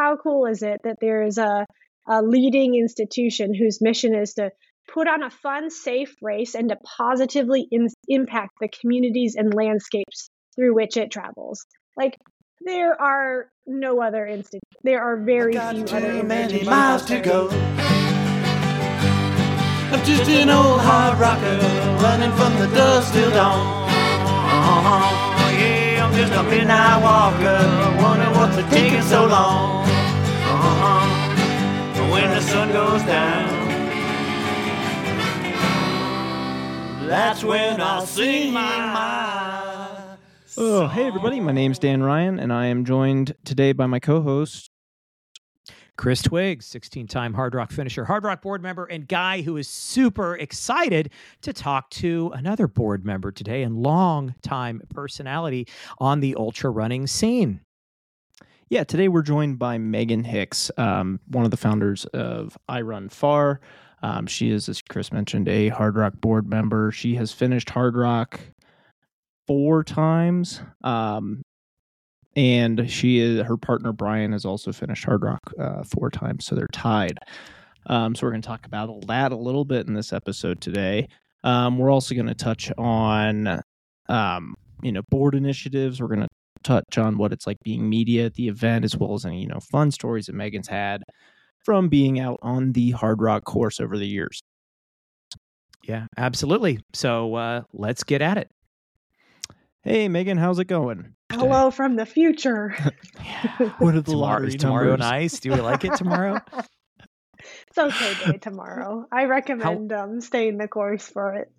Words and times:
how 0.00 0.16
cool 0.16 0.46
is 0.46 0.62
it 0.62 0.80
that 0.84 0.96
there 1.00 1.22
is 1.22 1.36
a, 1.36 1.66
a 2.08 2.22
leading 2.22 2.74
institution 2.74 3.54
whose 3.54 3.82
mission 3.82 4.14
is 4.14 4.34
to 4.34 4.50
put 4.92 5.06
on 5.06 5.22
a 5.22 5.30
fun, 5.30 5.70
safe 5.70 6.14
race 6.22 6.54
and 6.54 6.70
to 6.70 6.76
positively 6.98 7.68
in- 7.70 7.88
impact 8.08 8.52
the 8.60 8.68
communities 8.80 9.36
and 9.36 9.52
landscapes 9.52 10.30
through 10.56 10.74
which 10.74 10.96
it 10.96 11.10
travels. 11.10 11.66
Like 11.98 12.16
there 12.62 13.00
are 13.00 13.50
no 13.66 14.02
other 14.02 14.26
instant. 14.26 14.62
There 14.82 15.02
are 15.02 15.22
very 15.22 15.52
few 15.52 15.60
other 15.60 16.22
many 16.22 16.64
miles 16.64 17.04
to 17.06 17.20
go. 17.20 17.48
I'm 19.92 20.04
just 20.06 20.30
an 20.30 20.48
old 20.48 20.80
hard 20.80 21.18
rocker 21.18 21.58
running 22.02 22.32
from 22.32 22.58
the 22.58 22.74
dusk 22.74 23.12
till 23.12 23.30
dawn. 23.30 25.29
Just 26.20 26.34
what's 28.34 28.56
it 28.58 28.68
taking 28.68 29.00
so 29.00 29.24
long. 29.24 29.86
Uh-huh. 29.86 32.12
When 32.12 32.28
the 32.28 32.42
sun 32.42 32.70
goes 32.72 33.02
down. 33.04 33.48
That's 37.08 37.42
when 37.42 37.80
I'll 37.80 38.04
sing 38.04 38.52
my. 38.52 40.18
Oh, 40.58 40.88
hey 40.88 41.06
everybody, 41.06 41.40
my 41.40 41.52
name's 41.52 41.78
Dan 41.78 42.02
Ryan, 42.02 42.38
and 42.38 42.52
I 42.52 42.66
am 42.66 42.84
joined 42.84 43.34
today 43.46 43.72
by 43.72 43.86
my 43.86 43.98
co 43.98 44.20
host. 44.20 44.68
Chris 46.00 46.22
Twiggs, 46.22 46.64
16 46.64 47.08
time 47.08 47.34
Hard 47.34 47.54
Rock 47.54 47.70
finisher, 47.70 48.06
Hard 48.06 48.24
Rock 48.24 48.40
board 48.40 48.62
member, 48.62 48.86
and 48.86 49.06
guy 49.06 49.42
who 49.42 49.58
is 49.58 49.68
super 49.68 50.34
excited 50.34 51.10
to 51.42 51.52
talk 51.52 51.90
to 51.90 52.32
another 52.34 52.66
board 52.66 53.04
member 53.04 53.30
today 53.30 53.62
and 53.62 53.76
long 53.76 54.34
time 54.40 54.80
personality 54.94 55.68
on 55.98 56.20
the 56.20 56.34
ultra 56.36 56.70
running 56.70 57.06
scene. 57.06 57.60
Yeah, 58.70 58.84
today 58.84 59.08
we're 59.08 59.20
joined 59.20 59.58
by 59.58 59.76
Meghan 59.76 60.24
Hicks, 60.24 60.70
um, 60.78 61.20
one 61.28 61.44
of 61.44 61.50
the 61.50 61.58
founders 61.58 62.06
of 62.06 62.56
iRunFar. 62.70 63.58
Um, 64.02 64.26
she 64.26 64.50
is, 64.50 64.70
as 64.70 64.80
Chris 64.80 65.12
mentioned, 65.12 65.50
a 65.50 65.68
Hard 65.68 65.96
Rock 65.96 66.14
board 66.22 66.48
member. 66.48 66.90
She 66.90 67.16
has 67.16 67.30
finished 67.30 67.68
Hard 67.68 67.94
Rock 67.94 68.40
four 69.46 69.84
times. 69.84 70.62
Um, 70.82 71.42
and 72.40 72.90
she 72.90 73.18
is 73.18 73.42
her 73.42 73.58
partner 73.58 73.92
Bryon 73.92 74.32
has 74.32 74.46
also 74.46 74.72
finished 74.72 75.04
Hard 75.04 75.22
Rock 75.22 75.52
uh, 75.58 75.82
four 75.82 76.08
times, 76.08 76.46
so 76.46 76.54
they're 76.54 76.66
tied. 76.72 77.18
Um, 77.84 78.14
so 78.14 78.26
we're 78.26 78.30
going 78.30 78.40
to 78.40 78.48
talk 78.48 78.64
about 78.64 79.06
that 79.08 79.30
a 79.30 79.36
little 79.36 79.66
bit 79.66 79.86
in 79.86 79.92
this 79.92 80.10
episode 80.10 80.62
today. 80.62 81.06
Um, 81.44 81.76
we're 81.76 81.90
also 81.90 82.14
going 82.14 82.28
to 82.28 82.34
touch 82.34 82.72
on, 82.78 83.60
um, 84.08 84.54
you 84.82 84.90
know, 84.90 85.02
board 85.10 85.34
initiatives. 85.34 86.00
We're 86.00 86.08
going 86.08 86.22
to 86.22 86.28
touch 86.62 86.96
on 86.96 87.18
what 87.18 87.34
it's 87.34 87.46
like 87.46 87.58
being 87.62 87.86
media 87.86 88.24
at 88.24 88.34
the 88.34 88.48
event, 88.48 88.86
as 88.86 88.96
well 88.96 89.12
as 89.12 89.26
any 89.26 89.42
you 89.42 89.46
know 89.46 89.60
fun 89.60 89.90
stories 89.90 90.26
that 90.26 90.34
Meghan's 90.34 90.68
had 90.68 91.02
from 91.62 91.90
being 91.90 92.20
out 92.20 92.38
on 92.40 92.72
the 92.72 92.92
Hard 92.92 93.20
Rock 93.20 93.44
course 93.44 93.80
over 93.80 93.98
the 93.98 94.08
years. 94.08 94.40
Yeah, 95.84 96.06
absolutely. 96.16 96.80
So 96.94 97.34
uh, 97.34 97.62
let's 97.74 98.02
get 98.02 98.22
at 98.22 98.38
it. 98.38 98.50
Hey, 99.82 100.08
Meghan, 100.08 100.38
how's 100.38 100.58
it 100.58 100.66
going? 100.66 101.14
Hello 101.32 101.70
from 101.70 101.96
the 101.96 102.06
future. 102.06 102.74
What 103.78 103.94
are 103.94 104.00
the 104.02 104.10
Tomorrow, 104.10 104.32
lottery 104.32 104.48
is 104.48 104.56
tomorrow 104.56 104.90
numbers? 104.90 105.06
nice? 105.06 105.40
Do 105.40 105.52
we 105.52 105.60
like 105.60 105.84
it 105.84 105.94
tomorrow? 105.94 106.38
it's 107.38 107.78
okay 107.78 108.14
day 108.14 108.38
tomorrow. 108.38 109.06
I 109.10 109.24
recommend 109.24 109.90
um 109.92 110.20
staying 110.20 110.58
the 110.58 110.68
course 110.68 111.08
for 111.08 111.34
it. 111.34 111.52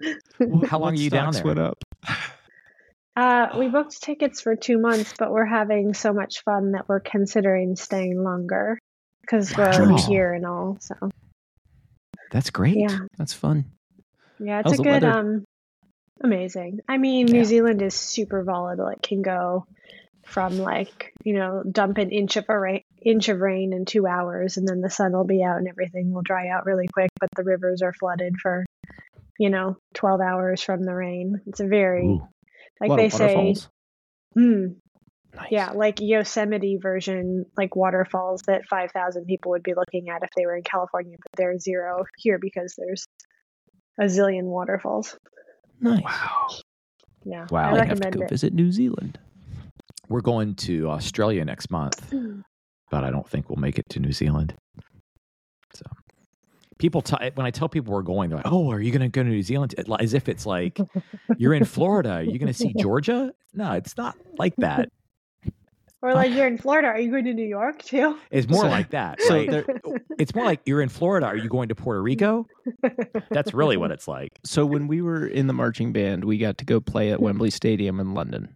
How 0.67 0.77
long 0.79 0.91
are 0.93 1.01
you 1.01 1.09
down 1.09 1.33
stocks 1.33 1.37
there? 1.37 1.45
went 1.55 1.59
up? 1.59 1.83
Uh, 3.15 3.47
we 3.57 3.67
booked 3.69 4.01
tickets 4.01 4.41
for 4.41 4.55
two 4.55 4.77
months, 4.79 5.13
but 5.17 5.31
we're 5.31 5.45
having 5.45 5.93
so 5.93 6.13
much 6.13 6.43
fun 6.43 6.71
that 6.73 6.87
we're 6.87 6.99
considering 6.99 7.75
staying 7.75 8.23
longer 8.23 8.77
because 9.21 9.51
we're 9.57 9.87
Wow. 9.87 9.97
here 10.07 10.33
and 10.33 10.45
all. 10.45 10.77
So 10.79 10.95
That's 12.31 12.49
great. 12.51 12.77
yeah, 12.77 12.97
That's 13.17 13.33
fun. 13.33 13.65
yeah, 14.39 14.59
it's 14.59 14.69
How's 14.71 14.79
a 14.79 14.83
good 14.83 15.03
um, 15.03 15.43
amazing. 16.23 16.79
I 16.87 16.97
mean, 16.97 17.27
Yeah. 17.27 17.33
New 17.33 17.45
Zealand 17.45 17.81
is 17.81 17.93
super 17.95 18.43
volatile. 18.43 18.87
It 18.87 19.01
can 19.01 19.21
go 19.21 19.65
from 20.23 20.57
like 20.59 21.13
you 21.23 21.33
know 21.33 21.63
dump 21.69 21.97
an 21.97 22.11
inch 22.11 22.37
of 22.37 22.45
a 22.47 22.57
rain, 22.57 22.83
inch 23.01 23.29
of 23.29 23.39
rain 23.39 23.73
in 23.73 23.85
two 23.85 24.07
hours, 24.07 24.57
and 24.57 24.67
then 24.67 24.81
the 24.81 24.89
sun 24.89 25.11
will 25.13 25.25
be 25.25 25.43
out 25.43 25.57
and 25.57 25.67
everything 25.67 26.13
will 26.13 26.21
dry 26.21 26.47
out 26.49 26.65
really 26.65 26.87
quick. 26.87 27.09
But 27.19 27.29
the 27.35 27.43
rivers 27.43 27.81
are 27.81 27.93
flooded 27.93 28.35
for 28.41 28.65
you 29.39 29.49
know 29.49 29.77
twelve 29.93 30.21
hours 30.21 30.61
from 30.61 30.83
the 30.83 30.93
rain. 30.93 31.41
It's 31.47 31.59
a 31.59 31.67
very 31.67 32.05
Ooh. 32.05 32.27
Like 32.79 32.89
lot 32.89 32.97
they 32.97 33.09
say. 33.09 33.55
Mm, 34.37 34.75
Nice. 35.33 35.47
Yeah, 35.49 35.71
like 35.71 35.99
Yosemite 36.01 36.77
version, 36.81 37.45
like 37.55 37.75
waterfalls 37.75 38.41
that 38.47 38.65
5,000 38.69 39.25
people 39.25 39.51
would 39.51 39.63
be 39.63 39.73
looking 39.73 40.09
at 40.09 40.23
if 40.23 40.29
they 40.35 40.45
were 40.45 40.57
in 40.57 40.63
California, 40.63 41.15
but 41.21 41.31
they're 41.37 41.57
zero 41.57 42.03
here 42.17 42.37
because 42.37 42.75
there's 42.77 43.05
a 43.99 44.05
zillion 44.05 44.43
waterfalls. 44.43 45.17
Nice. 45.81 46.01
Wow. 46.03 46.47
Yeah, 47.23 47.47
Wow. 47.51 47.69
I 47.69 47.73
I'd 47.73 47.79
I'd 47.81 47.87
have 47.89 47.99
to 48.01 48.09
go 48.11 48.21
it. 48.23 48.29
visit 48.29 48.53
New 48.53 48.71
Zealand. 48.71 49.19
We're 50.09 50.21
going 50.21 50.55
to 50.55 50.89
Australia 50.89 51.43
next 51.45 51.69
month, 51.71 52.11
but 52.91 53.03
I 53.03 53.11
don't 53.11 53.27
think 53.29 53.49
we'll 53.49 53.59
make 53.59 53.77
it 53.79 53.87
to 53.89 53.99
New 53.99 54.11
Zealand. 54.11 54.53
So 55.73 55.85
people, 56.79 57.01
t- 57.01 57.15
when 57.35 57.45
I 57.45 57.51
tell 57.51 57.69
people 57.69 57.93
we're 57.93 58.01
going, 58.01 58.29
they're 58.29 58.37
like, 58.37 58.51
"Oh, 58.51 58.71
are 58.71 58.79
you 58.81 58.91
going 58.91 59.01
to 59.03 59.07
go 59.09 59.23
to 59.23 59.29
New 59.29 59.43
Zealand?" 59.43 59.75
It- 59.77 59.87
As 59.99 60.13
if 60.13 60.27
it's 60.29 60.45
like 60.45 60.79
you're 61.37 61.53
in 61.53 61.63
Florida. 61.65 62.13
Are 62.15 62.23
you 62.23 62.37
going 62.39 62.47
to 62.47 62.53
see 62.53 62.73
Georgia? 62.77 63.31
No, 63.53 63.71
it's 63.73 63.95
not 63.97 64.15
like 64.37 64.55
that. 64.57 64.89
Or 66.03 66.13
like 66.15 66.31
you're 66.31 66.47
in 66.47 66.57
Florida, 66.57 66.87
are 66.87 66.99
you 66.99 67.11
going 67.11 67.25
to 67.25 67.33
New 67.33 67.45
York 67.47 67.83
too? 67.83 68.17
It's 68.31 68.49
more 68.49 68.61
So- 68.63 68.67
like 68.69 68.89
that. 68.89 69.21
so 69.21 69.35
right? 69.35 69.65
it's 70.17 70.33
more 70.33 70.45
like 70.45 70.61
you're 70.65 70.81
in 70.81 70.89
Florida. 70.89 71.27
Are 71.27 71.35
you 71.37 71.47
going 71.49 71.69
to 71.69 71.75
Puerto 71.75 72.01
Rico? 72.01 72.47
That's 73.29 73.53
really 73.53 73.77
what 73.77 73.91
it's 73.91 74.07
like. 74.07 74.39
So 74.43 74.65
when 74.65 74.87
we 74.87 75.01
were 75.01 75.27
in 75.27 75.47
the 75.47 75.53
marching 75.53 75.93
band, 75.93 76.25
we 76.25 76.37
got 76.39 76.57
to 76.59 76.65
go 76.65 76.79
play 76.79 77.11
at 77.11 77.21
Wembley 77.21 77.51
Stadium 77.51 77.99
in 77.99 78.13
London, 78.15 78.55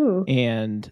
Ooh. 0.00 0.24
and 0.26 0.90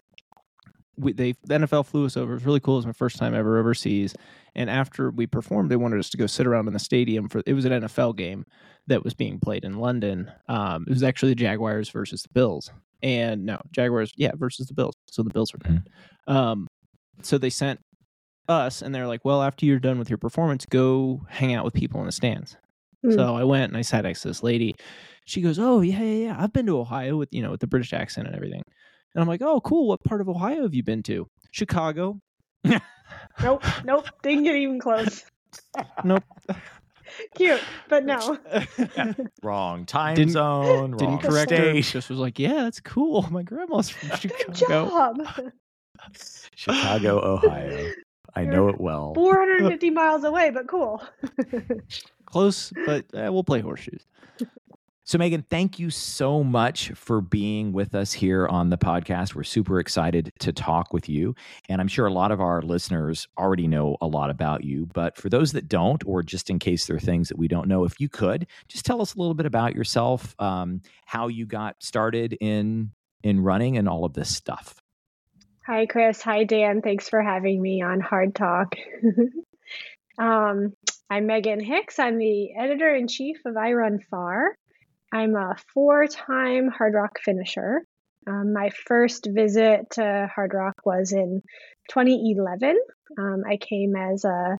we, 0.97 1.13
they 1.13 1.33
the 1.43 1.55
NFL 1.55 1.85
flew 1.85 2.05
us 2.05 2.15
over. 2.17 2.33
It 2.33 2.35
was 2.35 2.45
really 2.45 2.59
cool. 2.59 2.75
It 2.75 2.79
was 2.79 2.85
my 2.87 2.91
first 2.91 3.17
time 3.17 3.33
ever 3.33 3.57
overseas. 3.59 4.15
And 4.55 4.69
after 4.69 5.11
we 5.11 5.27
performed, 5.27 5.69
they 5.69 5.75
wanted 5.75 5.99
us 5.99 6.09
to 6.11 6.17
go 6.17 6.25
sit 6.27 6.47
around 6.47 6.67
in 6.67 6.73
the 6.73 6.79
stadium 6.79 7.29
for. 7.29 7.41
It 7.45 7.53
was 7.53 7.65
an 7.65 7.71
NFL 7.71 8.15
game 8.17 8.45
that 8.87 9.03
was 9.03 9.13
being 9.13 9.39
played 9.39 9.63
in 9.63 9.77
London. 9.77 10.31
Um, 10.47 10.85
it 10.87 10.91
was 10.91 11.03
actually 11.03 11.31
the 11.31 11.35
Jaguars 11.35 11.89
versus 11.89 12.23
the 12.23 12.29
Bills, 12.33 12.71
and 13.01 13.45
no 13.45 13.59
Jaguars, 13.71 14.11
yeah, 14.15 14.31
versus 14.35 14.67
the 14.67 14.73
Bills. 14.73 14.95
So 15.09 15.23
the 15.23 15.29
Bills 15.29 15.53
were 15.53 15.59
bad. 15.59 15.89
Um, 16.27 16.67
so 17.21 17.37
they 17.37 17.49
sent 17.49 17.79
us, 18.49 18.81
and 18.81 18.93
they're 18.93 19.07
like, 19.07 19.25
"Well, 19.25 19.41
after 19.41 19.65
you're 19.65 19.79
done 19.79 19.99
with 19.99 20.09
your 20.09 20.17
performance, 20.17 20.65
go 20.65 21.21
hang 21.29 21.53
out 21.53 21.65
with 21.65 21.73
people 21.73 21.99
in 21.99 22.05
the 22.05 22.11
stands." 22.11 22.57
Hmm. 23.03 23.11
So 23.11 23.35
I 23.35 23.43
went 23.43 23.71
and 23.71 23.77
I 23.77 23.81
sat 23.81 24.03
next 24.03 24.21
to 24.21 24.27
this 24.29 24.43
lady. 24.43 24.75
She 25.25 25.41
goes, 25.41 25.59
"Oh 25.59 25.81
yeah, 25.81 26.01
yeah, 26.01 26.25
yeah. 26.25 26.35
I've 26.39 26.53
been 26.53 26.65
to 26.67 26.79
Ohio 26.79 27.17
with 27.17 27.29
you 27.31 27.41
know 27.41 27.51
with 27.51 27.59
the 27.61 27.67
British 27.67 27.93
accent 27.93 28.27
and 28.27 28.35
everything." 28.35 28.61
And 29.13 29.21
I'm 29.21 29.27
like, 29.27 29.41
"Oh, 29.41 29.61
cool. 29.61 29.87
What 29.87 30.03
part 30.03 30.21
of 30.21 30.29
Ohio 30.29 30.63
have 30.63 30.73
you 30.73 30.83
been 30.83 31.03
to?" 31.03 31.27
Chicago. 31.51 32.19
Nope, 33.41 33.63
nope, 33.85 34.05
didn't 34.23 34.43
get 34.43 34.55
even 34.55 34.79
close. 34.79 35.23
Nope. 36.03 36.23
Cute, 37.35 37.61
but 37.89 38.05
no. 38.05 38.37
Wrong 39.43 39.85
time 39.85 40.15
Didn't- 40.15 40.33
zone. 40.33 40.91
Didn't 40.91 41.07
wrong 41.15 41.19
correct 41.19 41.51
her. 41.51 41.73
Just 41.81 42.09
was 42.09 42.19
like, 42.19 42.39
"Yeah, 42.39 42.63
that's 42.63 42.79
cool. 42.79 43.25
My 43.31 43.43
grandma's 43.43 43.89
from 43.89 44.09
Good 44.21 44.53
job. 44.55 45.17
Chicago, 46.55 47.19
Ohio. 47.23 47.91
I 48.35 48.45
know 48.45 48.69
it 48.69 48.79
well. 48.79 49.13
450 49.15 49.89
miles 49.89 50.23
away, 50.23 50.51
but 50.51 50.67
cool. 50.67 51.01
Close, 52.25 52.71
but 52.85 53.05
eh, 53.13 53.29
we'll 53.29 53.43
play 53.43 53.61
horseshoes. 53.61 54.05
So, 55.07 55.17
Meghan, 55.17 55.45
thank 55.45 55.79
you 55.79 55.89
so 55.89 56.43
much 56.43 56.89
for 56.89 57.21
being 57.21 57.71
with 57.71 57.95
us 57.95 58.11
here 58.11 58.45
on 58.45 58.69
the 58.69 58.77
podcast. 58.77 59.35
We're 59.35 59.43
super 59.43 59.79
excited 59.79 60.33
to 60.39 60.51
talk 60.51 60.91
with 60.91 61.07
you. 61.07 61.33
And 61.69 61.79
I'm 61.79 61.87
sure 61.87 62.07
a 62.07 62.11
lot 62.11 62.33
of 62.33 62.41
our 62.41 62.61
listeners 62.61 63.25
already 63.37 63.69
know 63.69 63.95
a 64.01 64.05
lot 64.05 64.29
about 64.29 64.65
you. 64.65 64.85
But 64.87 65.15
for 65.15 65.29
those 65.29 65.53
that 65.53 65.69
don't, 65.69 66.05
or 66.05 66.23
just 66.23 66.49
in 66.49 66.59
case 66.59 66.87
there 66.87 66.97
are 66.97 66.99
things 66.99 67.29
that 67.29 67.37
we 67.37 67.47
don't 67.47 67.69
know, 67.69 67.85
if 67.85 68.01
you 68.01 68.09
could 68.09 68.47
just 68.67 68.83
tell 68.83 69.01
us 69.01 69.15
a 69.15 69.17
little 69.17 69.33
bit 69.33 69.45
about 69.45 69.73
yourself, 69.73 70.35
um, 70.39 70.81
how 71.05 71.29
you 71.29 71.45
got 71.45 71.81
started 71.81 72.35
in 72.41 72.91
in 73.23 73.39
running 73.39 73.77
and 73.77 73.87
all 73.87 74.03
of 74.03 74.11
this 74.11 74.35
stuff. 74.35 74.81
Hi, 75.65 75.85
Chris. 75.85 76.21
Hi, 76.23 76.43
Dan. 76.43 76.81
Thanks 76.81 77.07
for 77.07 77.21
having 77.21 77.61
me 77.61 77.81
on 77.81 78.01
Hard 78.01 78.35
Talk. 78.35 78.75
um, 80.17 80.73
I'm 81.09 81.29
Meghan 81.29 81.61
Hicks. 81.61 81.97
I'm 81.97 82.17
the 82.17 82.53
editor 82.57 82.93
in 82.93 83.07
chief 83.07 83.37
of 83.45 83.55
I 83.55 83.71
Run 83.71 83.99
Far. 84.11 84.57
I'm 85.13 85.35
a 85.35 85.55
four 85.73 86.07
time 86.07 86.69
Hard 86.69 86.93
Rock 86.93 87.19
finisher. 87.23 87.83
Um, 88.27 88.51
my 88.53 88.69
first 88.87 89.27
visit 89.31 89.91
to 89.91 90.29
Hard 90.33 90.53
Rock 90.53 90.75
was 90.85 91.13
in 91.13 91.41
2011. 91.89 92.77
Um, 93.17 93.43
I 93.49 93.57
came 93.57 93.95
as 93.95 94.25
a 94.25 94.57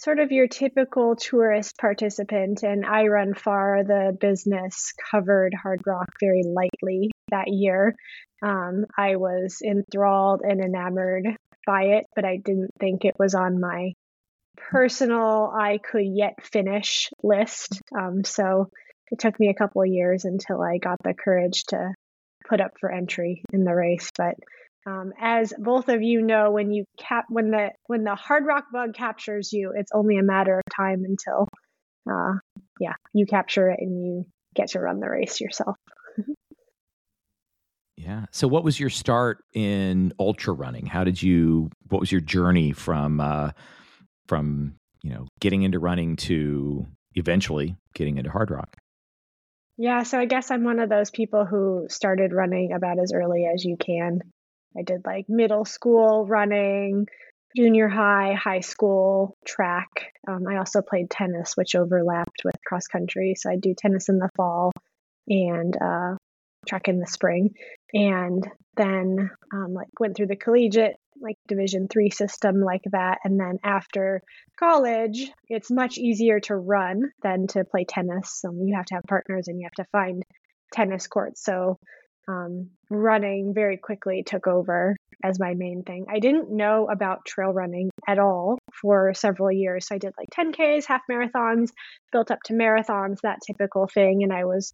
sort 0.00 0.18
of 0.18 0.32
your 0.32 0.48
typical 0.48 1.14
tourist 1.14 1.76
participant, 1.78 2.62
and 2.62 2.84
iRunFar, 2.84 3.86
the 3.86 4.16
business, 4.18 4.92
covered 5.10 5.52
Hard 5.54 5.82
Rock 5.86 6.08
very 6.18 6.42
lightly 6.42 7.10
that 7.30 7.48
year. 7.48 7.94
Um, 8.42 8.86
I 8.96 9.16
was 9.16 9.58
enthralled 9.64 10.40
and 10.42 10.60
enamored 10.60 11.26
by 11.66 11.82
it, 11.82 12.06
but 12.16 12.24
I 12.24 12.38
didn't 12.38 12.70
think 12.80 13.04
it 13.04 13.14
was 13.18 13.34
on 13.34 13.60
my 13.60 13.92
personal 14.56 15.52
I 15.54 15.78
could 15.78 16.06
yet 16.06 16.34
finish 16.42 17.10
list. 17.22 17.80
Um, 17.96 18.24
so 18.24 18.70
it 19.10 19.18
took 19.18 19.38
me 19.40 19.48
a 19.48 19.54
couple 19.54 19.82
of 19.82 19.88
years 19.88 20.24
until 20.24 20.62
I 20.62 20.78
got 20.78 20.98
the 21.02 21.14
courage 21.14 21.64
to 21.68 21.94
put 22.48 22.60
up 22.60 22.72
for 22.80 22.90
entry 22.90 23.42
in 23.52 23.64
the 23.64 23.74
race. 23.74 24.10
But 24.16 24.34
um, 24.86 25.12
as 25.20 25.52
both 25.58 25.88
of 25.88 26.02
you 26.02 26.22
know, 26.22 26.50
when 26.50 26.72
you 26.72 26.84
cap 26.98 27.26
when 27.28 27.50
the 27.50 27.70
when 27.86 28.04
the 28.04 28.16
Hardrock 28.16 28.64
bug 28.72 28.94
captures 28.94 29.52
you, 29.52 29.72
it's 29.74 29.92
only 29.94 30.16
a 30.16 30.22
matter 30.22 30.56
of 30.58 30.62
time 30.74 31.04
until 31.04 31.48
uh, 32.10 32.38
yeah 32.78 32.94
you 33.12 33.26
capture 33.26 33.68
it 33.68 33.78
and 33.80 34.04
you 34.04 34.26
get 34.54 34.68
to 34.68 34.80
run 34.80 35.00
the 35.00 35.08
race 35.08 35.40
yourself. 35.40 35.76
yeah. 37.96 38.26
So, 38.32 38.48
what 38.48 38.64
was 38.64 38.80
your 38.80 38.90
start 38.90 39.44
in 39.52 40.12
ultra 40.18 40.54
running? 40.54 40.86
How 40.86 41.04
did 41.04 41.22
you? 41.22 41.70
What 41.88 42.00
was 42.00 42.10
your 42.10 42.22
journey 42.22 42.72
from 42.72 43.20
uh, 43.20 43.50
from 44.28 44.76
you 45.02 45.12
know 45.12 45.26
getting 45.40 45.62
into 45.62 45.78
running 45.78 46.16
to 46.16 46.86
eventually 47.14 47.76
getting 47.94 48.16
into 48.16 48.30
Hardrock? 48.30 48.79
Yeah, 49.82 50.02
so 50.02 50.18
I 50.18 50.26
guess 50.26 50.50
I'm 50.50 50.62
one 50.62 50.78
of 50.78 50.90
those 50.90 51.10
people 51.10 51.46
who 51.46 51.86
started 51.88 52.34
running 52.34 52.72
about 52.72 52.98
as 52.98 53.14
early 53.14 53.46
as 53.46 53.64
you 53.64 53.78
can. 53.78 54.20
I 54.76 54.82
did 54.82 55.06
like 55.06 55.24
middle 55.26 55.64
school 55.64 56.26
running, 56.26 57.06
junior 57.56 57.88
high, 57.88 58.34
high 58.34 58.60
school 58.60 59.38
track. 59.46 59.88
Um, 60.28 60.46
I 60.46 60.58
also 60.58 60.82
played 60.82 61.08
tennis, 61.08 61.56
which 61.56 61.74
overlapped 61.74 62.42
with 62.44 62.56
cross 62.66 62.88
country. 62.88 63.34
So 63.38 63.50
I 63.50 63.56
do 63.56 63.74
tennis 63.74 64.10
in 64.10 64.18
the 64.18 64.28
fall 64.36 64.70
and 65.28 65.74
uh, 65.80 66.16
track 66.68 66.88
in 66.88 67.00
the 67.00 67.06
spring, 67.06 67.54
and 67.94 68.46
then 68.76 69.30
um, 69.54 69.72
like 69.72 69.88
went 69.98 70.14
through 70.14 70.26
the 70.26 70.36
collegiate 70.36 70.96
like 71.20 71.36
Division 71.48 71.88
three 71.88 72.10
system 72.10 72.60
like 72.60 72.84
that, 72.92 73.18
and 73.24 73.38
then 73.38 73.58
after 73.64 74.22
college, 74.58 75.30
it's 75.48 75.70
much 75.70 75.98
easier 75.98 76.40
to 76.40 76.56
run 76.56 77.10
than 77.22 77.46
to 77.48 77.64
play 77.64 77.84
tennis. 77.84 78.42
Um, 78.46 78.58
you 78.66 78.74
have 78.76 78.86
to 78.86 78.94
have 78.94 79.04
partners 79.08 79.48
and 79.48 79.58
you 79.58 79.66
have 79.66 79.84
to 79.84 79.90
find 79.92 80.22
tennis 80.72 81.06
courts. 81.06 81.44
So 81.44 81.78
um, 82.28 82.70
running 82.90 83.52
very 83.54 83.76
quickly 83.76 84.22
took 84.24 84.46
over 84.46 84.96
as 85.22 85.38
my 85.38 85.54
main 85.54 85.82
thing. 85.82 86.06
I 86.08 86.18
didn't 86.18 86.50
know 86.50 86.88
about 86.90 87.24
trail 87.26 87.52
running 87.52 87.90
at 88.08 88.18
all 88.18 88.58
for 88.80 89.12
several 89.14 89.52
years. 89.52 89.86
So 89.86 89.94
I 89.94 89.98
did 89.98 90.12
like 90.16 90.28
10Ks, 90.36 90.86
half 90.86 91.02
marathons, 91.10 91.68
built 92.12 92.30
up 92.30 92.38
to 92.46 92.54
marathons, 92.54 93.18
that 93.22 93.40
typical 93.46 93.86
thing. 93.86 94.22
And 94.22 94.32
I 94.32 94.44
was 94.44 94.72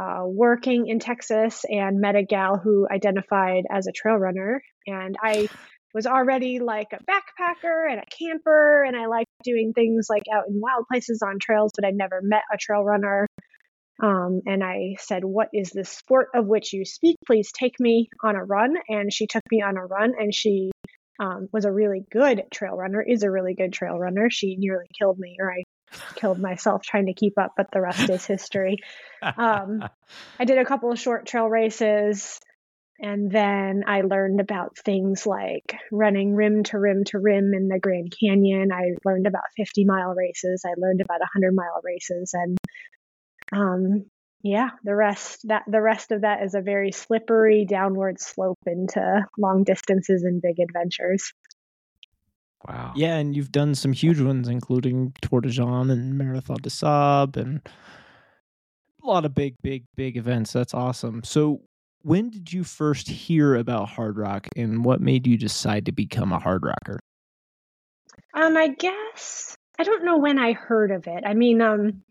uh, 0.00 0.22
working 0.24 0.88
in 0.88 0.98
Texas 0.98 1.64
and 1.68 2.00
met 2.00 2.16
a 2.16 2.24
gal 2.24 2.58
who 2.58 2.88
identified 2.90 3.64
as 3.70 3.86
a 3.86 3.92
trail 3.92 4.16
runner. 4.16 4.62
And 4.86 5.16
I 5.22 5.48
was 5.94 6.06
already 6.06 6.58
like 6.58 6.88
a 6.92 6.98
backpacker 6.98 7.90
and 7.90 8.00
a 8.00 8.04
camper, 8.18 8.82
and 8.82 8.96
I 8.96 9.06
liked 9.06 9.30
doing 9.44 9.72
things 9.72 10.08
like 10.10 10.24
out 10.32 10.48
in 10.48 10.60
wild 10.60 10.86
places 10.90 11.22
on 11.22 11.38
trails, 11.38 11.72
but 11.74 11.86
I'd 11.86 11.94
never 11.94 12.20
met 12.22 12.42
a 12.52 12.58
trail 12.58 12.82
runner. 12.82 13.26
Um, 14.02 14.40
and 14.44 14.64
I 14.64 14.96
said, 14.98 15.24
What 15.24 15.48
is 15.52 15.70
this 15.70 15.88
sport 15.88 16.28
of 16.34 16.46
which 16.46 16.72
you 16.72 16.84
speak? 16.84 17.16
Please 17.26 17.52
take 17.52 17.78
me 17.78 18.08
on 18.22 18.34
a 18.34 18.44
run. 18.44 18.74
And 18.88 19.12
she 19.12 19.28
took 19.28 19.42
me 19.52 19.62
on 19.62 19.76
a 19.76 19.86
run, 19.86 20.14
and 20.18 20.34
she 20.34 20.72
um, 21.20 21.48
was 21.52 21.64
a 21.64 21.72
really 21.72 22.04
good 22.10 22.42
trail 22.52 22.74
runner, 22.74 23.00
is 23.00 23.22
a 23.22 23.30
really 23.30 23.54
good 23.54 23.72
trail 23.72 23.96
runner. 23.96 24.28
She 24.30 24.56
nearly 24.56 24.86
killed 24.98 25.18
me, 25.18 25.36
or 25.38 25.52
I 25.52 25.62
killed 26.16 26.40
myself 26.40 26.82
trying 26.82 27.06
to 27.06 27.14
keep 27.14 27.38
up, 27.38 27.52
but 27.56 27.68
the 27.72 27.80
rest 27.80 28.10
is 28.10 28.24
history. 28.26 28.78
Um, 29.38 29.82
I 30.38 30.44
did 30.44 30.58
a 30.58 30.66
couple 30.66 30.92
of 30.92 31.00
short 31.00 31.24
trail 31.24 31.46
races. 31.48 32.38
And 33.00 33.30
then 33.30 33.84
I 33.86 34.02
learned 34.02 34.40
about 34.40 34.78
things 34.78 35.26
like 35.26 35.74
running 35.90 36.34
rim 36.34 36.62
to 36.64 36.78
rim 36.78 37.04
to 37.06 37.18
rim 37.18 37.52
in 37.52 37.68
the 37.68 37.80
Grand 37.80 38.12
Canyon. 38.18 38.70
I 38.72 38.92
learned 39.04 39.26
about 39.26 39.42
50 39.56 39.84
mile 39.84 40.14
races. 40.14 40.64
I 40.64 40.74
learned 40.76 41.00
about 41.00 41.20
100 41.20 41.54
mile 41.54 41.80
races. 41.82 42.34
And 42.34 42.58
um, 43.52 44.06
yeah, 44.42 44.70
the 44.84 44.94
rest 44.94 45.40
that 45.48 45.62
the 45.66 45.80
rest 45.80 46.12
of 46.12 46.20
that 46.20 46.42
is 46.42 46.54
a 46.54 46.60
very 46.60 46.92
slippery 46.92 47.66
downward 47.68 48.20
slope 48.20 48.58
into 48.66 49.26
long 49.38 49.64
distances 49.64 50.22
and 50.22 50.40
big 50.40 50.60
adventures. 50.60 51.32
Wow. 52.68 52.92
Yeah, 52.96 53.16
and 53.16 53.36
you've 53.36 53.52
done 53.52 53.74
some 53.74 53.92
huge 53.92 54.20
ones, 54.20 54.48
including 54.48 55.14
Tor 55.20 55.40
des 55.40 55.50
Géants 55.50 55.90
and 55.90 56.16
Marathon 56.16 56.56
des 56.62 56.70
Sables, 56.70 57.36
and 57.36 57.60
a 59.02 59.06
lot 59.06 59.24
of 59.24 59.34
big, 59.34 59.56
big, 59.62 59.84
big 59.96 60.16
events. 60.16 60.52
That's 60.52 60.72
awesome. 60.72 61.22
So, 61.24 61.60
when 62.04 62.28
did 62.28 62.52
you 62.52 62.64
first 62.64 63.08
hear 63.08 63.56
about 63.56 63.88
hard 63.88 64.18
rock 64.18 64.46
and 64.56 64.84
what 64.84 65.00
made 65.00 65.26
you 65.26 65.38
decide 65.38 65.86
to 65.86 65.92
become 65.92 66.32
a 66.32 66.38
hard 66.38 66.62
rocker? 66.62 67.00
Um, 68.34 68.56
I 68.56 68.68
guess 68.68 69.56
I 69.78 69.84
don't 69.84 70.04
know 70.04 70.18
when 70.18 70.38
I 70.38 70.52
heard 70.52 70.90
of 70.90 71.06
it. 71.06 71.24
I 71.24 71.32
mean, 71.32 71.62
um, 71.62 72.02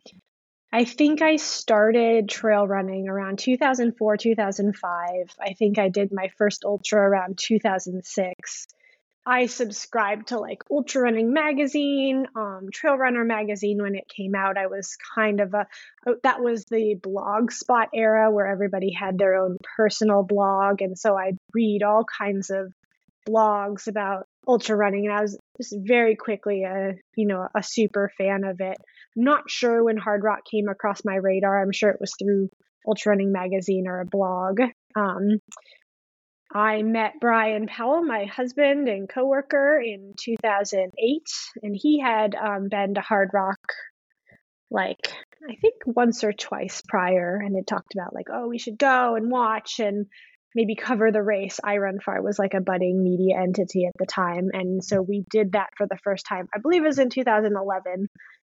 I 0.72 0.86
think 0.86 1.22
I 1.22 1.36
started 1.36 2.28
trail 2.28 2.68
running 2.68 3.08
around 3.08 3.38
2004, 3.38 4.18
2005. 4.18 5.36
I 5.40 5.54
think 5.54 5.78
I 5.78 5.90
did 5.90 6.12
my 6.12 6.30
first 6.40 6.66
ultra 6.66 7.00
around 7.00 7.38
2006. 7.38 8.68
I 9.26 9.46
subscribed 9.46 10.28
to 10.28 10.40
like 10.40 10.64
Ultra 10.70 11.04
Running 11.04 11.32
Magazine, 11.32 12.28
um, 12.36 12.68
Trail 12.74 12.98
Runner 12.98 13.24
Magazine 13.24 13.82
when 13.82 13.96
it 13.96 14.04
came 14.14 14.36
out. 14.36 14.58
I 14.58 14.68
was 14.68 14.98
kind 15.16 15.40
of 15.40 15.54
a, 15.54 15.66
oh, 16.06 16.16
that 16.24 16.42
was 16.42 16.66
the 16.66 16.96
blog 17.02 17.52
spot 17.52 17.90
era 17.94 18.30
where 18.32 18.48
everybody 18.48 18.92
had 18.92 19.18
their 19.18 19.36
own 19.36 19.58
personal 19.78 20.24
blog. 20.24 20.82
And 20.82 20.98
so 20.98 21.16
I'd 21.16 21.38
read 21.54 21.84
all 21.84 22.04
kinds 22.04 22.50
of 22.50 22.74
blogs 23.28 23.88
about 23.88 24.26
ultra 24.46 24.76
running 24.76 25.06
and 25.06 25.16
I 25.16 25.22
was 25.22 25.38
just 25.56 25.74
very 25.78 26.18
quickly 26.18 26.64
a, 26.64 26.96
you 27.16 27.26
know, 27.26 27.48
a 27.56 27.64
super 27.64 28.12
fan 28.18 28.44
of 28.44 28.60
it. 28.60 28.78
not 29.16 29.50
sure 29.50 29.86
when 29.86 29.96
Hard 29.96 30.24
Rock 30.24 30.40
came 30.50 30.68
across 30.68 31.06
my 31.06 31.16
radar. 31.16 31.62
I'm 31.62 31.72
sure 31.72 31.90
it 31.92 32.02
was 32.02 32.14
through 32.20 32.50
Ultra 32.86 33.12
Running 33.12 33.32
Magazine 33.32 33.88
or 33.88 34.02
a 34.02 34.06
blog. 34.06 34.60
Um, 34.96 35.40
I 36.54 36.84
met 36.84 37.20
Bryon 37.20 37.66
Powell, 37.66 38.04
my 38.04 38.26
husband 38.26 38.88
and 38.88 39.10
coworker, 39.10 39.82
in 39.84 40.14
2008, 40.20 41.22
and 41.64 41.76
he 41.76 42.00
had 42.00 42.36
um, 42.36 42.70
been 42.70 42.94
to 42.94 43.02
Hard 43.02 43.32
Rock, 43.34 43.60
like 44.70 45.00
I 45.50 45.56
think 45.56 45.76
once 45.86 46.24
or 46.24 46.32
twice 46.32 46.84
prior, 46.88 47.42
and 47.44 47.56
had 47.56 47.66
talked 47.66 47.96
about 47.96 48.14
like, 48.14 48.28
oh, 48.32 48.48
we 48.48 48.60
should 48.60 48.78
go 48.78 49.16
and 49.16 49.32
watch 49.32 49.80
and 49.80 50.06
maybe 50.54 50.76
cover 50.76 51.12
the 51.12 51.24
race. 51.24 51.60
iRunFar 51.66 52.22
was 52.22 52.38
like 52.38 52.54
a 52.54 52.62
budding 52.62 53.04
media 53.04 53.40
entity 53.42 53.86
at 53.86 53.94
the 53.98 54.06
time, 54.06 54.50
and 54.54 54.84
so 54.84 55.02
we 55.02 55.26
did 55.32 55.54
that 55.54 55.70
for 55.76 55.88
the 55.88 55.98
first 56.04 56.28
time. 56.28 56.48
I 56.54 56.60
believe 56.60 56.84
it 56.84 56.88
was 56.88 57.00
in 57.00 57.10
2011, 57.10 58.08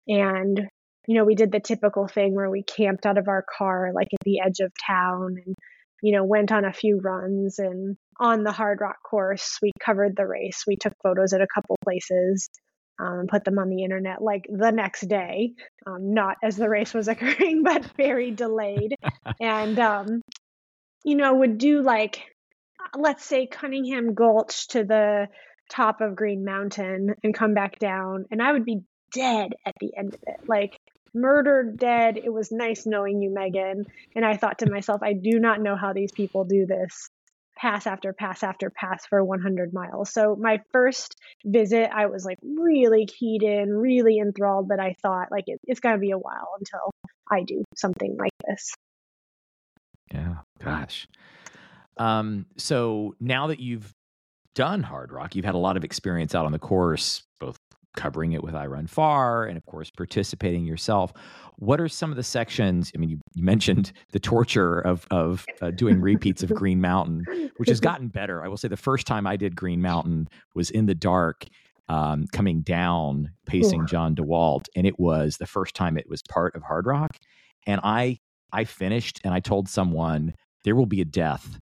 and 0.08 0.62
you 1.08 1.16
know 1.16 1.24
we 1.24 1.36
did 1.36 1.52
the 1.52 1.60
typical 1.60 2.08
thing 2.08 2.34
where 2.34 2.50
we 2.50 2.64
camped 2.64 3.06
out 3.06 3.20
of 3.20 3.28
our 3.28 3.46
car 3.58 3.92
like 3.94 4.08
at 4.12 4.26
the 4.26 4.40
edge 4.40 4.60
of 4.60 4.72
town 4.88 5.36
and 5.46 5.56
you 6.02 6.16
know, 6.16 6.24
went 6.24 6.52
on 6.52 6.66
a 6.66 6.74
few 6.74 7.00
runs 7.00 7.60
and 7.60 7.98
on 8.20 8.44
the 8.44 8.52
hard 8.52 8.82
rock 8.82 8.98
course, 9.08 9.58
we 9.62 9.72
covered 9.84 10.16
the 10.16 10.28
race. 10.28 10.64
We 10.68 10.76
took 10.76 10.94
photos 11.04 11.34
at 11.34 11.42
a 11.42 11.48
couple 11.54 11.78
places, 11.84 12.50
um, 13.00 13.26
put 13.30 13.44
them 13.44 13.60
on 13.60 13.70
the 13.70 13.84
internet 13.84 14.22
like 14.22 14.46
the 14.50 14.72
next 14.72 15.08
day, 15.08 15.54
um, 15.86 16.14
not 16.14 16.38
as 16.44 16.56
the 16.56 16.70
race 16.70 16.94
was 16.94 17.08
occurring, 17.08 17.64
but 17.64 17.86
very 17.98 18.32
delayed. 18.32 18.96
and, 19.40 19.80
um, 19.80 20.22
you 21.04 21.16
know, 21.16 21.34
would 21.34 21.58
do 21.58 21.82
like, 21.82 22.22
let's 22.96 23.26
say 23.26 23.48
Cunningham 23.48 24.14
Gulch 24.14 24.68
to 24.70 24.84
the 24.84 25.28
top 25.72 26.02
of 26.02 26.16
Green 26.16 26.44
Mountain 26.44 27.16
and 27.24 27.34
come 27.34 27.54
back 27.54 27.80
down, 27.80 28.26
and 28.30 28.42
I 28.42 28.52
would 28.52 28.66
be 28.66 28.82
dead 29.14 29.52
at 29.66 29.74
the 29.80 29.92
end 29.98 30.14
of 30.14 30.20
it. 30.28 30.48
Like, 30.48 30.78
murdered 31.14 31.78
dead. 31.78 32.18
It 32.18 32.32
was 32.32 32.52
nice 32.52 32.86
knowing 32.86 33.22
you, 33.22 33.30
Meghan. 33.30 33.86
And 34.16 34.26
I 34.26 34.38
thought 34.38 34.60
to 34.60 34.70
myself, 34.70 35.02
I 35.04 35.14
do 35.14 35.40
not 35.40 35.62
know 35.62 35.76
how 35.76 35.94
these 35.94 36.12
people 36.12 36.46
do 36.46 36.66
this 36.66 37.10
pass 37.58 37.86
after 37.86 38.12
pass 38.14 38.44
after 38.44 38.70
pass 38.70 39.06
for 39.06 39.24
100 39.24 39.74
miles. 39.74 40.12
So 40.12 40.36
my 40.36 40.62
first 40.72 41.16
visit, 41.46 41.90
I 41.94 42.08
was 42.08 42.26
like 42.26 42.40
really 42.42 43.06
keyed 43.06 43.44
in, 43.44 43.70
really 43.70 44.18
enthralled, 44.18 44.68
but 44.68 44.80
I 44.80 44.96
thought 45.02 45.28
like 45.32 45.44
it, 45.48 45.60
it's 45.66 45.80
going 45.80 45.96
to 45.96 46.00
be 46.00 46.12
a 46.12 46.18
while 46.18 46.56
until 46.60 46.92
I 47.30 47.44
do 47.44 47.64
something 47.76 48.18
like 48.20 48.32
this. 48.48 48.74
Yeah, 50.12 50.36
gosh. 50.64 51.08
Um, 51.98 52.48
so 52.58 53.16
now 53.20 53.48
that 53.48 53.60
you've 53.60 53.94
done 54.56 54.84
hard 54.84 55.12
rock, 55.12 55.36
you've 55.36 55.46
had 55.46 55.56
a 55.56 55.60
lot 55.60 55.78
of 55.78 55.84
experience 55.84 56.34
out 56.34 56.46
on 56.46 56.52
the 56.52 56.60
course, 56.60 57.24
both 57.40 57.58
covering 57.96 58.34
it 58.34 58.44
with 58.44 58.54
iRunFar, 58.54 59.48
and 59.48 59.58
of 59.58 59.66
course 59.66 59.90
participating 59.90 60.66
yourself. 60.66 61.14
What 61.58 61.80
are 61.80 61.88
some 61.88 62.10
of 62.10 62.18
the 62.18 62.24
sections 62.24 62.92
i 62.96 62.98
mean 62.98 63.10
you, 63.10 63.20
you 63.34 63.44
mentioned 63.44 63.92
the 64.12 64.20
torture 64.20 64.80
of 64.80 65.06
of 65.12 65.46
uh, 65.62 65.72
doing 65.72 66.02
repeats 66.02 66.44
of 66.44 66.54
green 66.54 66.82
mountain 66.82 67.24
which 67.58 67.70
has 67.70 67.80
gotten 67.80 68.08
better. 68.08 68.44
I 68.44 68.48
will 68.48 68.58
say 68.58 68.68
the 68.68 68.78
first 68.78 69.06
time 69.06 69.28
i 69.28 69.36
did 69.36 69.56
green 69.56 69.82
mountain 69.82 70.28
was 70.56 70.72
in 70.72 70.86
the 70.86 70.96
dark 70.96 71.46
um, 71.90 72.26
coming 72.32 72.62
down 72.62 73.32
pacing 73.46 73.86
john 73.86 74.16
dewalt 74.16 74.66
and 74.76 74.88
it 74.88 75.00
was 75.00 75.38
the 75.38 75.46
first 75.48 75.76
time 75.76 75.98
it 75.98 76.10
was 76.10 76.22
part 76.24 76.56
of 76.56 76.64
Hard 76.64 76.86
Rock, 76.88 77.18
and 77.68 77.80
i 77.84 78.18
i 78.52 78.64
finished 78.64 79.20
and 79.24 79.34
i 79.34 79.40
told 79.40 79.68
someone 79.70 80.34
there 80.64 80.76
will 80.76 80.86
be 80.86 81.02
a 81.02 81.06
death 81.06 81.60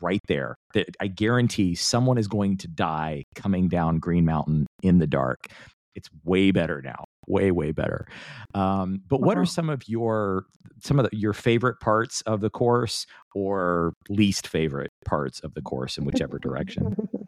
right 0.00 0.20
there. 0.28 0.56
That 0.74 0.88
I 1.00 1.08
guarantee 1.08 1.74
someone 1.74 2.18
is 2.18 2.28
going 2.28 2.58
to 2.58 2.68
die 2.68 3.24
coming 3.34 3.68
down 3.68 3.98
Green 3.98 4.24
Mountain 4.24 4.66
in 4.82 4.98
the 4.98 5.06
dark. 5.06 5.46
It's 5.94 6.08
way 6.24 6.50
better 6.50 6.80
now, 6.82 7.04
way 7.26 7.50
way 7.50 7.72
better. 7.72 8.06
Um, 8.54 9.02
but 9.08 9.20
what 9.20 9.36
are 9.36 9.46
some 9.46 9.68
of 9.68 9.88
your 9.88 10.44
some 10.80 10.98
of 10.98 11.10
the, 11.10 11.16
your 11.16 11.32
favorite 11.32 11.80
parts 11.80 12.20
of 12.22 12.40
the 12.40 12.50
course, 12.50 13.06
or 13.34 13.94
least 14.08 14.46
favorite 14.46 14.90
parts 15.04 15.40
of 15.40 15.54
the 15.54 15.62
course 15.62 15.98
in 15.98 16.04
whichever 16.04 16.38
direction? 16.38 17.08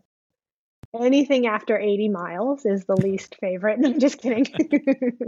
Anything 0.98 1.46
after 1.46 1.78
80 1.78 2.08
miles 2.08 2.66
is 2.66 2.84
the 2.84 2.96
least 2.96 3.36
favorite. 3.40 3.78
I'm 3.84 4.00
just 4.00 4.20
kidding. 4.20 4.46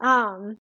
um, 0.00 0.58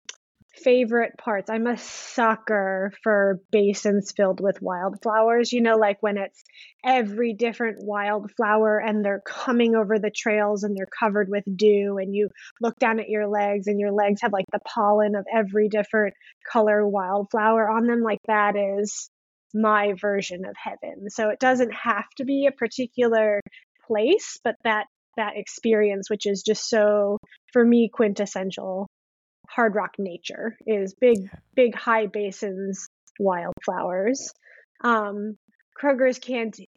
favorite 0.64 1.14
parts. 1.18 1.50
I'm 1.50 1.68
a 1.68 1.78
sucker 1.78 2.92
for 3.04 3.40
basins 3.52 4.14
filled 4.16 4.42
with 4.42 4.62
wildflowers. 4.62 5.52
You 5.52 5.62
know, 5.62 5.76
like 5.76 5.98
when 6.02 6.18
it's 6.18 6.44
every 6.84 7.34
different 7.34 7.78
wildflower 7.82 8.80
and 8.80 9.04
they're 9.04 9.22
coming 9.26 9.76
over 9.76 10.00
the 10.00 10.12
trails 10.12 10.64
and 10.64 10.76
they're 10.76 10.88
covered 11.00 11.30
with 11.30 11.44
dew, 11.56 11.98
and 12.00 12.14
you 12.14 12.30
look 12.62 12.78
down 12.80 13.00
at 13.00 13.10
your 13.10 13.28
legs 13.28 13.68
and 13.68 13.80
your 13.80 13.92
legs 13.92 14.22
have 14.22 14.34
like 14.34 14.46
the 14.52 14.60
pollen 14.60 15.16
of 15.16 15.26
every 15.34 15.70
different 15.70 16.14
color 16.52 16.88
wildflower 16.88 17.70
on 17.70 17.88
them. 17.88 18.02
Like 18.02 18.20
that 18.28 18.56
is 18.56 19.10
my 19.54 19.94
version 20.00 20.46
of 20.46 20.56
heaven. 20.62 21.10
So 21.10 21.30
it 21.30 21.40
doesn't 21.40 21.74
have 21.74 22.10
to 22.18 22.26
be 22.26 22.48
a 22.48 22.52
particular 22.52 23.42
place, 23.88 24.38
but 24.44 24.56
that 24.64 24.86
that 25.18 25.34
experience, 25.36 26.10
which 26.10 26.26
is 26.26 26.44
just 26.46 26.70
so 26.70 27.18
for 27.52 27.66
me 27.66 27.90
quintessential 27.92 28.88
hard 29.50 29.76
rock 29.76 29.96
nature, 29.98 30.58
is 30.66 30.94
big 30.94 31.30
big 31.56 31.76
high 31.76 32.08
basins, 32.08 32.88
wildflowers. 33.20 34.32
Um, 34.84 35.38
Kroger's 35.82 36.20
canteen. 36.20 36.68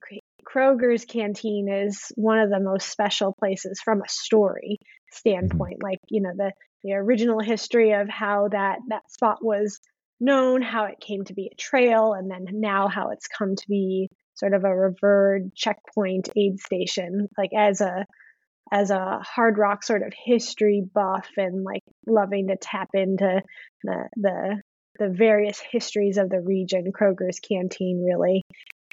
Kroger's 0.45 1.05
canteen 1.05 1.69
is 1.69 2.13
one 2.17 2.39
of 2.39 2.51
the 2.51 2.61
most 2.61 2.89
special 2.89 3.33
places 3.39 3.81
from 3.81 4.03
a 4.03 4.09
story 4.09 4.79
standpoint. 5.11 5.83
Like 5.83 5.99
you 6.09 6.23
know 6.23 6.33
the 6.37 6.53
the 6.83 6.95
original 6.95 7.41
history 7.41 7.93
of 7.93 8.09
how 8.09 8.49
that 8.49 8.79
that 8.89 9.11
spot 9.11 9.39
was 9.43 9.79
known, 10.21 10.63
how 10.63 10.85
it 10.85 11.01
came 11.01 11.25
to 11.25 11.35
be 11.35 11.51
a 11.53 11.57
trail, 11.57 12.15
and 12.15 12.31
then 12.31 12.47
now 12.53 12.89
how 12.89 13.11
it's 13.11 13.29
come 13.29 13.57
to 13.57 13.69
be 13.69 14.09
sort 14.35 14.55
of 14.55 14.65
a 14.65 14.75
revered 14.75 15.55
checkpoint 15.55 16.29
aid 16.37 16.59
station. 16.61 17.29
Like 17.37 17.51
as 17.57 17.81
a 17.81 18.07
as 18.71 18.91
a 18.91 19.19
hard 19.21 19.59
rock 19.59 19.83
sort 19.83 20.03
of 20.03 20.13
history 20.25 20.83
buff 20.95 21.29
and 21.37 21.65
like 21.65 21.83
loving 22.07 22.49
to 22.49 22.57
tap 22.57 22.91
into 22.95 23.43
the 23.83 24.09
the 24.17 24.63
the 24.99 25.09
various 25.09 25.59
histories 25.59 26.19
of 26.19 26.29
the 26.29 26.41
region, 26.41 26.93
Kroger's 26.93 27.41
canteen 27.41 28.05
really 28.05 28.43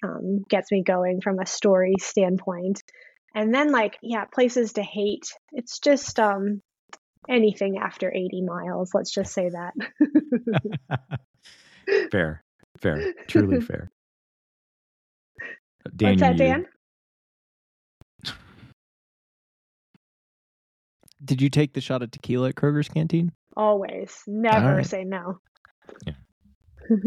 um, 0.02 0.44
gets 0.50 0.72
me 0.72 0.84
going 0.84 1.22
from 1.22 1.40
a 1.40 1.46
story 1.46 1.96
standpoint. 2.00 2.82
And 3.36 3.54
then 3.54 3.72
like 3.72 3.98
yeah, 4.02 4.26
places 4.26 4.74
to 4.74 4.82
hate. 4.82 5.34
It's 5.52 5.80
just 5.80 6.20
um 6.20 6.62
anything 7.30 7.78
after 7.78 8.12
80 8.12 8.42
miles, 8.42 8.92
let's 8.94 9.12
just 9.12 9.34
say 9.34 9.50
that. 9.50 9.74
fair, 12.12 12.44
fair, 12.80 13.14
truly 13.28 13.62
fair. 13.66 13.92
What's 16.00 16.22
that, 16.22 16.38
Dan? 16.38 16.66
Did 21.24 21.42
you 21.42 21.50
take 21.50 21.74
the 21.74 21.82
shot 21.82 22.02
of 22.02 22.12
tequila 22.12 22.50
at 22.50 22.56
Kroger's 22.56 22.88
canteen? 22.88 23.32
Always. 23.58 24.18
Never 24.26 24.76
right. 24.76 24.86
say 24.86 25.04
no. 25.04 25.40
Yeah. 26.06 26.14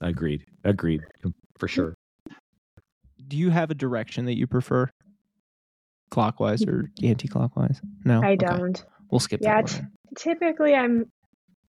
Agreed. 0.00 0.44
Agreed. 0.64 1.02
For 1.58 1.68
sure. 1.68 1.94
Do 3.26 3.36
you 3.36 3.50
have 3.50 3.70
a 3.70 3.74
direction 3.74 4.26
that 4.26 4.36
you 4.36 4.46
prefer? 4.46 4.90
Clockwise 6.10 6.62
or 6.66 6.90
anti-clockwise? 7.02 7.80
No, 8.04 8.22
I 8.22 8.36
don't. 8.36 8.84
We'll 9.10 9.20
skip 9.20 9.40
Yeah, 9.42 9.62
that 9.62 9.66
t- 9.68 9.80
typically 10.16 10.74
I'm 10.74 11.06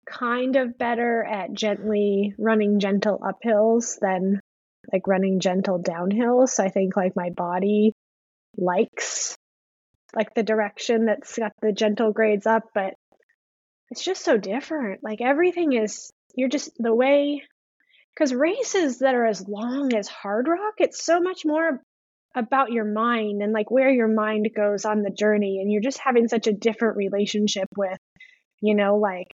kind 0.07 0.57
of 0.57 0.77
better 0.79 1.25
at 1.25 1.53
gently 1.53 2.35
running 2.39 2.81
gentle 2.81 3.19
uphills 3.19 3.99
than 4.01 4.41
like 4.93 5.07
running 5.07 5.41
gentle 5.41 5.81
downhills. 5.81 6.51
So 6.51 6.65
I 6.65 6.69
think 6.69 6.97
like 6.97 7.15
my 7.17 7.31
body 7.31 7.95
likes 8.57 9.37
like 10.15 10.35
the 10.35 10.43
direction 10.43 11.07
that's 11.07 11.39
got 11.39 11.53
the 11.61 11.73
gentle 11.73 12.13
grades 12.13 12.47
up, 12.47 12.65
but 12.75 12.95
it's 13.91 14.05
just 14.05 14.25
so 14.25 14.37
different. 14.37 15.01
Like 15.03 15.21
everything 15.21 15.73
is 15.73 16.11
you're 16.35 16.49
just 16.49 16.71
the 16.79 16.95
way 16.95 17.43
because 18.15 18.35
races 18.35 18.99
that 18.99 19.15
are 19.15 19.27
as 19.27 19.47
long 19.47 19.95
as 19.95 20.09
hard 20.09 20.49
rock, 20.49 20.75
it's 20.79 21.05
so 21.05 21.21
much 21.21 21.43
more 21.45 21.81
about 22.35 22.73
your 22.73 22.85
mind 22.85 23.43
and 23.43 23.53
like 23.53 23.71
where 23.71 23.91
your 23.91 24.09
mind 24.09 24.49
goes 24.55 24.85
on 24.85 25.03
the 25.03 25.11
journey 25.11 25.61
and 25.61 25.71
you're 25.71 25.83
just 25.83 25.99
having 25.99 26.29
such 26.29 26.47
a 26.47 26.53
different 26.53 26.97
relationship 26.97 27.69
with 27.77 27.99
you 28.61 28.75
know 28.75 28.97
like 28.97 29.29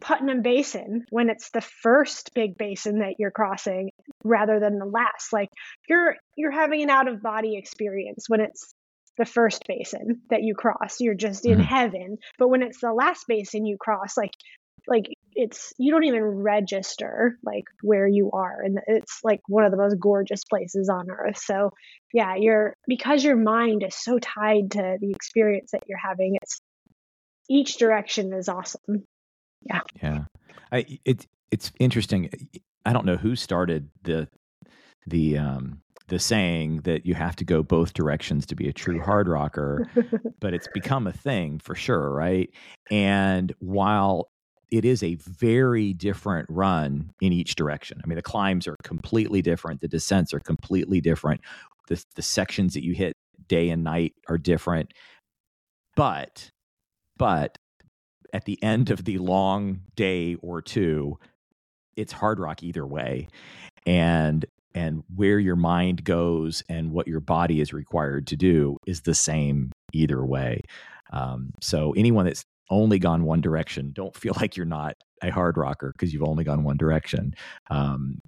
Putnam 0.00 0.42
Basin 0.42 1.06
when 1.10 1.28
it's 1.28 1.50
the 1.50 1.60
first 1.60 2.32
big 2.34 2.56
basin 2.56 3.00
that 3.00 3.14
you're 3.18 3.30
crossing 3.30 3.90
rather 4.24 4.60
than 4.60 4.78
the 4.78 4.86
last 4.86 5.32
like 5.32 5.48
you're 5.88 6.16
you're 6.36 6.52
having 6.52 6.82
an 6.82 6.90
out 6.90 7.08
of 7.08 7.22
body 7.22 7.56
experience 7.56 8.26
when 8.28 8.40
it's 8.40 8.74
the 9.18 9.24
first 9.24 9.62
basin 9.66 10.22
that 10.30 10.42
you 10.42 10.54
cross 10.54 11.00
you're 11.00 11.14
just 11.14 11.46
in 11.46 11.58
Mhm. 11.58 11.66
heaven 11.66 12.18
but 12.38 12.48
when 12.48 12.62
it's 12.62 12.80
the 12.80 12.92
last 12.92 13.24
basin 13.28 13.66
you 13.66 13.76
cross 13.78 14.16
like 14.16 14.32
like 14.88 15.06
it's 15.32 15.72
you 15.78 15.92
don't 15.92 16.04
even 16.04 16.22
register 16.22 17.38
like 17.44 17.64
where 17.82 18.06
you 18.06 18.30
are 18.32 18.62
and 18.62 18.78
it's 18.86 19.20
like 19.24 19.40
one 19.48 19.64
of 19.64 19.70
the 19.70 19.76
most 19.76 19.98
gorgeous 19.98 20.44
places 20.44 20.88
on 20.88 21.10
earth 21.10 21.38
so 21.38 21.70
yeah 22.12 22.36
you're 22.36 22.74
because 22.86 23.24
your 23.24 23.36
mind 23.36 23.82
is 23.86 23.94
so 23.94 24.18
tied 24.18 24.70
to 24.70 24.96
the 25.00 25.10
experience 25.10 25.70
that 25.72 25.82
you're 25.86 25.98
having 25.98 26.36
it's 26.40 26.60
each 27.48 27.78
direction 27.78 28.32
is 28.32 28.48
awesome 28.48 29.04
Yeah. 29.62 29.80
Yeah. 30.02 30.24
I 30.72 30.98
it 31.04 31.26
it's 31.50 31.72
interesting. 31.78 32.30
I 32.84 32.92
don't 32.92 33.06
know 33.06 33.16
who 33.16 33.36
started 33.36 33.90
the 34.02 34.28
the 35.06 35.38
um 35.38 35.82
the 36.08 36.18
saying 36.18 36.82
that 36.82 37.04
you 37.04 37.14
have 37.14 37.36
to 37.36 37.44
go 37.44 37.62
both 37.62 37.94
directions 37.94 38.46
to 38.46 38.54
be 38.54 38.68
a 38.68 38.72
true 38.72 39.00
hard 39.00 39.28
rocker, 39.28 39.88
but 40.40 40.54
it's 40.54 40.68
become 40.72 41.06
a 41.06 41.12
thing 41.12 41.58
for 41.58 41.74
sure, 41.74 42.10
right? 42.10 42.50
And 42.90 43.52
while 43.58 44.28
it 44.70 44.84
is 44.84 45.02
a 45.02 45.14
very 45.16 45.92
different 45.92 46.46
run 46.50 47.12
in 47.20 47.32
each 47.32 47.54
direction. 47.54 48.00
I 48.02 48.08
mean, 48.08 48.16
the 48.16 48.22
climbs 48.22 48.66
are 48.66 48.76
completely 48.82 49.42
different, 49.42 49.80
the 49.80 49.88
descents 49.88 50.34
are 50.34 50.40
completely 50.40 51.00
different. 51.00 51.40
The 51.88 52.04
the 52.16 52.22
sections 52.22 52.74
that 52.74 52.84
you 52.84 52.92
hit 52.92 53.14
day 53.48 53.70
and 53.70 53.84
night 53.84 54.14
are 54.28 54.38
different. 54.38 54.92
But 55.94 56.50
but 57.16 57.58
at 58.32 58.44
the 58.44 58.62
end 58.62 58.90
of 58.90 59.04
the 59.04 59.18
long 59.18 59.82
day 59.94 60.36
or 60.42 60.60
two, 60.60 61.18
it's 61.96 62.12
hard 62.12 62.40
rock 62.40 62.62
either 62.62 62.86
way. 62.86 63.28
And 63.86 64.44
and 64.76 65.02
where 65.14 65.38
your 65.40 65.56
mind 65.56 66.04
goes 66.04 66.62
and 66.68 66.92
what 66.92 67.08
your 67.08 67.20
body 67.20 67.60
is 67.60 67.72
required 67.72 68.26
to 68.28 68.36
do 68.36 68.76
is 68.86 69.00
the 69.00 69.14
same 69.14 69.72
either 69.92 70.24
way. 70.24 70.60
Um, 71.12 71.50
so 71.62 71.92
anyone 71.96 72.26
that's 72.26 72.44
only 72.70 72.98
gone 72.98 73.24
one 73.24 73.40
direction, 73.40 73.92
don't 73.92 74.14
feel 74.14 74.34
like 74.40 74.56
you're 74.56 74.66
not 74.66 74.94
a 75.22 75.30
hard 75.30 75.56
rocker 75.56 75.92
because 75.92 76.12
you've 76.12 76.22
only 76.28 76.44
gone 76.44 76.62
one 76.62 76.76
direction. 76.76 77.34
Um, 77.70 78.18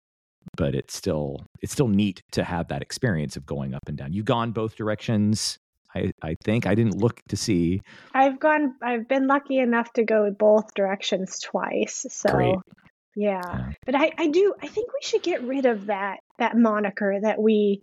but 0.57 0.75
it's 0.75 0.97
still 0.97 1.45
it's 1.61 1.73
still 1.73 1.89
neat 1.89 2.23
to 2.33 2.43
have 2.43 2.69
that 2.69 2.81
experience 2.83 3.37
of 3.37 3.45
going 3.45 3.75
up 3.75 3.83
and 3.87 3.99
down. 3.99 4.13
You've 4.15 4.25
gone 4.25 4.53
both 4.53 4.75
directions. 4.77 5.59
I, 5.95 6.11
I 6.23 6.37
think 6.45 6.67
I 6.67 6.75
didn't 6.75 6.97
look 6.99 7.21
to 7.29 7.37
see. 7.37 7.81
i've 8.15 8.39
gone 8.39 8.75
i've 8.83 9.09
been 9.09 9.27
lucky 9.27 9.59
enough 9.59 9.91
to 9.95 10.05
go 10.05 10.31
both 10.31 10.75
directions 10.75 11.39
twice 11.41 12.05
so 12.11 12.39
yeah 12.39 13.41
Yeah. 13.43 13.73
but 13.87 13.95
I, 13.95 14.13
I 14.19 14.27
do 14.29 14.55
i 14.63 14.67
think 14.69 14.93
we 14.93 15.01
should 15.03 15.23
get 15.23 15.43
rid 15.43 15.65
of 15.67 15.87
that 15.87 16.19
that 16.39 16.57
moniker 16.57 17.19
that 17.23 17.41
we 17.41 17.83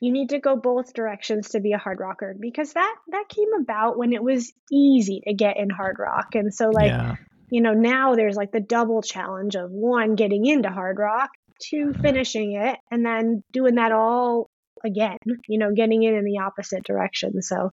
you 0.00 0.10
need 0.10 0.30
to 0.30 0.40
go 0.40 0.56
both 0.56 0.92
directions 0.94 1.50
to 1.50 1.60
be 1.60 1.72
a 1.72 1.78
hard 1.78 2.00
rocker 2.00 2.34
because 2.38 2.72
that 2.72 2.94
that 3.08 3.24
came 3.28 3.52
about 3.60 3.96
when 3.96 4.12
it 4.12 4.22
was 4.22 4.52
easy 4.72 5.22
to 5.26 5.34
get 5.34 5.56
in 5.56 5.70
hard 5.70 5.96
rock 5.98 6.34
and 6.34 6.52
so 6.52 6.70
like 6.70 6.88
yeah. 6.88 7.14
you 7.50 7.60
know 7.62 7.72
now 7.72 8.14
there's 8.14 8.36
like 8.36 8.52
the 8.52 8.60
double 8.60 9.02
challenge 9.02 9.54
of 9.54 9.70
one 9.70 10.14
getting 10.14 10.44
into 10.46 10.68
hard 10.68 10.98
rock 10.98 11.30
two 11.62 11.92
finishing 12.02 12.54
it 12.60 12.78
and 12.90 13.06
then 13.06 13.42
doing 13.52 13.76
that 13.76 13.92
all 13.92 14.50
again 14.84 15.16
you 15.46 15.58
know 15.58 15.72
getting 15.72 16.02
in 16.02 16.14
in 16.14 16.24
the 16.24 16.38
opposite 16.38 16.82
direction 16.82 17.40
so 17.40 17.70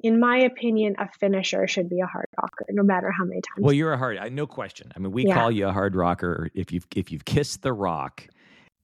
in 0.00 0.20
my 0.20 0.40
opinion 0.40 0.94
a 0.98 1.08
finisher 1.18 1.66
should 1.66 1.88
be 1.88 2.00
a 2.00 2.06
hard 2.06 2.26
rocker 2.38 2.66
no 2.68 2.82
matter 2.82 3.10
how 3.10 3.24
many 3.24 3.40
times 3.40 3.64
Well, 3.64 3.72
you're 3.72 3.94
a 3.94 3.96
hard, 3.96 4.18
I- 4.18 4.28
no 4.28 4.46
question. 4.46 4.92
I 4.94 4.98
mean, 4.98 5.10
we 5.10 5.24
Yeah. 5.24 5.34
call 5.34 5.50
you 5.50 5.66
a 5.68 5.72
hard 5.72 5.96
rocker 5.96 6.50
if 6.54 6.70
you've 6.70 6.86
if 6.94 7.10
you've 7.10 7.24
kissed 7.24 7.62
the 7.62 7.72
rock 7.72 8.28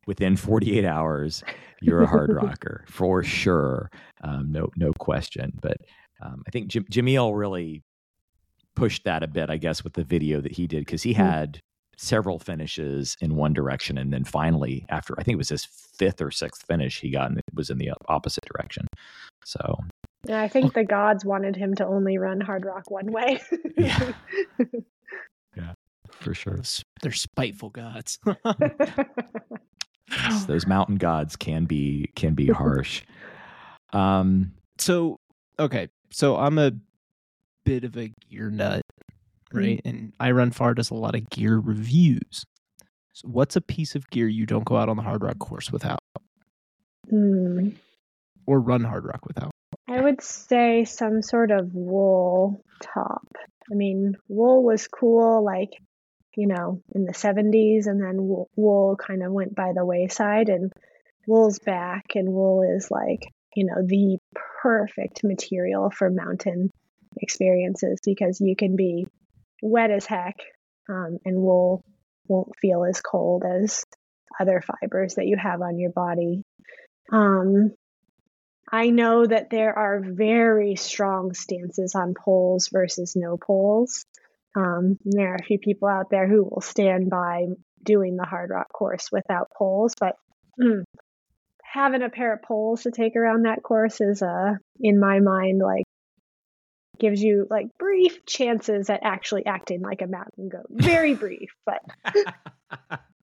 within 0.07 0.37
48 0.37 0.85
hours, 0.85 1.43
you're 1.81 2.03
a 2.03 2.07
hard 2.07 2.33
rocker 2.35 2.85
for 2.89 3.23
sure. 3.23 3.91
Um, 4.23 4.51
no, 4.53 4.69
no 4.77 4.93
question. 4.99 5.53
But 5.61 5.77
um, 6.23 6.43
I 6.47 6.51
think 6.51 6.69
Jim, 6.69 6.85
Jamil 6.91 7.37
really 7.37 7.83
pushed 8.75 9.05
that 9.05 9.23
a 9.23 9.27
bit, 9.29 9.51
I 9.51 9.57
guess, 9.59 9.85
with 9.85 9.93
the 9.95 10.05
video 10.05 10.41
that 10.41 10.53
he 10.53 10.67
did 10.67 10.85
because 10.85 11.03
he 11.03 11.13
Mhm. 11.15 11.17
had 11.17 11.61
several 11.99 12.39
finishes 12.39 13.17
in 13.21 13.37
one 13.37 13.53
direction, 13.53 13.99
and 13.99 14.13
then 14.13 14.25
finally, 14.25 14.87
after 14.89 15.15
I 15.19 15.23
think 15.23 15.35
it 15.35 15.39
was 15.39 15.51
his 15.51 15.65
fifth 15.99 16.21
or 16.23 16.31
sixth 16.31 16.65
finish, 16.67 17.01
he 17.01 17.11
got 17.11 17.31
in, 17.31 17.39
it 17.39 17.45
was 17.55 17.71
in 17.71 17.79
the 17.79 17.93
opposite 18.09 18.45
direction. 18.45 18.87
So 19.45 19.77
Yeah, 20.27 20.41
I 20.41 20.49
think 20.49 20.73
the 20.75 20.85
gods 20.85 21.25
wanted 21.25 21.55
him 21.57 21.75
to 21.77 21.87
only 21.87 22.17
run 22.17 22.41
hard 22.41 22.65
rock 22.65 22.91
one 22.91 23.13
way. 23.13 23.41
Yeah. 23.77 24.13
for 26.11 26.35
sure, 26.35 26.61
They're 27.03 27.13
spiteful 27.13 27.71
gods. 27.71 28.19
Yes, 30.13 30.45
those 30.47 30.67
mountain 30.67 30.97
gods 30.97 31.37
can 31.37 31.65
be 31.65 32.11
can 32.17 32.35
be 32.35 32.49
harsh. 32.49 33.03
Um, 33.95 34.53
so 34.79 35.19
okay, 35.59 35.89
so 36.11 36.37
I'm 36.39 36.57
a 36.57 36.73
bit 37.67 37.85
of 37.85 37.95
a 37.99 38.11
gear 38.31 38.49
nut, 38.51 38.81
right? 39.53 39.83
And 39.85 40.15
iRunFar 40.19 40.75
does 40.77 40.89
a 40.91 40.95
lot 40.95 41.15
of 41.15 41.29
gear 41.29 41.59
reviews. 41.59 42.43
So 43.13 43.29
what's 43.29 43.55
a 43.55 43.61
piece 43.61 43.95
of 43.95 44.09
gear 44.09 44.29
you 44.29 44.47
don't 44.47 44.65
go 44.65 44.77
out 44.77 44.89
on 44.89 44.97
the 44.97 45.03
hard 45.03 45.23
rock 45.23 45.39
course 45.41 45.71
without, 45.71 45.99
Hmm. 47.11 47.69
or 48.47 48.61
run 48.61 48.83
hard 48.85 49.05
rock 49.05 49.27
without? 49.27 49.51
I 49.89 50.01
would 50.01 50.23
say 50.23 50.85
some 50.87 51.21
sort 51.21 51.51
of 51.51 51.75
wool 51.75 52.65
top. 52.81 53.29
I 53.71 53.75
mean, 53.75 54.17
wool 54.29 54.63
was 54.63 54.89
cool, 54.89 55.45
like, 55.45 55.73
you 56.37 56.47
know, 56.47 56.83
in 56.95 57.05
the 57.05 57.13
70s, 57.13 57.87
and 57.87 58.03
then 58.03 58.17
wool, 58.27 58.49
wool 58.57 58.97
kind 58.97 59.23
of 59.23 59.33
went 59.33 59.55
by 59.55 59.73
the 59.75 59.85
wayside, 59.85 60.49
and 60.49 60.73
wool's 61.27 61.59
back, 61.59 62.15
and 62.15 62.29
wool 62.29 62.63
is 62.63 62.91
like, 62.91 63.33
you 63.55 63.67
know, 63.67 63.87
the 63.87 64.19
perfect 64.63 65.23
material 65.25 65.91
for 65.91 66.11
mountain 66.11 66.71
experiences 67.21 67.99
because 68.05 68.41
you 68.41 68.57
can 68.57 68.77
be 68.77 69.07
wet 69.63 69.91
as 69.91 70.07
heck, 70.07 70.37
um, 70.89 71.19
and 71.25 71.37
wool 71.37 71.85
won't 72.29 72.57
feel 72.61 72.85
as 72.85 73.01
cold 73.01 73.45
as 73.45 73.85
other 74.41 74.63
fibers 74.63 75.15
that 75.15 75.27
you 75.27 75.37
have 75.37 75.61
on 75.61 75.79
your 75.79 75.93
body. 75.93 76.43
Um, 77.13 77.73
I 78.71 78.89
know 78.89 79.27
that 79.27 79.51
there 79.51 79.77
are 79.79 80.01
very 80.01 80.77
strong 80.77 81.35
stances 81.35 81.95
on 81.95 82.15
poles 82.15 82.69
versus 82.73 83.15
no 83.15 83.37
poles. 83.37 84.07
Um, 84.55 84.99
there 85.05 85.33
are 85.33 85.37
a 85.37 85.45
few 85.45 85.59
people 85.59 85.89
out 85.89 86.11
there 86.11 86.29
who 86.29 86.45
will 86.45 86.61
stand 86.61 87.09
by 87.11 87.47
doing 87.83 88.17
the 88.17 88.25
hard 88.25 88.51
rock 88.51 88.69
course 88.73 89.09
without 89.11 89.49
poles, 89.57 89.95
but 89.99 90.17
mm, 90.61 90.83
having 91.65 92.03
a 92.03 92.11
pair 92.11 92.35
of 92.35 92.43
poles 92.43 92.83
to 92.83 92.91
take 92.91 93.17
around 93.17 93.45
that 93.45 93.63
course 93.63 94.01
is, 94.01 94.23
uh, 94.23 94.55
in 94.81 95.01
my 95.01 95.21
mind, 95.21 95.61
like 95.61 95.85
gives 96.99 97.23
you 97.23 97.47
like 97.51 97.67
brief 97.79 98.25
chances 98.27 98.89
at 98.91 99.01
actually 99.03 99.45
acting 99.47 99.81
like 99.81 100.03
a 100.03 100.07
mountain 100.07 100.49
goat. 100.49 100.67
Very 100.71 101.15
brief, 101.17 101.51
but 101.67 101.81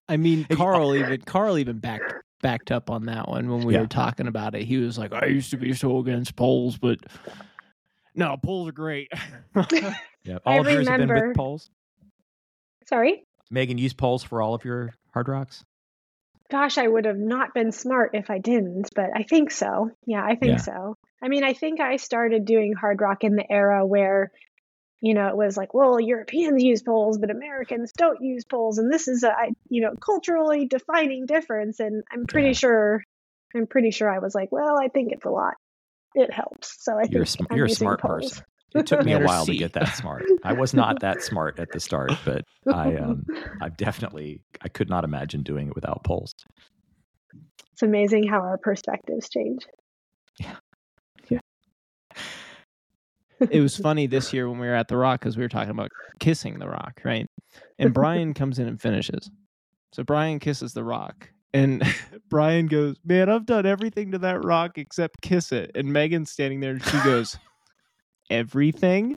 I 0.08 0.16
mean, 0.16 0.44
Carl 0.44 0.94
even 0.96 1.22
Carl 1.22 1.58
even 1.58 1.78
backed 1.78 2.12
backed 2.42 2.70
up 2.72 2.90
on 2.90 3.06
that 3.06 3.28
one 3.28 3.48
when 3.48 3.64
we 3.64 3.74
Yeah. 3.74 3.80
were 3.80 3.86
talking 3.86 4.26
about 4.26 4.54
it. 4.54 4.64
He 4.64 4.78
was 4.78 4.98
like, 4.98 5.12
"I 5.12 5.26
used 5.26 5.50
to 5.52 5.56
be 5.56 5.72
so 5.72 5.98
against 5.98 6.36
poles, 6.36 6.76
but 6.76 6.98
no, 8.14 8.36
poles 8.36 8.68
are 8.68 8.72
great." 8.72 9.10
yeah, 10.24 10.38
I 10.46 10.54
all 10.54 10.60
of 10.60 10.66
yours 10.70 10.88
have 10.88 10.98
been 10.98 11.08
with 11.12 11.36
poles. 11.36 11.70
sorry. 12.86 13.24
Meghan 13.52 13.78
use 13.78 13.92
poles 13.92 14.22
for 14.22 14.40
all 14.42 14.54
of 14.54 14.64
your 14.64 14.94
hard 15.12 15.28
rocks. 15.28 15.64
Gosh, 16.50 16.78
I 16.78 16.86
would 16.86 17.04
have 17.04 17.18
not 17.18 17.54
been 17.54 17.72
smart 17.72 18.10
if 18.14 18.30
I 18.30 18.38
didn't, 18.38 18.90
but 18.94 19.10
I 19.14 19.22
think 19.22 19.50
so. 19.50 19.90
Yeah, 20.06 20.24
I 20.24 20.34
think 20.36 20.52
Yeah. 20.58 20.62
so. 20.62 20.96
I 21.22 21.28
mean, 21.28 21.44
I 21.44 21.52
think 21.52 21.80
I 21.80 21.96
started 21.96 22.44
doing 22.44 22.72
hard 22.72 23.00
rock 23.00 23.24
in 23.24 23.36
the 23.36 23.50
era 23.50 23.86
where, 23.86 24.30
you 25.00 25.14
know, 25.14 25.28
it 25.28 25.36
was 25.36 25.56
like, 25.56 25.74
well, 25.74 26.00
Europeans 26.00 26.62
use 26.62 26.82
poles, 26.82 27.18
but 27.18 27.30
Americans 27.30 27.92
don't 27.96 28.20
use 28.20 28.44
poles, 28.44 28.78
and 28.78 28.92
this 28.92 29.06
is 29.08 29.22
a 29.22 29.32
you 29.68 29.82
know, 29.82 29.94
culturally 30.00 30.66
defining 30.66 31.26
difference. 31.26 31.78
And 31.80 32.02
I'm 32.10 32.26
pretty 32.26 32.48
Yeah. 32.48 32.54
sure, 32.54 33.04
I'm 33.54 33.66
pretty 33.66 33.90
sure 33.90 34.08
I 34.10 34.18
was 34.18 34.34
like, 34.34 34.50
well, 34.52 34.76
I 34.80 34.88
think 34.88 35.12
it's 35.12 35.24
a 35.24 35.30
lot. 35.30 35.54
It 36.14 36.32
helps. 36.32 36.82
So 36.82 36.92
I 36.98 37.02
You're 37.10 37.22
a 37.22 37.26
think 37.26 37.28
sm- 37.28 37.46
I'm 37.50 37.56
you're 37.56 37.66
a 37.66 37.70
smart 37.70 38.00
poles. 38.00 38.30
person. 38.32 38.44
It 38.74 38.86
took 38.86 39.04
me 39.04 39.12
a 39.12 39.14
Letter 39.16 39.26
while 39.26 39.46
to 39.46 39.56
get 39.56 39.72
that 39.72 39.96
smart. 39.96 40.24
I 40.44 40.52
was 40.52 40.74
not 40.74 41.00
that 41.00 41.22
smart 41.22 41.58
at 41.58 41.72
the 41.72 41.80
start, 41.80 42.12
but 42.24 42.44
I 42.72 42.94
um 42.96 43.26
I've 43.60 43.76
definitely 43.76 44.42
I 44.62 44.68
could 44.68 44.88
not 44.88 45.04
imagine 45.04 45.42
doing 45.42 45.68
it 45.68 45.74
without 45.74 46.04
poles. 46.04 46.34
It's 47.72 47.82
amazing 47.82 48.28
how 48.28 48.38
our 48.40 48.58
perspectives 48.58 49.28
change. 49.28 49.66
Yeah. 50.38 50.56
Yeah. 51.28 51.40
it 53.40 53.60
was 53.60 53.76
funny 53.78 54.06
this 54.06 54.32
year 54.32 54.48
when 54.48 54.58
we 54.58 54.66
were 54.66 54.74
at 54.74 54.88
the 54.88 54.96
rock 54.96 55.20
because 55.20 55.36
we 55.36 55.42
were 55.42 55.48
talking 55.48 55.70
about 55.70 55.90
kissing 56.20 56.58
the 56.58 56.68
rock, 56.68 57.00
right? 57.04 57.26
And 57.78 57.92
Bryon 57.92 58.34
comes 58.34 58.58
in 58.58 58.68
and 58.68 58.80
finishes. 58.80 59.30
So 59.92 60.04
Bryon 60.04 60.38
kisses 60.38 60.72
the 60.72 60.84
rock. 60.84 61.30
And 61.52 61.82
Bryon 62.28 62.66
goes, 62.66 62.96
Man, 63.04 63.28
I've 63.28 63.46
done 63.46 63.66
everything 63.66 64.12
to 64.12 64.18
that 64.18 64.44
rock 64.44 64.78
except 64.78 65.20
kiss 65.20 65.50
it. 65.50 65.72
And 65.74 65.88
Meghan's 65.88 66.30
standing 66.30 66.60
there 66.60 66.72
and 66.72 66.84
she 66.84 66.98
goes, 67.02 67.38
Everything? 68.30 69.16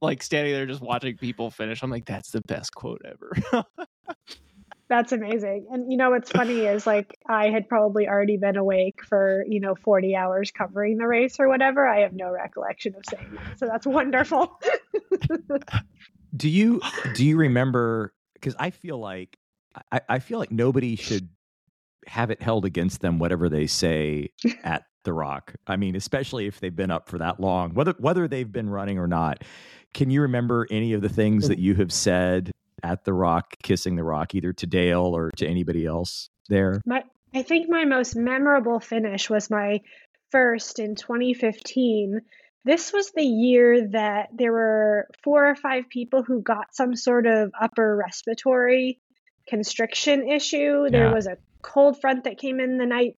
Like 0.00 0.22
standing 0.22 0.52
there 0.52 0.66
just 0.66 0.80
watching 0.80 1.16
people 1.16 1.50
finish. 1.50 1.82
I'm 1.82 1.90
like, 1.90 2.06
That's 2.06 2.30
the 2.30 2.42
best 2.42 2.74
quote 2.74 3.02
ever. 3.04 3.64
That's 4.88 5.12
amazing. 5.12 5.66
And 5.70 5.92
you 5.92 5.98
know 5.98 6.10
what's 6.10 6.30
funny 6.30 6.60
is 6.60 6.86
like 6.86 7.18
I 7.28 7.50
had 7.50 7.68
probably 7.68 8.08
already 8.08 8.38
been 8.38 8.56
awake 8.56 9.04
for, 9.04 9.44
you 9.46 9.60
know, 9.60 9.74
40 9.74 10.16
hours 10.16 10.50
covering 10.50 10.96
the 10.96 11.06
race 11.06 11.38
or 11.38 11.46
whatever. 11.46 11.86
I 11.86 12.00
have 12.00 12.14
no 12.14 12.30
recollection 12.30 12.94
of 12.94 13.02
saying 13.08 13.32
that. 13.34 13.58
So 13.58 13.66
that's 13.66 13.86
wonderful. 13.86 14.58
Do 16.36 16.48
you 16.48 16.80
do 17.14 17.24
you 17.24 17.36
remember 17.36 18.14
because 18.34 18.54
I 18.58 18.70
feel 18.70 18.98
like 18.98 19.36
I, 19.92 20.00
I 20.08 20.18
feel 20.20 20.38
like 20.38 20.50
nobody 20.50 20.96
should 20.96 21.28
have 22.06 22.30
it 22.30 22.40
held 22.40 22.64
against 22.64 23.00
them 23.00 23.18
whatever 23.18 23.48
they 23.48 23.66
say 23.66 24.30
at 24.62 24.84
the 25.08 25.12
rock. 25.14 25.54
I 25.66 25.76
mean, 25.76 25.96
especially 25.96 26.46
if 26.46 26.60
they've 26.60 26.76
been 26.76 26.90
up 26.90 27.08
for 27.08 27.16
that 27.16 27.40
long, 27.40 27.72
whether 27.72 27.94
whether 27.98 28.28
they've 28.28 28.50
been 28.52 28.68
running 28.68 28.98
or 28.98 29.06
not. 29.08 29.42
Can 29.94 30.10
you 30.10 30.20
remember 30.20 30.66
any 30.70 30.92
of 30.92 31.00
the 31.00 31.08
things 31.08 31.48
that 31.48 31.58
you 31.58 31.74
have 31.76 31.90
said 31.90 32.52
at 32.82 33.04
the 33.04 33.14
rock, 33.14 33.54
kissing 33.62 33.96
the 33.96 34.04
rock, 34.04 34.34
either 34.34 34.52
to 34.52 34.66
Dale 34.66 35.16
or 35.16 35.30
to 35.38 35.46
anybody 35.46 35.86
else 35.86 36.28
there? 36.50 36.82
My 36.84 37.04
I 37.34 37.42
think 37.42 37.70
my 37.70 37.86
most 37.86 38.14
memorable 38.14 38.80
finish 38.80 39.30
was 39.30 39.48
my 39.50 39.80
first 40.30 40.78
in 40.78 40.94
2015. 40.94 42.20
This 42.64 42.92
was 42.92 43.12
the 43.12 43.24
year 43.24 43.88
that 43.92 44.28
there 44.34 44.52
were 44.52 45.08
four 45.24 45.48
or 45.48 45.54
five 45.54 45.88
people 45.88 46.22
who 46.22 46.42
got 46.42 46.74
some 46.74 46.94
sort 46.94 47.26
of 47.26 47.50
upper 47.58 47.96
respiratory 47.96 48.98
constriction 49.48 50.28
issue. 50.28 50.90
There 50.90 51.06
Yeah. 51.06 51.14
was 51.14 51.26
a 51.26 51.38
cold 51.62 52.00
front 52.00 52.24
that 52.24 52.38
came 52.38 52.60
in 52.60 52.76
the 52.76 52.86
night 52.86 53.16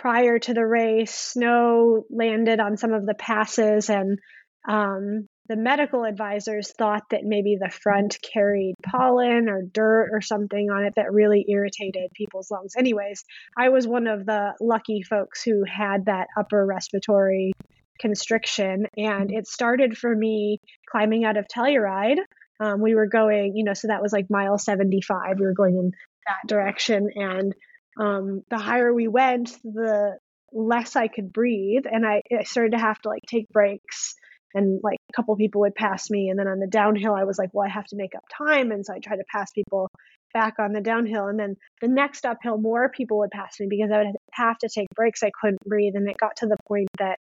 prior 0.00 0.38
to 0.38 0.54
the 0.54 0.66
race. 0.66 1.14
Snow 1.14 2.04
landed 2.10 2.58
on 2.58 2.78
some 2.78 2.92
of 2.92 3.04
the 3.04 3.14
passes, 3.14 3.90
and 3.90 4.18
um, 4.66 5.28
the 5.48 5.56
medical 5.56 6.04
advisors 6.04 6.72
thought 6.72 7.02
that 7.10 7.20
maybe 7.22 7.58
the 7.60 7.70
front 7.70 8.16
carried 8.32 8.74
pollen 8.82 9.48
or 9.50 9.62
dirt 9.62 10.08
or 10.12 10.22
something 10.22 10.70
on 10.70 10.84
it 10.84 10.94
that 10.96 11.12
really 11.12 11.44
irritated 11.48 12.10
people's 12.14 12.50
lungs. 12.50 12.72
Anyways, 12.78 13.24
I 13.58 13.68
was 13.68 13.86
one 13.86 14.06
of 14.06 14.24
the 14.24 14.54
lucky 14.60 15.02
folks 15.02 15.42
who 15.42 15.64
had 15.64 16.06
that 16.06 16.28
upper 16.38 16.64
respiratory 16.64 17.52
constriction, 18.00 18.86
and 18.96 19.30
it 19.30 19.46
started 19.46 19.98
for 19.98 20.16
me 20.16 20.60
climbing 20.90 21.26
out 21.26 21.36
of 21.36 21.46
Telluride. 21.46 22.20
Um, 22.58 22.80
we 22.80 22.94
were 22.94 23.06
going, 23.06 23.52
you 23.54 23.64
know, 23.64 23.74
so 23.74 23.88
that 23.88 24.00
was 24.00 24.14
like 24.14 24.26
mile 24.30 24.56
75. 24.56 25.38
We 25.38 25.44
were 25.44 25.52
going 25.52 25.76
in 25.76 25.90
that 26.26 26.48
direction, 26.48 27.10
and 27.14 27.54
um, 28.00 28.42
the 28.50 28.58
higher 28.58 28.92
we 28.92 29.08
went, 29.08 29.56
the 29.62 30.18
less 30.52 30.96
I 30.96 31.08
could 31.08 31.32
breathe, 31.32 31.84
and 31.90 32.06
I, 32.06 32.22
I 32.36 32.42
started 32.44 32.72
to 32.72 32.78
have 32.78 33.00
to 33.02 33.08
like 33.08 33.22
take 33.28 33.48
breaks 33.50 34.14
and 34.54 34.80
like 34.82 34.98
a 35.10 35.12
couple 35.14 35.36
people 35.36 35.62
would 35.62 35.74
pass 35.74 36.10
me 36.10 36.28
and 36.28 36.38
then 36.38 36.48
on 36.48 36.58
the 36.58 36.66
downhill 36.66 37.14
i 37.14 37.24
was 37.24 37.38
like 37.38 37.50
well 37.52 37.66
i 37.66 37.70
have 37.70 37.86
to 37.86 37.96
make 37.96 38.14
up 38.14 38.24
time 38.36 38.70
and 38.70 38.84
so 38.84 38.92
i 38.92 38.98
tried 38.98 39.16
to 39.16 39.24
pass 39.32 39.50
people 39.52 39.88
back 40.32 40.54
on 40.58 40.72
the 40.72 40.80
downhill 40.80 41.26
and 41.26 41.38
then 41.38 41.56
the 41.80 41.88
next 41.88 42.24
uphill 42.24 42.58
more 42.58 42.88
people 42.88 43.18
would 43.18 43.30
pass 43.30 43.58
me 43.60 43.66
because 43.68 43.90
i 43.92 43.98
would 43.98 44.16
have 44.32 44.58
to 44.58 44.68
take 44.68 44.86
breaks. 44.94 45.22
I 45.22 45.30
couldn't 45.40 45.60
breathe 45.66 45.94
and 45.96 46.08
it 46.08 46.16
got 46.18 46.36
to 46.36 46.46
the 46.46 46.56
point 46.68 46.88
that 46.98 47.18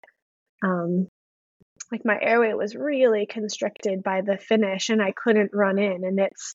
um 0.62 1.08
like 1.92 2.04
my 2.04 2.18
airway 2.20 2.52
was 2.54 2.74
really 2.74 3.26
constricted 3.26 4.02
by 4.02 4.22
the 4.22 4.38
finish 4.38 4.88
and 4.88 5.02
i 5.02 5.12
couldn't 5.12 5.50
run 5.52 5.78
in 5.78 6.04
and 6.04 6.18
it's 6.18 6.54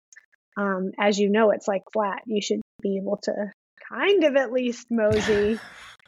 um 0.57 0.91
as 0.99 1.19
you 1.19 1.29
know 1.29 1.51
it's 1.51 1.67
like 1.67 1.83
flat. 1.93 2.21
You 2.25 2.41
should 2.41 2.61
be 2.81 2.97
able 2.97 3.19
to 3.23 3.51
kind 3.89 4.23
of 4.23 4.35
at 4.35 4.51
least 4.51 4.87
mosey 4.89 5.59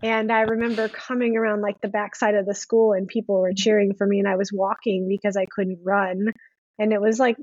and 0.03 0.31
I 0.31 0.41
remember 0.41 0.89
coming 0.89 1.37
around 1.37 1.61
like 1.61 1.79
the 1.81 1.87
backside 1.87 2.35
of 2.35 2.45
the 2.45 2.55
school 2.55 2.93
and 2.93 3.07
people 3.07 3.39
were 3.39 3.53
cheering 3.55 3.93
for 3.93 4.07
me 4.07 4.19
and 4.19 4.27
I 4.27 4.35
was 4.35 4.51
walking 4.51 5.07
because 5.07 5.37
I 5.37 5.45
couldn't 5.45 5.79
run. 5.83 6.33
And 6.79 6.91
it 6.91 6.99
was 6.99 7.19
like 7.19 7.37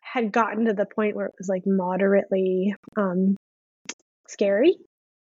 had 0.00 0.32
gotten 0.32 0.66
to 0.66 0.74
the 0.74 0.86
point 0.86 1.16
where 1.16 1.26
it 1.26 1.34
was 1.38 1.48
like 1.48 1.62
moderately 1.66 2.74
um 2.96 3.36
scary. 4.28 4.76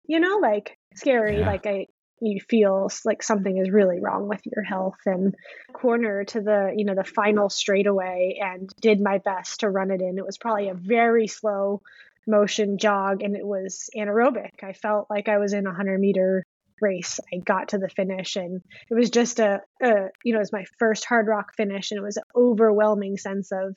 You 0.07 0.21
know, 0.21 0.39
like 0.39 0.77
scary, 0.95 1.41
Yeah. 1.41 1.47
like 1.47 1.67
I 1.67 1.87
you 2.21 2.41
feel 2.49 2.91
like 3.05 3.23
something 3.23 3.59
is 3.59 3.71
really 3.71 4.01
wrong 4.01 4.29
with 4.29 4.41
your 4.45 4.65
health 4.65 4.99
and 5.07 5.35
corner 5.73 6.25
to 6.25 6.41
the 6.41 6.75
you 6.77 6.85
know 6.85 6.97
the 6.97 7.05
final 7.05 7.49
straightaway 7.49 8.39
and 8.43 8.69
did 8.81 9.01
my 9.01 9.19
best 9.19 9.61
to 9.61 9.71
run 9.71 9.93
it 9.93 10.01
in 10.01 10.19
it 10.19 10.27
was 10.27 10.37
probably 10.37 10.69
a 10.69 10.75
very 10.75 11.29
slow 11.29 11.81
motion 12.29 12.79
jog 12.79 13.23
and 13.23 13.37
it 13.37 13.47
was 13.47 13.89
anaerobic 13.97 14.63
i 14.63 14.73
felt 14.73 15.07
like 15.11 15.29
i 15.29 15.39
was 15.39 15.53
in 15.53 15.67
a 15.67 15.71
100 15.71 15.99
meter 15.99 16.45
race 16.81 17.19
i 17.33 17.39
got 17.39 17.69
to 17.71 17.79
the 17.79 17.89
finish 17.89 18.37
and 18.37 18.61
it 18.91 18.95
was 18.95 19.11
just 19.11 19.41
a, 19.41 19.61
a 19.83 20.09
you 20.25 20.33
know 20.33 20.39
it 20.39 20.41
was 20.41 20.53
my 20.53 20.65
first 20.79 21.05
hard 21.05 21.27
rock 21.27 21.53
finish 21.57 21.91
and 21.91 21.99
it 21.99 22.05
was 22.05 22.17
an 22.17 22.23
overwhelming 22.37 23.17
sense 23.17 23.51
of 23.51 23.75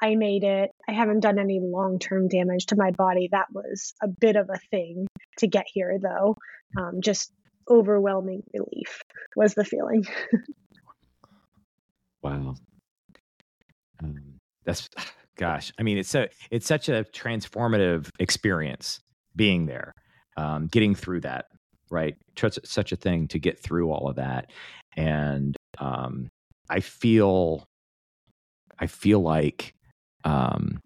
I 0.00 0.14
made 0.14 0.44
it. 0.44 0.70
I 0.88 0.92
haven't 0.92 1.20
done 1.20 1.38
any 1.38 1.60
long 1.60 1.98
term 1.98 2.28
damage 2.28 2.66
to 2.66 2.76
my 2.76 2.92
body. 2.92 3.28
That 3.32 3.46
was 3.52 3.94
a 4.02 4.08
bit 4.08 4.36
of 4.36 4.48
a 4.48 4.58
thing 4.70 5.08
to 5.38 5.46
get 5.46 5.66
here, 5.66 5.98
though. 6.00 6.36
Um, 6.76 7.00
just 7.00 7.32
overwhelming 7.68 8.42
relief 8.54 9.02
was 9.36 9.54
the 9.54 9.64
feeling. 9.64 10.06
wow. 12.22 12.54
Um, 14.02 14.34
that's 14.64 14.88
gosh. 15.38 15.72
I 15.78 15.82
mean, 15.82 15.96
it's 15.96 16.10
so 16.10 16.26
it's 16.50 16.66
such 16.66 16.88
a 16.88 17.04
transformative 17.14 18.10
experience 18.18 19.00
being 19.34 19.66
there, 19.66 19.94
um, 20.36 20.66
getting 20.66 20.94
through 20.94 21.20
that. 21.20 21.46
Right, 21.90 22.16
such 22.64 22.92
a 22.92 22.96
thing 22.96 23.28
to 23.28 23.38
get 23.38 23.58
through 23.58 23.90
all 23.90 24.10
of 24.10 24.16
that, 24.16 24.50
and 24.94 25.56
um, 25.78 26.28
I 26.68 26.80
feel, 26.80 27.64
I 28.78 28.86
feel 28.86 29.20
like 29.20 29.72
um, 30.24 30.80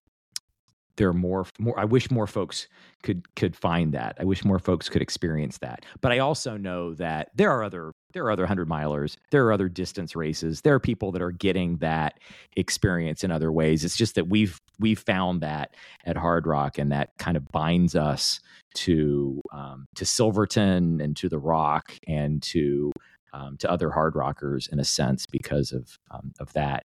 there 0.97 1.09
are 1.09 1.15
more 1.15 1.47
more 1.59 1.79
i 1.79 1.85
wish 1.85 2.11
more 2.11 2.27
folks 2.27 2.69
could 3.03 3.35
could 3.35 3.55
find 3.55 3.93
that. 3.93 4.17
I 4.19 4.25
wish 4.25 4.45
more 4.45 4.59
folks 4.59 4.89
could 4.89 5.03
experience 5.03 5.59
that. 5.59 5.85
But 6.01 6.13
i 6.13 6.19
also 6.19 6.57
know 6.57 6.95
that 6.95 7.31
there 7.35 7.51
are 7.51 7.63
other 7.63 7.93
there 8.13 8.25
are 8.25 8.31
other 8.31 8.43
100 8.43 8.69
milers. 8.69 9.17
There 9.31 9.47
are 9.47 9.53
other 9.53 9.69
distance 9.69 10.15
races. 10.15 10.61
There 10.61 10.75
are 10.75 10.81
people 10.81 11.13
that 11.13 11.23
are 11.23 11.31
getting 11.31 11.79
that 11.79 12.21
experience 12.57 13.25
in 13.25 13.31
other 13.31 13.51
ways. 13.51 13.85
It's 13.85 13.97
just 13.97 14.15
that 14.15 14.29
we've 14.29 14.61
we've 14.79 14.99
found 14.99 15.41
that 15.43 15.75
at 16.05 16.17
Hard 16.17 16.47
Rock 16.47 16.79
and 16.79 16.93
that 16.93 17.11
kind 17.19 17.37
of 17.37 17.49
binds 17.49 17.95
us 17.97 18.41
to 18.75 19.41
um, 19.53 19.87
to 19.97 20.05
silverton 20.05 21.01
and 21.01 21.17
to 21.17 21.29
the 21.29 21.39
rock 21.39 21.95
and 22.07 22.43
to 22.43 22.93
um, 23.35 23.57
to 23.59 23.71
other 23.71 23.91
Hardrockers 23.91 24.71
in 24.71 24.79
a 24.79 24.85
sense 24.85 25.25
because 25.27 25.73
of 25.73 25.99
um, 26.11 26.33
of 26.39 26.53
that 26.53 26.85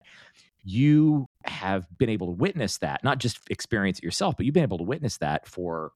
you 0.64 1.28
have 1.46 1.86
been 1.98 2.10
able 2.10 2.28
to 2.28 2.34
witness 2.34 2.78
that, 2.80 3.04
not 3.04 3.20
just 3.20 3.40
experience 3.50 4.00
it 4.00 4.04
yourself, 4.04 4.36
but 4.38 4.46
you've 4.46 4.54
been 4.54 4.64
able 4.64 4.78
to 4.78 4.84
witness 4.84 5.18
that 5.18 5.48
for 5.48 5.92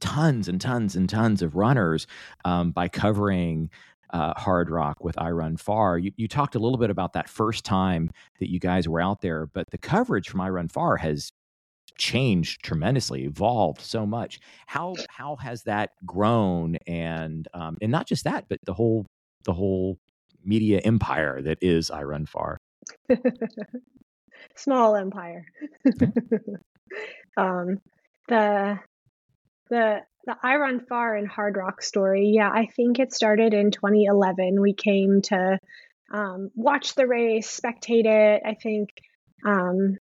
tons 0.00 0.48
and 0.48 0.60
tons 0.60 0.94
and 0.96 1.08
tons 1.08 1.42
of 1.42 1.56
runners 1.56 2.06
um, 2.44 2.70
by 2.70 2.88
covering 2.88 3.70
uh, 4.10 4.34
Hardrock 4.34 4.96
with 5.00 5.16
iRunFar. 5.16 6.02
You, 6.02 6.12
you 6.16 6.28
talked 6.28 6.54
a 6.54 6.58
little 6.58 6.78
bit 6.78 6.90
about 6.90 7.14
that 7.14 7.28
first 7.28 7.64
time 7.64 8.10
that 8.40 8.50
you 8.50 8.60
guys 8.60 8.88
were 8.88 9.00
out 9.00 9.20
there, 9.20 9.46
but 9.46 9.70
the 9.70 9.78
coverage 9.78 10.28
from 10.28 10.40
iRunFar 10.40 11.00
has 11.00 11.32
changed 11.98 12.62
tremendously, 12.62 13.24
evolved 13.24 13.80
so 13.80 14.06
much. 14.06 14.38
How 14.66 14.94
how 15.08 15.36
has 15.36 15.62
that 15.64 15.90
grown? 16.04 16.76
And 16.86 17.48
um, 17.54 17.78
and 17.80 17.90
not 17.90 18.06
just 18.06 18.24
that, 18.24 18.46
but 18.48 18.58
the 18.64 18.74
whole 18.74 19.06
the 19.44 19.54
whole 19.54 19.98
media 20.44 20.80
empire 20.84 21.42
that 21.42 21.58
is 21.60 21.90
iRunFar. 21.90 22.56
Small 24.56 24.96
empire. 24.96 25.44
um, 27.36 27.80
the 28.28 28.78
the 29.70 30.00
the 30.26 30.36
iRunFar 30.44 31.18
and 31.18 31.28
Hard 31.28 31.56
Rock 31.56 31.82
story. 31.82 32.32
Yeah, 32.34 32.50
I 32.50 32.66
think 32.66 32.98
it 32.98 33.12
started 33.14 33.54
in 33.54 33.70
2011. 33.70 34.60
We 34.60 34.74
came 34.74 35.22
to 35.22 35.58
um, 36.12 36.50
watch 36.54 36.94
the 36.94 37.06
race, 37.06 37.60
spectate 37.60 38.06
it. 38.06 38.42
I 38.44 38.54
think 38.54 38.90
um, 39.44 39.98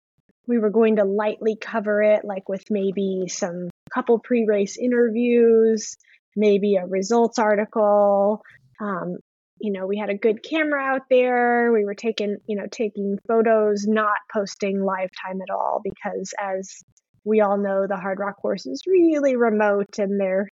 we 0.48 0.58
were 0.58 0.69
going 0.69 0.98
to 0.98 1.04
lightly 1.04 1.56
cover 1.56 2.02
it, 2.02 2.26
like 2.26 2.50
with 2.50 2.63
maybe 2.69 3.26
some 3.28 3.69
couple 3.93 4.19
pre-race 4.19 4.78
interviews, 4.78 5.95
maybe 6.36 6.76
a 6.76 6.86
results 6.86 7.39
article, 7.39 8.41
um, 8.80 9.17
you 9.65 9.71
know 9.71 9.88
we 9.88 9.97
had 9.97 10.12
a 10.12 10.17
good 10.17 10.43
camera 10.43 10.80
out 10.80 11.10
there. 11.10 11.71
We 11.73 11.86
were 11.86 11.95
taking 11.95 12.38
you 12.47 12.56
know 12.56 12.67
taking 12.69 13.17
photos 13.28 13.86
not 13.88 14.17
posting 14.32 14.80
live 14.80 15.10
time 15.25 15.41
at 15.41 15.49
all 15.49 15.82
because 15.84 16.34
as 16.39 16.84
we 17.23 17.41
all 17.41 17.58
know 17.58 17.88
the 17.88 17.97
Hard 17.97 18.19
Rock 18.19 18.39
course 18.39 18.67
is 18.67 18.84
really 18.86 19.36
remote 19.36 19.97
and 19.97 20.21
they're 20.21 20.47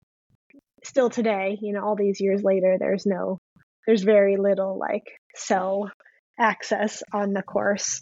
still 0.85 1.09
today 1.09 1.59
you 1.61 1.73
know 1.73 1.83
all 1.83 1.97
these 1.97 2.21
years 2.21 2.41
later 2.41 2.77
there's 2.79 3.05
no 3.05 3.37
there's 3.85 4.03
very 4.03 4.37
little 4.37 4.79
like 4.79 5.03
cell 5.35 5.91
access 6.39 7.03
on 7.11 7.33
the 7.33 7.43
course. 7.43 8.01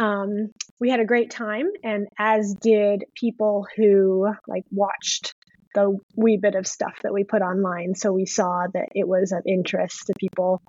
Um, 0.00 0.48
we 0.80 0.90
had 0.90 1.00
a 1.00 1.06
great 1.06 1.30
time 1.30 1.66
and 1.84 2.08
as 2.18 2.54
did 2.60 3.04
people 3.14 3.64
who 3.76 4.28
like 4.48 4.64
watched 4.72 5.34
the 5.74 5.98
wee 6.16 6.38
bit 6.40 6.54
of 6.54 6.66
stuff 6.66 6.98
that 7.02 7.12
we 7.12 7.24
put 7.24 7.42
online. 7.42 7.94
So 7.94 8.12
we 8.12 8.26
saw 8.26 8.66
that 8.72 8.88
it 8.94 9.06
was 9.06 9.32
of 9.32 9.42
interest 9.46 10.06
to 10.06 10.14
people 10.18 10.62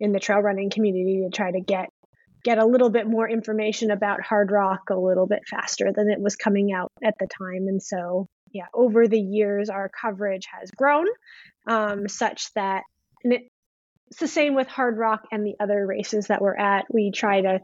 in 0.00 0.12
the 0.12 0.20
trail 0.20 0.40
running 0.40 0.70
community 0.70 1.22
to 1.24 1.36
try 1.36 1.50
to 1.50 1.60
get 1.60 1.90
get 2.42 2.58
a 2.58 2.66
little 2.66 2.90
bit 2.90 3.06
more 3.06 3.28
information 3.28 3.90
about 3.90 4.22
hard 4.22 4.50
rock 4.50 4.90
a 4.90 4.96
little 4.96 5.26
bit 5.26 5.40
faster 5.48 5.92
than 5.94 6.10
it 6.10 6.20
was 6.20 6.36
coming 6.36 6.72
out 6.72 6.90
at 7.04 7.14
the 7.20 7.26
time. 7.26 7.68
And 7.68 7.82
so, 7.82 8.28
yeah, 8.52 8.66
over 8.74 9.06
the 9.06 9.20
years, 9.20 9.68
our 9.68 9.90
coverage 9.90 10.46
has 10.58 10.70
grown 10.70 11.06
um, 11.66 12.08
such 12.08 12.52
that, 12.54 12.84
it, 13.24 13.42
it's 14.10 14.20
the 14.20 14.28
same 14.28 14.54
with 14.54 14.66
hard 14.66 14.98
rock 14.98 15.22
and 15.30 15.46
the 15.46 15.54
other 15.60 15.86
races 15.86 16.26
that 16.26 16.40
we're 16.40 16.56
at. 16.56 16.84
We 16.92 17.12
try 17.12 17.42
to 17.42 17.60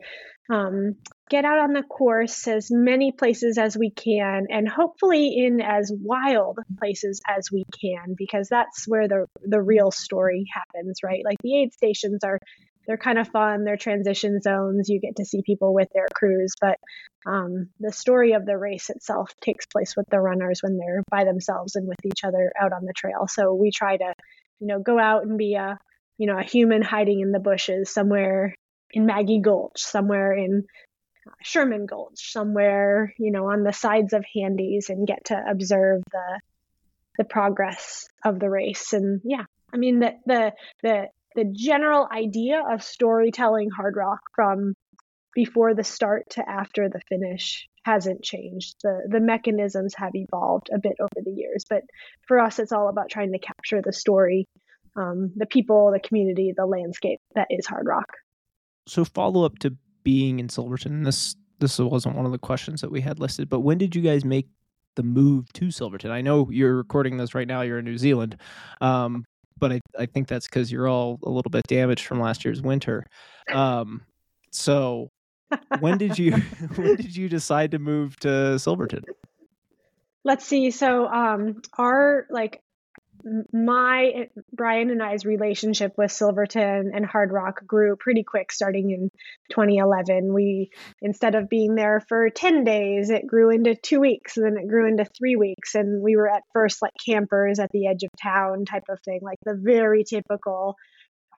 um, 0.49 0.95
get 1.29 1.45
out 1.45 1.59
on 1.59 1.73
the 1.73 1.83
course 1.83 2.47
as 2.47 2.69
many 2.71 3.11
places 3.11 3.59
as 3.59 3.77
we 3.77 3.91
can 3.91 4.47
and 4.49 4.69
hopefully 4.69 5.45
in 5.45 5.61
as 5.61 5.93
wild 5.93 6.61
places 6.79 7.21
as 7.29 7.51
we 7.51 7.65
can 7.81 8.15
because 8.17 8.47
that's 8.49 8.87
where 8.87 9.09
the 9.09 9.27
the 9.43 9.61
real 9.61 9.91
story 9.91 10.47
happens 10.55 11.01
right? 11.03 11.23
Like 11.25 11.39
the 11.43 11.63
aid 11.63 11.73
stations 11.73 12.23
are 12.23 12.39
they're 12.87 12.97
kind 12.97 13.19
of 13.19 13.27
fun. 13.27 13.65
They're 13.65 13.77
transition 13.77 14.41
zones. 14.41 14.89
You 14.89 15.01
get 15.01 15.17
to 15.17 15.25
see 15.25 15.43
people 15.45 15.75
with 15.75 15.89
their 15.93 16.07
crews 16.15 16.53
but 16.61 16.79
um, 17.27 17.71
the 17.81 17.91
story 17.91 18.35
of 18.35 18.47
the 18.47 18.57
race 18.57 18.89
itself 18.89 19.33
takes 19.41 19.67
place 19.67 19.95
with 19.97 20.07
the 20.13 20.21
runners 20.21 20.61
when 20.63 20.79
they're 20.79 21.03
by 21.11 21.25
themselves 21.25 21.75
and 21.75 21.89
with 21.89 21.99
each 22.05 22.23
other 22.23 22.53
out 22.61 22.73
on 22.73 22.85
the 22.85 22.95
trail. 22.97 23.27
So 23.27 23.53
we 23.53 23.73
try 23.73 23.97
to 23.97 24.13
you 24.61 24.69
know 24.69 24.79
go 24.79 24.97
out 24.97 25.25
and 25.25 25.37
be 25.37 25.55
a 25.55 25.77
you 26.19 26.27
know 26.27 26.39
a 26.39 26.45
human 26.45 26.83
hiding 26.83 27.21
in 27.21 27.33
the 27.33 27.41
bushes 27.41 27.91
somewhere 27.91 28.55
in 28.91 29.07
Maggie 29.07 29.41
Gulch, 29.41 29.81
somewhere 29.81 30.33
in 30.33 30.65
uh, 31.27 31.31
Sherman 31.43 31.87
Gulch, 31.87 32.33
somewhere, 32.33 33.13
you 33.19 33.33
know, 33.33 33.51
on 33.51 33.63
the 33.63 33.73
sides 33.73 34.13
of 34.13 34.25
Handies 34.35 34.91
and 34.91 35.07
get 35.07 35.27
to 35.27 35.45
observe 35.49 36.03
the 36.11 36.41
the 37.19 37.25
progress 37.25 38.07
of 38.25 38.39
the 38.39 38.51
race. 38.51 38.93
And 38.93 39.21
yeah, 39.25 39.45
I 39.73 39.77
mean 39.77 40.01
the 40.01 40.13
the 40.27 40.53
the 40.83 41.09
the 41.35 41.45
general 41.45 42.09
idea 42.11 42.63
of 42.71 42.83
storytelling 42.83 43.71
hard 43.71 43.97
rock 43.97 44.21
from 44.35 44.75
before 45.35 45.75
the 45.75 45.85
start 45.85 46.31
to 46.31 46.49
after 46.49 46.89
the 46.89 47.01
finish 47.09 47.69
hasn't 47.85 48.23
changed. 48.23 48.77
The 48.83 49.03
the 49.09 49.21
mechanisms 49.21 49.95
have 49.97 50.15
evolved 50.15 50.71
a 50.75 50.79
bit 50.79 50.97
over 51.01 51.23
the 51.23 51.31
years, 51.31 51.65
but 51.69 51.83
for 52.27 52.39
us 52.39 52.59
it's 52.59 52.73
all 52.73 52.89
about 52.89 53.11
trying 53.11 53.33
to 53.33 53.39
capture 53.39 53.83
the 53.83 53.93
story, 53.93 54.49
um, 54.97 55.33
the 55.37 55.47
people, 55.47 55.91
the 55.93 56.01
community, 56.01 56.53
the 56.57 56.67
landscape 56.67 57.21
that 57.35 57.47
is 57.51 57.67
Hard 57.67 57.87
Rock. 57.87 58.13
so 58.87 59.05
follow 59.05 59.45
up 59.45 59.59
to 59.61 59.77
being 60.05 60.39
in 60.39 60.49
Silverton. 60.49 61.03
This 61.03 61.37
this 61.59 61.79
wasn't 61.79 62.17
one 62.17 62.27
of 62.27 62.33
the 62.33 62.39
questions 62.39 62.81
that 62.83 62.91
we 62.91 63.01
had 63.01 63.19
listed, 63.19 63.49
but 63.49 63.61
when 63.61 63.79
did 63.79 63.95
you 63.97 64.03
guys 64.03 64.25
make 64.25 64.49
the 64.95 65.03
move 65.03 65.53
to 65.55 65.71
Silverton? 65.71 66.11
I 66.11 66.21
know 66.21 66.49
you're 66.51 66.77
recording 66.77 67.17
this 67.17 67.35
right 67.35 67.49
now. 67.49 67.63
You're 67.63 67.79
in 67.79 67.85
New 67.85 67.99
Zealand, 67.99 68.37
um, 68.81 69.25
but 69.59 69.73
I, 69.73 69.81
I 69.99 70.07
think 70.07 70.29
that's 70.29 70.47
because 70.47 70.71
you're 70.71 70.89
all 70.89 71.19
a 71.23 71.31
little 71.31 71.51
bit 71.51 71.67
damaged 71.67 72.07
from 72.07 72.21
last 72.21 72.45
year's 72.45 72.61
winter. 72.61 73.07
Um, 73.53 74.03
so 74.51 75.11
when 75.81 75.99
did 75.99 76.19
you 76.19 76.33
when 76.77 76.97
did 76.97 77.17
you 77.17 77.29
decide 77.29 77.71
to 77.73 77.79
move 77.79 78.19
to 78.21 78.59
Silverton? 78.59 79.03
Let's 80.25 80.45
see. 80.45 80.71
So 80.73 81.07
um, 81.07 81.63
our 81.79 82.27
like 82.31 82.63
my 83.53 84.29
Bryon 84.53 84.91
and 84.91 85.03
I's 85.03 85.25
relationship 85.25 85.93
with 85.99 86.13
Silverton 86.13 86.93
and 86.95 87.05
Hard 87.05 87.33
Rock 87.33 87.67
grew 87.67 87.97
pretty 87.97 88.23
quick 88.23 88.53
starting 88.53 88.91
in 88.91 89.11
2011. 89.51 90.33
We 90.33 90.71
instead 91.03 91.35
of 91.35 91.49
being 91.49 91.75
there 91.75 92.01
for 92.09 92.31
10 92.31 92.65
days, 92.65 93.11
it 93.11 93.27
grew 93.27 93.51
into 93.51 93.75
2 93.75 94.01
weeks 94.01 94.37
and 94.37 94.47
then 94.47 94.63
it 94.63 94.69
grew 94.69 94.87
into 94.87 95.05
3 95.05 95.37
weeks 95.37 95.75
and 95.75 96.03
we 96.03 96.17
were 96.17 96.31
at 96.31 96.43
first 96.53 96.83
like 96.83 96.93
campers 97.05 97.59
at 97.59 97.71
the 97.73 97.89
edge 97.89 98.05
of 98.05 98.11
town 98.23 98.65
type 98.65 98.85
of 98.89 99.01
thing, 99.05 99.21
like 99.23 99.39
the 99.45 99.59
very 99.61 100.05
typical 100.05 100.77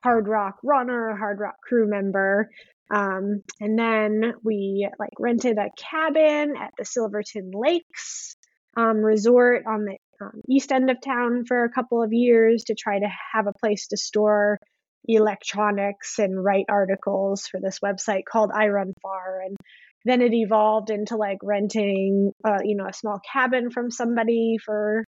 Hard 0.04 0.28
Rock 0.28 0.56
runner, 0.62 1.16
Hard 1.16 1.40
Rock 1.40 1.56
crew 1.66 1.88
member. 1.88 2.50
Um, 2.90 3.42
and 3.60 3.78
then 3.78 4.34
we 4.44 4.88
like 4.98 5.12
rented 5.18 5.58
a 5.58 5.70
cabin 5.76 6.54
at 6.56 6.72
the 6.78 6.84
Silverton 6.84 7.50
Lakes 7.54 8.36
um, 8.76 8.98
resort 8.98 9.64
on 9.66 9.84
the 9.84 9.96
um, 10.20 10.40
east 10.48 10.72
end 10.72 10.90
of 10.90 11.00
town 11.00 11.44
for 11.46 11.64
a 11.64 11.70
couple 11.70 12.02
of 12.02 12.12
years 12.12 12.64
to 12.64 12.74
try 12.74 12.98
to 12.98 13.08
have 13.32 13.46
a 13.46 13.58
place 13.58 13.88
to 13.88 13.96
store 13.96 14.58
electronics 15.06 16.18
and 16.18 16.42
write 16.42 16.66
articles 16.68 17.46
for 17.46 17.60
this 17.60 17.78
website 17.78 18.22
called 18.30 18.50
I 18.54 18.68
Run 18.68 18.92
Far. 19.02 19.40
And 19.44 19.56
then 20.04 20.22
it 20.22 20.34
evolved 20.34 20.90
into 20.90 21.16
like 21.16 21.38
renting, 21.42 22.32
uh, 22.44 22.58
you 22.62 22.76
know, 22.76 22.86
a 22.86 22.92
small 22.92 23.20
cabin 23.32 23.70
from 23.70 23.90
somebody 23.90 24.56
for 24.64 25.04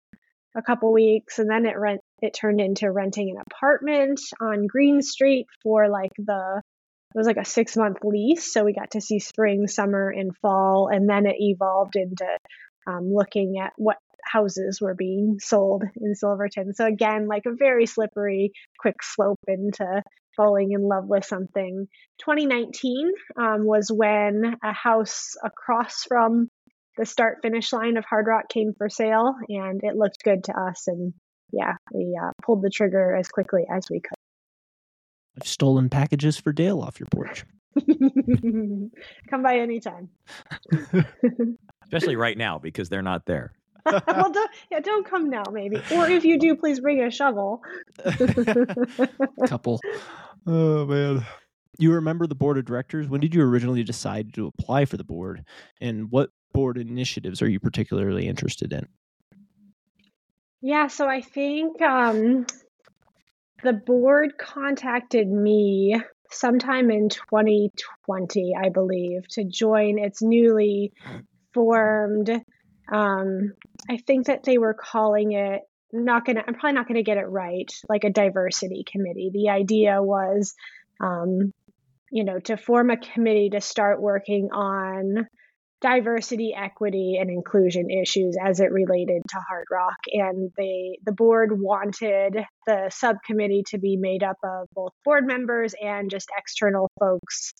a 0.56 0.62
couple 0.62 0.92
weeks, 0.92 1.38
and 1.38 1.48
then 1.48 1.64
it 1.64 1.78
rent 1.78 2.00
it 2.22 2.34
turned 2.34 2.60
into 2.60 2.90
renting 2.90 3.30
an 3.30 3.42
apartment 3.50 4.20
on 4.40 4.66
Green 4.66 5.00
Street 5.00 5.46
for 5.62 5.88
like 5.88 6.10
the 6.18 6.60
it 7.14 7.18
was 7.18 7.26
like 7.26 7.38
a 7.38 7.44
six 7.44 7.76
month 7.76 7.98
lease, 8.04 8.52
so 8.52 8.64
we 8.64 8.72
got 8.72 8.92
to 8.92 9.00
see 9.00 9.18
spring, 9.18 9.66
summer, 9.66 10.10
and 10.10 10.36
fall, 10.36 10.88
and 10.92 11.08
then 11.08 11.26
it 11.26 11.36
evolved 11.38 11.96
into 11.96 12.26
um, 12.86 13.12
looking 13.12 13.56
at 13.62 13.72
what 13.76 13.96
houses 14.24 14.80
were 14.80 14.94
being 14.94 15.38
sold 15.40 15.84
in 16.00 16.14
Silverton. 16.14 16.74
So 16.74 16.86
again, 16.86 17.26
like 17.28 17.44
a 17.46 17.54
very 17.56 17.86
slippery, 17.86 18.52
quick 18.78 19.02
slope 19.02 19.40
into 19.46 20.02
falling 20.36 20.72
in 20.72 20.82
love 20.82 21.06
with 21.06 21.24
something. 21.24 21.86
2019 22.18 23.10
um, 23.36 23.64
was 23.64 23.90
when 23.92 24.56
a 24.62 24.72
house 24.72 25.34
across 25.44 26.04
from 26.04 26.48
the 26.96 27.06
start 27.06 27.38
finish 27.42 27.72
line 27.72 27.96
of 27.96 28.04
Hard 28.04 28.26
Rock 28.26 28.48
came 28.48 28.72
for 28.76 28.88
sale, 28.88 29.34
and 29.48 29.80
it 29.82 29.96
looked 29.96 30.22
good 30.24 30.44
to 30.44 30.52
us. 30.52 30.86
And 30.86 31.14
yeah, 31.52 31.74
we 31.92 32.18
uh, 32.20 32.30
pulled 32.42 32.62
the 32.62 32.70
trigger 32.70 33.14
as 33.14 33.28
quickly 33.28 33.64
as 33.70 33.88
we 33.90 34.00
could. 34.00 34.16
I've 35.40 35.48
stolen 35.48 35.88
packages 35.88 36.36
for 36.36 36.52
Dale 36.52 36.80
off 36.80 36.98
your 36.98 37.08
porch. 37.10 37.44
Come 39.30 39.42
by 39.42 39.58
anytime. 39.58 40.08
Especially 41.84 42.16
right 42.16 42.36
now 42.36 42.58
because 42.58 42.88
they're 42.88 43.02
not 43.02 43.26
there. 43.26 43.52
Well, 44.06 44.30
don't, 44.32 44.50
yeah, 44.70 44.80
don't 44.80 45.08
come 45.08 45.30
now, 45.30 45.44
maybe. 45.50 45.76
Or 45.92 46.08
if 46.08 46.24
you 46.24 46.38
do, 46.38 46.56
please 46.56 46.80
bring 46.80 47.02
a 47.02 47.10
shovel. 47.10 47.62
Couple. 49.46 49.80
Oh 50.46 50.86
man. 50.86 51.24
You 51.78 51.92
remember 51.92 52.26
the 52.26 52.34
board 52.34 52.58
of 52.58 52.64
directors? 52.64 53.08
When 53.08 53.20
did 53.20 53.34
you 53.34 53.42
originally 53.42 53.82
decide 53.82 54.34
to 54.34 54.46
apply 54.46 54.84
for 54.84 54.96
the 54.96 55.04
board? 55.04 55.44
And 55.80 56.10
what 56.10 56.30
board 56.52 56.76
initiatives 56.76 57.40
are 57.40 57.48
you 57.48 57.58
particularly 57.60 58.26
interested 58.26 58.72
in? 58.72 58.86
Yeah, 60.60 60.88
so 60.88 61.08
I 61.08 61.22
think 61.22 61.80
um, 61.80 62.44
the 63.62 63.72
board 63.72 64.36
contacted 64.38 65.26
me 65.26 65.98
sometime 66.30 66.90
in 66.90 67.08
2020, 67.08 68.54
I 68.62 68.68
believe, 68.68 69.26
to 69.28 69.44
join 69.44 69.98
its 69.98 70.22
newly 70.22 70.92
formed. 71.54 72.30
Um, 72.90 73.52
I 73.88 73.98
think 73.98 74.26
that 74.26 74.44
they 74.44 74.58
were 74.58 74.74
calling 74.74 75.32
it 75.32 75.62
not 75.92 76.24
gonna. 76.24 76.42
I'm 76.46 76.54
probably 76.54 76.74
not 76.74 76.88
gonna 76.88 77.02
get 77.02 77.18
it 77.18 77.26
right. 77.26 77.70
Like 77.88 78.04
a 78.04 78.10
diversity 78.10 78.84
committee. 78.90 79.30
The 79.32 79.50
idea 79.50 80.02
was, 80.02 80.54
um, 81.00 81.52
you 82.10 82.24
know, 82.24 82.38
to 82.40 82.56
form 82.56 82.90
a 82.90 82.96
committee 82.96 83.50
to 83.50 83.60
start 83.60 84.00
working 84.00 84.50
on 84.52 85.26
diversity, 85.80 86.54
equity, 86.56 87.16
and 87.18 87.30
inclusion 87.30 87.90
issues 87.90 88.36
as 88.42 88.60
it 88.60 88.70
related 88.70 89.22
to 89.28 89.38
Hard 89.48 89.64
Rock. 89.70 89.98
And 90.12 90.50
they 90.56 90.98
the 91.04 91.12
board 91.12 91.58
wanted 91.58 92.36
the 92.66 92.90
subcommittee 92.92 93.64
to 93.68 93.78
be 93.78 93.96
made 93.96 94.22
up 94.22 94.36
of 94.44 94.68
both 94.74 94.92
board 95.04 95.26
members 95.26 95.74
and 95.80 96.10
just 96.10 96.28
external 96.36 96.90
folks 97.00 97.52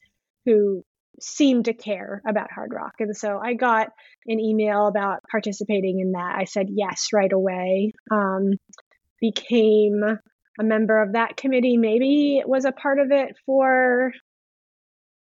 who 0.45 0.83
seemed 1.23 1.67
to 1.67 1.75
care 1.75 2.23
about 2.27 2.53
Hard 2.53 2.73
Rock. 2.75 2.95
And 2.99 3.17
so 3.17 3.39
I 3.43 3.55
got 3.55 3.89
an 4.27 4.41
email 4.41 4.87
about 4.87 5.23
participating 5.31 6.01
in 6.01 6.13
that. 6.13 6.37
I 6.37 6.45
said 6.45 6.67
yes 6.69 7.09
right 7.13 7.33
away. 7.33 7.93
Um, 8.11 8.53
became 9.21 10.03
a 10.59 10.65
member 10.65 11.03
of 11.03 11.13
that 11.13 11.37
committee, 11.37 11.77
maybe 11.77 12.43
was 12.47 12.65
a 12.65 12.73
part 12.73 12.99
of 12.99 13.11
it 13.11 13.37
for 13.47 14.13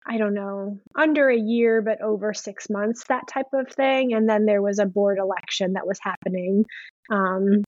I 0.09 0.17
don't 0.17 0.33
know, 0.33 0.79
under 0.97 1.29
a 1.29 1.37
year, 1.37 1.81
but 1.81 2.01
over 2.01 2.33
six 2.33 2.69
months, 2.69 3.03
that 3.09 3.27
type 3.27 3.47
of 3.53 3.69
thing. 3.69 4.13
And 4.13 4.29
then 4.29 4.45
there 4.45 4.61
was 4.61 4.79
a 4.79 4.85
board 4.85 5.17
election 5.19 5.73
that 5.73 5.85
was 5.85 5.99
happening. 6.01 6.63
Um, 7.11 7.63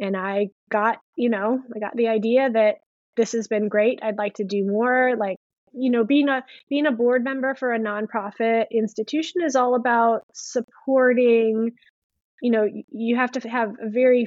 and 0.00 0.16
I 0.16 0.48
got, 0.68 0.98
you 1.16 1.30
know, 1.30 1.60
I 1.74 1.78
got 1.78 1.94
the 1.94 2.08
idea 2.08 2.50
that 2.50 2.76
this 3.16 3.32
has 3.32 3.46
been 3.46 3.68
great. 3.68 4.00
I'd 4.02 4.18
like 4.18 4.34
to 4.34 4.44
do 4.44 4.66
more. 4.66 5.14
Like, 5.16 5.36
you 5.72 5.90
know, 5.90 6.04
being 6.04 6.28
a 6.28 6.44
being 6.68 6.86
a 6.86 6.92
board 6.92 7.24
member 7.24 7.54
for 7.54 7.72
a 7.72 7.78
nonprofit 7.78 8.66
institution 8.70 9.42
is 9.44 9.56
all 9.56 9.74
about 9.74 10.22
supporting. 10.32 11.72
You 12.42 12.50
know, 12.50 12.68
you 12.90 13.16
have 13.16 13.32
to 13.32 13.48
have 13.48 13.74
a 13.82 13.90
very 13.90 14.26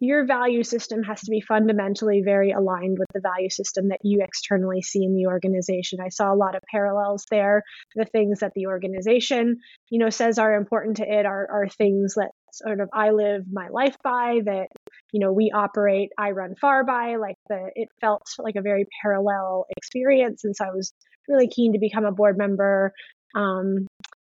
your 0.00 0.24
value 0.24 0.64
system 0.64 1.02
has 1.02 1.20
to 1.20 1.30
be 1.30 1.42
fundamentally 1.42 2.22
very 2.24 2.52
aligned 2.52 2.98
with 2.98 3.08
the 3.12 3.20
value 3.20 3.50
system 3.50 3.88
that 3.88 4.00
you 4.02 4.22
externally 4.22 4.80
see 4.80 5.04
in 5.04 5.14
the 5.14 5.26
organization. 5.26 6.00
I 6.00 6.08
saw 6.08 6.32
a 6.32 6.34
lot 6.34 6.56
of 6.56 6.62
parallels 6.70 7.26
there. 7.30 7.62
The 7.94 8.06
things 8.06 8.40
that 8.40 8.52
the 8.54 8.66
organization, 8.66 9.58
you 9.90 9.98
know, 9.98 10.08
says 10.08 10.38
are 10.38 10.54
important 10.54 10.96
to 10.96 11.06
it 11.06 11.26
are, 11.26 11.46
are 11.50 11.68
things 11.68 12.14
that 12.14 12.30
sort 12.52 12.80
of 12.80 12.88
I 12.94 13.10
live 13.10 13.44
my 13.52 13.68
life 13.68 13.96
by 14.02 14.40
that, 14.46 14.68
you 15.12 15.20
know, 15.20 15.32
we 15.32 15.50
operate, 15.54 16.10
iRunFar 16.18 16.86
by, 16.86 17.16
like 17.16 17.36
the, 17.48 17.70
it 17.74 17.88
felt 18.00 18.22
like 18.38 18.56
a 18.56 18.62
very 18.62 18.86
parallel 19.02 19.66
experience. 19.76 20.44
And 20.44 20.54
so 20.54 20.64
I 20.64 20.70
was 20.70 20.92
really 21.28 21.48
keen 21.48 21.72
to 21.72 21.78
become 21.78 22.04
a 22.04 22.12
board 22.12 22.38
member. 22.38 22.92
Um, 23.34 23.86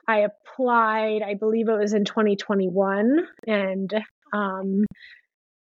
I 0.09 0.27
applied, 0.27 1.23
I 1.23 1.35
believe 1.35 1.69
it 1.69 1.79
was 1.79 1.93
in 1.93 2.05
2021, 2.05 3.27
and 3.47 3.93
um, 4.33 4.85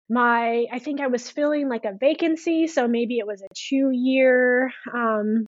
my 0.09 0.66
i 0.73 0.79
think 0.79 1.01
i 1.01 1.09
was 1.09 1.29
filling 1.29 1.69
like 1.69 1.85
a 1.85 1.97
vacancy 1.99 2.69
so 2.69 2.87
maybe 2.87 3.19
it 3.19 3.27
was 3.27 3.42
a 3.42 3.49
two 3.55 3.90
year 3.92 4.71
um, 4.95 5.46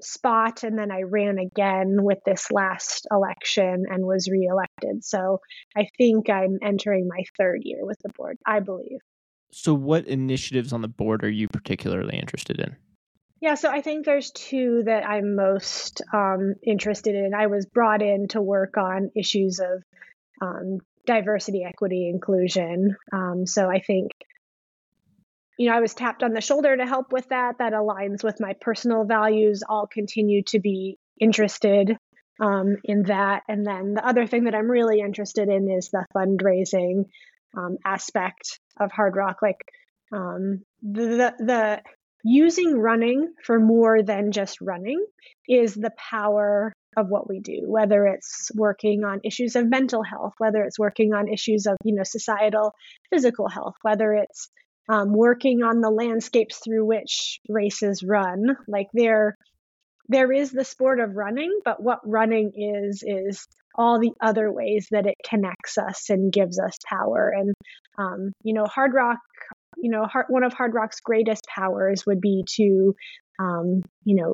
spot 0.00 0.62
and 0.62 0.78
then 0.78 0.90
i 0.90 1.02
ran 1.02 1.38
again 1.38 1.98
with 2.02 2.18
this 2.24 2.50
last 2.50 3.06
election 3.10 3.84
and 3.88 4.04
was 4.04 4.28
reelected 4.30 5.04
so 5.04 5.40
i 5.76 5.86
think 5.98 6.30
i'm 6.30 6.58
entering 6.62 7.08
my 7.08 7.22
third 7.38 7.60
year 7.62 7.80
with 7.82 7.98
the 8.02 8.10
board 8.16 8.36
i 8.46 8.60
believe 8.60 9.00
so 9.52 9.72
what 9.72 10.06
initiatives 10.06 10.72
on 10.72 10.82
the 10.82 10.88
board 10.88 11.24
are 11.24 11.30
you 11.30 11.48
particularly 11.48 12.18
interested 12.18 12.60
in 12.60 12.76
yeah, 13.40 13.54
so 13.54 13.70
I 13.70 13.82
think 13.82 14.06
there's 14.06 14.30
two 14.30 14.84
that 14.86 15.06
I'm 15.06 15.36
most 15.36 16.00
um, 16.12 16.54
interested 16.62 17.14
in. 17.14 17.34
I 17.34 17.48
was 17.48 17.66
brought 17.66 18.00
in 18.00 18.28
to 18.28 18.40
work 18.40 18.78
on 18.78 19.10
issues 19.14 19.60
of 19.60 19.82
um, 20.40 20.78
diversity, 21.06 21.62
equity, 21.64 22.08
inclusion. 22.08 22.96
Um, 23.12 23.46
so 23.46 23.68
I 23.70 23.80
think, 23.80 24.10
you 25.56 25.68
know, 25.68 25.76
I 25.76 25.80
was 25.80 25.94
tapped 25.94 26.22
on 26.22 26.32
the 26.32 26.40
shoulder 26.40 26.76
to 26.76 26.86
help 26.86 27.12
with 27.12 27.28
that. 27.30 27.58
That 27.58 27.72
aligns 27.72 28.22
with 28.22 28.40
my 28.40 28.54
personal 28.60 29.04
values. 29.04 29.62
I'll 29.68 29.86
continue 29.86 30.42
to 30.48 30.60
be 30.60 30.98
interested 31.20 31.96
um, 32.40 32.76
in 32.84 33.04
that. 33.04 33.42
And 33.48 33.66
then 33.66 33.94
the 33.94 34.06
other 34.06 34.26
thing 34.26 34.44
that 34.44 34.54
I'm 34.54 34.70
really 34.70 35.00
interested 35.00 35.48
in 35.48 35.70
is 35.70 35.90
the 35.90 36.04
fundraising 36.14 37.06
um, 37.56 37.78
aspect 37.84 38.60
of 38.78 38.92
Hard 38.92 39.16
Rock. 39.16 39.38
Like 39.40 39.64
um, 40.12 40.62
the, 40.82 41.34
the 41.38 41.82
using 42.22 42.78
running 42.78 43.32
for 43.44 43.58
more 43.58 44.02
than 44.02 44.32
just 44.32 44.60
running 44.60 45.04
is 45.48 45.74
the 45.74 45.92
power 45.96 46.72
of 46.96 47.08
what 47.08 47.28
we 47.28 47.40
do, 47.40 47.62
whether 47.66 48.06
it's 48.06 48.50
working 48.54 49.04
on 49.04 49.20
issues 49.22 49.54
of 49.54 49.68
mental 49.68 50.02
health, 50.02 50.32
whether 50.38 50.62
it's 50.64 50.78
working 50.78 51.12
on 51.12 51.28
issues 51.28 51.66
of 51.66 51.76
you 51.84 51.94
know 51.94 52.02
societal 52.02 52.72
physical 53.10 53.48
health, 53.48 53.74
whether 53.82 54.14
it's 54.14 54.48
um, 54.88 55.12
working 55.12 55.62
on 55.62 55.80
the 55.80 55.90
landscapes 55.90 56.58
through 56.58 56.84
which 56.84 57.40
races 57.48 58.02
run. 58.02 58.56
Like 58.68 58.88
there, 58.92 59.36
there 60.08 60.32
is 60.32 60.52
the 60.52 60.64
sport 60.64 61.00
of 61.00 61.16
running, 61.16 61.60
but 61.64 61.82
what 61.82 62.00
running 62.04 62.52
is 62.54 63.02
is 63.06 63.46
all 63.78 64.00
the 64.00 64.12
other 64.20 64.50
ways 64.50 64.88
that 64.90 65.06
it 65.06 65.16
connects 65.28 65.76
us 65.76 66.08
and 66.08 66.32
gives 66.32 66.58
us 66.58 66.78
power. 66.88 67.32
And 67.36 67.54
um, 67.98 68.32
you 68.42 68.54
know, 68.54 68.64
Hard 68.64 68.94
Rock, 68.94 69.18
you 69.76 69.90
know, 69.90 70.04
hard, 70.04 70.26
one 70.28 70.44
of 70.44 70.52
Hard 70.52 70.74
Rock's 70.74 71.00
greatest 71.00 71.46
powers 71.54 72.04
would 72.06 72.20
be 72.20 72.44
to 72.56 72.94
um, 73.38 73.82
you 74.04 74.16
know, 74.16 74.32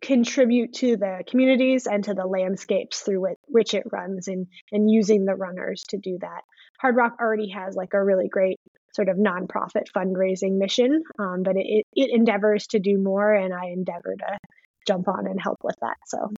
contribute 0.00 0.74
to 0.74 0.96
the 0.96 1.22
communities 1.28 1.86
and 1.86 2.04
to 2.04 2.14
the 2.14 2.26
landscapes 2.26 3.00
through 3.00 3.26
which 3.46 3.74
it 3.74 3.84
runs 3.92 4.26
and, 4.28 4.46
and 4.72 4.90
using 4.90 5.24
the 5.24 5.34
runners 5.34 5.84
to 5.88 5.98
do 5.98 6.18
that. 6.20 6.42
Hard 6.80 6.96
Rock 6.96 7.16
already 7.20 7.50
has 7.50 7.76
like 7.76 7.94
a 7.94 8.02
really 8.02 8.28
great 8.28 8.58
sort 8.94 9.08
of 9.08 9.16
nonprofit 9.16 9.84
fundraising 9.94 10.58
mission, 10.58 11.02
um, 11.18 11.42
but 11.42 11.56
it, 11.56 11.86
it 11.94 12.10
endeavors 12.10 12.66
to 12.68 12.78
do 12.78 12.98
more, 12.98 13.32
and 13.32 13.54
I 13.54 13.66
endeavor 13.66 14.14
to 14.18 14.38
jump 14.86 15.08
on 15.08 15.26
and 15.26 15.40
help 15.40 15.58
with 15.62 15.76
that. 15.80 15.96
So 16.06 16.32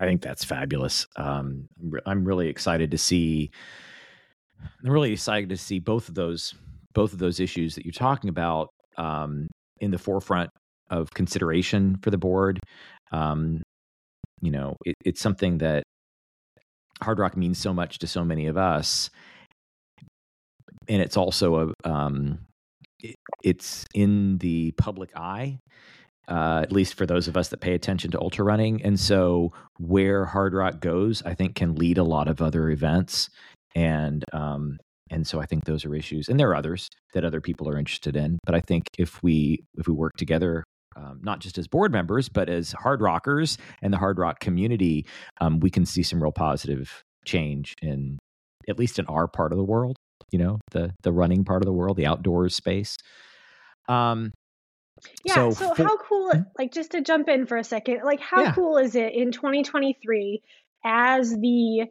I 0.00 0.06
think 0.06 0.22
that's 0.22 0.44
fabulous. 0.44 1.06
Um, 1.16 1.68
I'm 2.06 2.24
really 2.24 2.48
excited 2.48 2.90
to 2.90 2.98
see. 2.98 3.50
I'm 4.62 4.90
really 4.90 5.12
excited 5.12 5.50
to 5.50 5.56
see 5.56 5.78
both 5.78 6.08
of 6.08 6.14
those 6.14 6.54
both 6.94 7.12
of 7.12 7.18
those 7.18 7.40
issues 7.40 7.74
that 7.74 7.84
you're 7.84 7.92
talking 7.92 8.30
about 8.30 8.68
um, 8.96 9.48
in 9.80 9.90
the 9.90 9.98
forefront 9.98 10.50
of 10.90 11.12
consideration 11.12 11.96
for 12.02 12.10
the 12.10 12.18
board. 12.18 12.60
Um, 13.12 13.62
you 14.40 14.50
know, 14.50 14.76
it, 14.84 14.94
it's 15.04 15.20
something 15.20 15.58
that 15.58 15.82
Hard 17.02 17.18
Rock 17.18 17.36
means 17.36 17.58
so 17.58 17.74
much 17.74 17.98
to 17.98 18.06
so 18.06 18.24
many 18.24 18.46
of 18.46 18.56
us. 18.56 19.10
And 20.88 21.02
it's 21.02 21.16
also 21.16 21.72
a 21.84 21.88
um, 21.88 22.38
it, 23.00 23.16
it's 23.42 23.84
in 23.94 24.38
the 24.38 24.72
public 24.72 25.10
eye. 25.16 25.58
Uh, 26.26 26.60
at 26.62 26.72
least 26.72 26.94
for 26.94 27.04
those 27.04 27.28
of 27.28 27.36
us 27.36 27.48
that 27.48 27.60
pay 27.60 27.74
attention 27.74 28.10
to 28.10 28.18
ultra 28.18 28.42
running. 28.42 28.80
And 28.82 28.98
so, 28.98 29.52
where 29.78 30.24
Hard 30.24 30.54
Rock 30.54 30.80
goes, 30.80 31.22
I 31.22 31.34
think 31.34 31.54
can 31.54 31.74
lead 31.74 31.98
a 31.98 32.02
lot 32.02 32.28
of 32.28 32.40
other 32.40 32.70
events. 32.70 33.28
And 33.74 34.24
um, 34.32 34.78
and 35.10 35.26
so 35.26 35.40
I 35.40 35.46
think 35.46 35.64
those 35.64 35.84
are 35.84 35.94
issues, 35.94 36.28
and 36.28 36.40
there 36.40 36.48
are 36.48 36.56
others 36.56 36.88
that 37.12 37.24
other 37.24 37.40
people 37.40 37.68
are 37.68 37.78
interested 37.78 38.16
in. 38.16 38.38
But 38.46 38.54
I 38.54 38.60
think 38.60 38.84
if 38.98 39.22
we 39.22 39.64
if 39.74 39.86
we 39.86 39.92
work 39.92 40.12
together, 40.16 40.64
um, 40.96 41.20
not 41.22 41.40
just 41.40 41.58
as 41.58 41.68
board 41.68 41.92
members, 41.92 42.28
but 42.28 42.48
as 42.48 42.72
hard 42.72 43.02
rockers 43.02 43.58
and 43.82 43.92
the 43.92 43.98
hard 43.98 44.18
rock 44.18 44.40
community, 44.40 45.06
um, 45.40 45.60
we 45.60 45.70
can 45.70 45.84
see 45.84 46.02
some 46.02 46.22
real 46.22 46.32
positive 46.32 47.02
change 47.26 47.74
in 47.82 48.18
at 48.68 48.78
least 48.78 48.98
in 48.98 49.06
our 49.06 49.28
part 49.28 49.52
of 49.52 49.58
the 49.58 49.64
world. 49.64 49.96
You 50.30 50.38
know, 50.38 50.58
the 50.72 50.92
the 51.02 51.12
running 51.12 51.44
part 51.44 51.62
of 51.62 51.66
the 51.66 51.72
world, 51.72 51.96
the 51.96 52.06
outdoors 52.06 52.54
space. 52.54 52.96
Um, 53.88 54.32
yeah. 55.24 55.34
so 55.34 55.50
So, 55.50 55.74
for- 55.74 55.84
how 55.84 55.96
cool, 55.98 56.30
Hmm? 56.32 56.42
like, 56.58 56.72
just 56.72 56.92
to 56.92 57.00
jump 57.02 57.28
in 57.28 57.46
for 57.46 57.56
a 57.56 57.64
second, 57.64 58.00
like, 58.04 58.20
how 58.20 58.42
Yeah. 58.42 58.52
cool 58.54 58.78
is 58.78 58.94
it 58.94 59.12
in 59.12 59.32
2023 59.32 60.40
as 60.84 61.30
the 61.30 61.86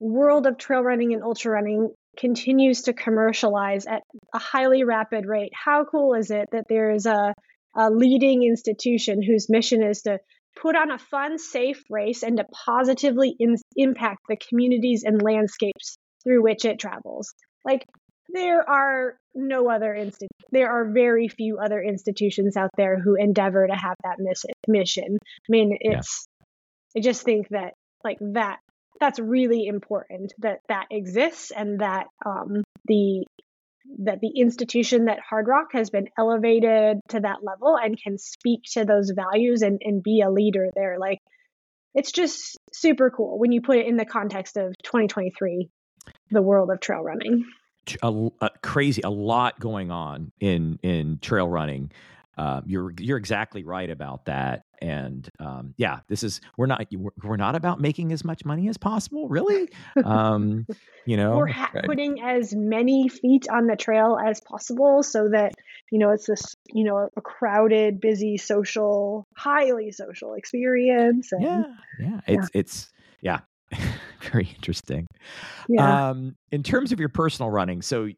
world 0.00 0.46
of 0.46 0.58
trail 0.58 0.82
running 0.82 1.12
and 1.12 1.22
ultra 1.22 1.52
running 1.52 1.90
continues 2.16 2.82
to 2.82 2.92
commercialize 2.92 3.86
at 3.86 4.02
a 4.34 4.38
highly 4.38 4.84
rapid 4.84 5.26
rate? 5.26 5.52
How 5.54 5.84
cool 5.84 6.14
is 6.14 6.30
it 6.30 6.48
that 6.52 6.66
there 6.68 6.92
is 6.92 7.06
a, 7.06 7.34
a 7.74 7.90
leading 7.90 8.42
institution 8.44 9.22
whose 9.22 9.48
mission 9.50 9.82
is 9.82 10.02
to 10.02 10.18
put 10.56 10.76
on 10.76 10.90
a 10.90 10.98
fun, 10.98 11.38
safe 11.38 11.82
race 11.90 12.22
and 12.22 12.36
to 12.36 12.44
positively 12.66 13.34
in, 13.38 13.56
impact 13.76 14.20
the 14.28 14.36
communities 14.36 15.02
and 15.04 15.20
landscapes 15.22 15.96
through 16.22 16.42
which 16.42 16.64
it 16.64 16.78
travels? 16.78 17.34
Like, 17.64 17.86
there 18.32 18.68
are 18.68 19.16
no 19.34 19.68
other 19.70 19.94
insti- 19.94 20.26
there 20.50 20.70
are 20.70 20.90
very 20.92 21.28
few 21.28 21.58
other 21.58 21.80
institutions 21.82 22.56
out 22.56 22.70
there 22.76 22.98
who 22.98 23.14
endeavor 23.14 23.66
to 23.66 23.74
have 23.74 23.96
that 24.04 24.16
miss- 24.18 24.44
mission. 24.68 25.18
I 25.22 25.48
mean 25.48 25.76
Yeah. 25.80 25.98
it's 25.98 26.26
i 26.96 27.00
just 27.00 27.24
think 27.24 27.48
that 27.48 27.72
like 28.04 28.18
that 28.20 28.58
that's 29.00 29.18
really 29.18 29.66
important 29.66 30.32
that 30.38 30.60
that 30.68 30.86
exists 30.90 31.50
and 31.50 31.80
that 31.80 32.06
um 32.24 32.62
the 32.86 33.24
that 34.04 34.20
the 34.20 34.32
institution 34.36 35.06
that 35.06 35.18
Hardrock 35.28 35.72
has 35.72 35.90
been 35.90 36.08
elevated 36.16 37.00
to 37.08 37.20
that 37.20 37.42
level 37.42 37.76
and 37.76 38.00
can 38.00 38.16
speak 38.18 38.60
to 38.72 38.84
those 38.84 39.10
values 39.14 39.62
and 39.62 39.80
and 39.84 40.02
be 40.02 40.20
a 40.20 40.30
leader 40.30 40.68
there. 40.74 40.98
Like 40.98 41.18
it's 41.94 42.12
just 42.12 42.56
super 42.72 43.10
cool 43.10 43.38
when 43.38 43.52
you 43.52 43.60
put 43.60 43.78
it 43.78 43.86
in 43.86 43.96
the 43.96 44.04
context 44.06 44.56
of 44.56 44.74
2023 44.84 45.68
the 46.32 46.42
world 46.42 46.70
of 46.70 46.80
trail 46.80 47.00
running. 47.00 47.44
A, 48.02 48.28
a 48.40 48.50
crazy 48.62 49.02
a 49.02 49.10
lot 49.10 49.58
going 49.58 49.90
on 49.90 50.32
in 50.40 50.78
in 50.82 51.18
trail 51.20 51.48
running. 51.48 51.90
Um, 52.38 52.62
you're 52.66 52.92
you're 52.98 53.18
exactly 53.18 53.62
right 53.62 53.90
about 53.90 54.24
that. 54.24 54.64
And 54.80 55.28
um, 55.38 55.74
yeah 55.76 56.00
this 56.08 56.22
is 56.22 56.40
we're 56.56 56.66
not 56.66 56.86
we're, 56.92 57.10
we're 57.22 57.36
not 57.36 57.54
about 57.54 57.80
making 57.80 58.12
as 58.12 58.24
much 58.24 58.44
money 58.44 58.68
as 58.68 58.76
possible 58.76 59.28
really. 59.28 59.68
Um, 60.04 60.66
you 61.04 61.16
know 61.16 61.34
or 61.34 61.46
ha- 61.46 61.70
putting 61.84 62.22
as 62.22 62.54
many 62.54 63.08
feet 63.08 63.48
on 63.48 63.66
the 63.66 63.76
trail 63.76 64.18
as 64.24 64.40
possible 64.40 65.02
so 65.02 65.28
that 65.28 65.52
you 65.90 65.98
know 65.98 66.10
it's 66.10 66.26
this 66.26 66.56
you 66.72 66.84
know 66.84 67.08
a 67.16 67.20
crowded 67.20 68.00
busy 68.00 68.36
social 68.36 69.26
highly 69.36 69.92
social 69.92 70.34
experience 70.34 71.32
and 71.32 71.42
yeah. 71.42 71.64
yeah. 72.00 72.20
It's 72.26 72.50
it's 72.54 72.92
yeah 73.20 73.40
very 74.22 74.48
interesting 74.54 75.06
yeah. 75.68 76.10
Um, 76.10 76.36
in 76.50 76.62
terms 76.62 76.92
of 76.92 77.00
your 77.00 77.08
personal 77.08 77.50
running, 77.50 77.82
so 77.82 78.08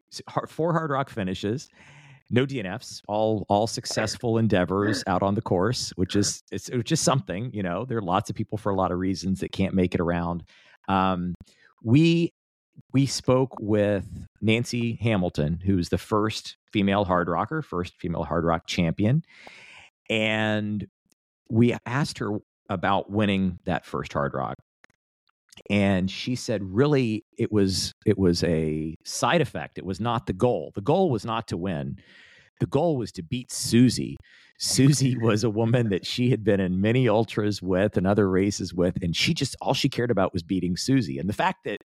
four 0.47 0.73
Hardrock 0.73 1.09
finishes, 1.09 1.69
no 2.29 2.45
DNFs, 2.45 3.01
all 3.07 3.45
all 3.49 3.67
successful 3.67 4.37
endeavors 4.37 5.03
out 5.07 5.21
on 5.21 5.35
the 5.35 5.41
course, 5.41 5.91
which 5.95 6.15
is 6.15 6.41
it's 6.51 6.69
which 6.69 6.91
is 6.91 6.99
something. 6.99 7.51
You 7.53 7.63
know, 7.63 7.85
there 7.85 7.97
are 7.97 8.03
lots 8.03 8.29
of 8.29 8.35
people 8.35 8.57
for 8.57 8.71
a 8.71 8.75
lot 8.75 8.91
of 8.91 8.99
reasons 8.99 9.39
that 9.41 9.51
can't 9.51 9.73
make 9.73 9.93
it 9.93 10.01
around. 10.01 10.43
Um, 10.87 11.35
we 11.83 12.33
we 12.93 13.05
spoke 13.05 13.55
with 13.59 14.05
Nancy 14.41 14.97
Hamilton, 15.01 15.59
who's 15.63 15.89
the 15.89 15.97
first 15.97 16.57
female 16.71 17.05
Hardrocker, 17.05 17.63
first 17.63 17.93
female 17.99 18.25
Hardrock 18.25 18.61
champion, 18.65 19.23
and 20.09 20.85
we 21.49 21.75
asked 21.85 22.17
her 22.17 22.39
about 22.69 23.11
winning 23.11 23.59
that 23.65 23.85
first 23.85 24.11
Hardrock 24.11 24.55
and 25.69 26.09
she 26.11 26.35
said 26.35 26.61
really 26.63 27.23
it 27.37 27.51
was 27.51 27.93
it 28.05 28.17
was 28.17 28.43
a 28.43 28.95
side 29.03 29.41
effect 29.41 29.77
it 29.77 29.85
was 29.85 29.99
not 29.99 30.25
the 30.25 30.33
goal 30.33 30.71
the 30.75 30.81
goal 30.81 31.09
was 31.09 31.25
not 31.25 31.47
to 31.47 31.57
win 31.57 31.97
the 32.59 32.65
goal 32.65 32.97
was 32.97 33.11
to 33.11 33.23
beat 33.23 33.51
susie 33.51 34.17
susie 34.59 35.17
was 35.21 35.43
a 35.43 35.49
woman 35.49 35.89
that 35.89 36.05
she 36.05 36.29
had 36.29 36.43
been 36.43 36.59
in 36.59 36.81
many 36.81 37.07
ultras 37.07 37.61
with 37.61 37.97
and 37.97 38.05
other 38.05 38.29
races 38.29 38.73
with 38.73 39.01
and 39.01 39.15
she 39.15 39.33
just 39.33 39.55
all 39.61 39.73
she 39.73 39.89
cared 39.89 40.11
about 40.11 40.33
was 40.33 40.43
beating 40.43 40.75
susie 40.77 41.17
and 41.17 41.29
the 41.29 41.33
fact 41.33 41.63
that 41.65 41.77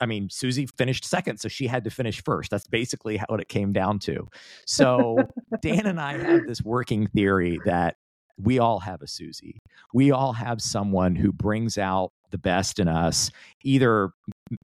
I 0.00 0.06
mean, 0.06 0.30
Susie 0.30 0.66
finished 0.66 1.04
second, 1.04 1.38
so 1.38 1.46
she 1.46 1.68
had 1.68 1.84
to 1.84 1.90
finish 1.90 2.24
first. 2.24 2.50
That's 2.50 2.66
basically 2.66 3.18
how 3.18 3.36
it 3.36 3.48
came 3.48 3.72
down 3.72 4.00
to. 4.00 4.26
So 4.66 5.16
Dan 5.62 5.86
and 5.86 6.00
I 6.00 6.18
have 6.18 6.44
this 6.44 6.60
working 6.60 7.06
theory 7.06 7.60
that 7.66 7.94
we 8.36 8.58
all 8.58 8.80
have 8.80 9.00
a 9.02 9.06
Susie. 9.06 9.60
We 9.94 10.10
all 10.10 10.32
have 10.32 10.60
someone 10.60 11.14
who 11.14 11.32
brings 11.32 11.78
out 11.78 12.10
the 12.32 12.38
best 12.38 12.78
in 12.80 12.88
us, 12.88 13.30
either 13.62 14.10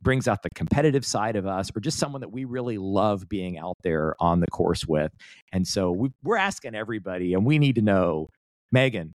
brings 0.03 0.27
out 0.27 0.43
the 0.43 0.51
competitive 0.55 1.07
side 1.07 1.37
of 1.37 1.47
us 1.47 1.71
or 1.75 1.81
just 1.81 1.99
someone 1.99 2.21
that 2.21 2.33
we 2.33 2.45
really 2.45 2.79
love 2.79 3.29
being 3.29 3.59
out 3.59 3.77
there 3.83 4.15
on 4.19 4.41
the 4.41 4.47
course 4.49 4.85
with. 4.87 5.13
And 5.53 5.67
so 5.67 5.93
we, 5.93 6.11
we're 6.25 6.37
asking 6.37 6.75
everybody, 6.75 7.35
and 7.35 7.47
we 7.47 7.59
need 7.59 7.77
to 7.77 7.83
know, 7.83 8.29
Meghan, 8.75 9.13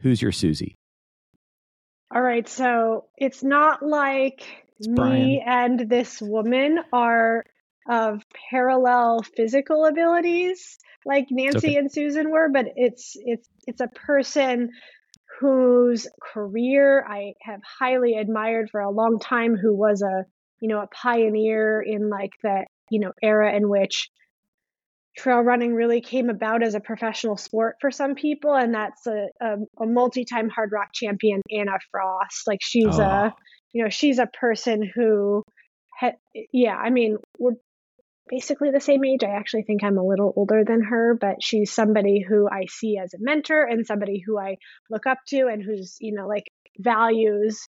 who's 0.00 0.20
your 0.20 0.32
Susie? 0.32 0.76
all 2.14 2.20
right 2.20 2.46
so 2.46 3.06
it's 3.16 3.42
not 3.42 3.82
like 3.82 4.42
It's 4.78 4.86
me 4.86 5.42
and 5.46 5.88
this 5.88 6.20
woman 6.20 6.80
are 6.92 7.44
of 7.88 8.22
parallel 8.50 9.22
physical 9.22 9.86
abilities 9.86 10.78
like 11.04 11.26
Nancy 11.30 11.70
okay. 11.70 11.76
and 11.76 11.90
Susan 11.90 12.30
were, 12.30 12.48
but 12.48 12.66
it's 12.76 13.16
it's 13.16 13.48
it's 13.66 13.80
a 13.80 13.88
person 13.88 14.70
whose 15.42 16.06
career 16.32 17.04
I 17.04 17.34
have 17.42 17.60
highly 17.80 18.14
admired 18.14 18.68
for 18.70 18.80
a 18.80 18.90
long 18.90 19.18
time 19.18 19.56
who 19.56 19.74
was 19.76 20.00
a 20.00 20.24
you 20.60 20.68
know 20.68 20.80
a 20.80 20.86
pioneer 20.86 21.82
in 21.82 22.08
like 22.08 22.30
that 22.44 22.66
you 22.90 23.00
know 23.00 23.10
era 23.20 23.52
in 23.52 23.68
which 23.68 24.08
trail 25.18 25.40
running 25.40 25.74
really 25.74 26.00
came 26.00 26.30
about 26.30 26.62
as 26.62 26.74
a 26.76 26.80
professional 26.80 27.36
sport 27.36 27.74
for 27.80 27.90
some 27.90 28.14
people 28.14 28.54
and 28.54 28.72
that's 28.72 29.04
a, 29.06 29.26
a, 29.40 29.56
a 29.82 29.86
multi-time 29.86 30.48
Hardrock 30.48 30.92
champion 30.94 31.42
anna 31.50 31.78
frost 31.90 32.46
like 32.46 32.60
she's 32.62 32.98
Oh. 32.98 33.02
a 33.02 33.34
you 33.72 33.82
know 33.82 33.90
she's 33.90 34.18
a 34.20 34.28
person 34.40 34.88
who 34.94 35.42
yeah 36.52 36.76
i 36.76 36.88
mean 36.90 37.16
we're 37.38 37.52
basically 38.32 38.70
the 38.70 38.80
same 38.80 39.04
age. 39.04 39.22
I 39.22 39.36
actually 39.36 39.62
think 39.62 39.84
i'm 39.84 39.98
a 39.98 40.04
little 40.04 40.32
older 40.36 40.64
than 40.64 40.82
her 40.82 41.14
but 41.20 41.42
she's 41.42 41.70
somebody 41.70 42.24
who 42.26 42.48
i 42.48 42.64
see 42.68 42.98
as 42.98 43.12
a 43.14 43.18
mentor 43.20 43.64
and 43.64 43.86
somebody 43.86 44.22
who 44.24 44.38
i 44.38 44.56
look 44.90 45.06
up 45.06 45.18
to 45.28 45.48
and 45.48 45.62
who's 45.62 45.96
you 46.00 46.14
know 46.14 46.26
like 46.26 46.44
values 46.78 47.60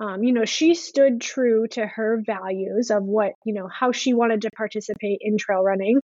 um, 0.00 0.22
you 0.22 0.32
know 0.32 0.44
she 0.44 0.74
stood 0.74 1.20
true 1.20 1.66
to 1.72 1.86
her 1.86 2.22
values 2.26 2.90
of 2.90 3.04
what 3.04 3.32
you 3.44 3.54
know 3.54 3.68
how 3.68 3.92
she 3.92 4.12
wanted 4.12 4.42
to 4.42 4.50
participate 4.56 5.18
in 5.20 5.38
trail 5.38 5.62
running 5.62 6.00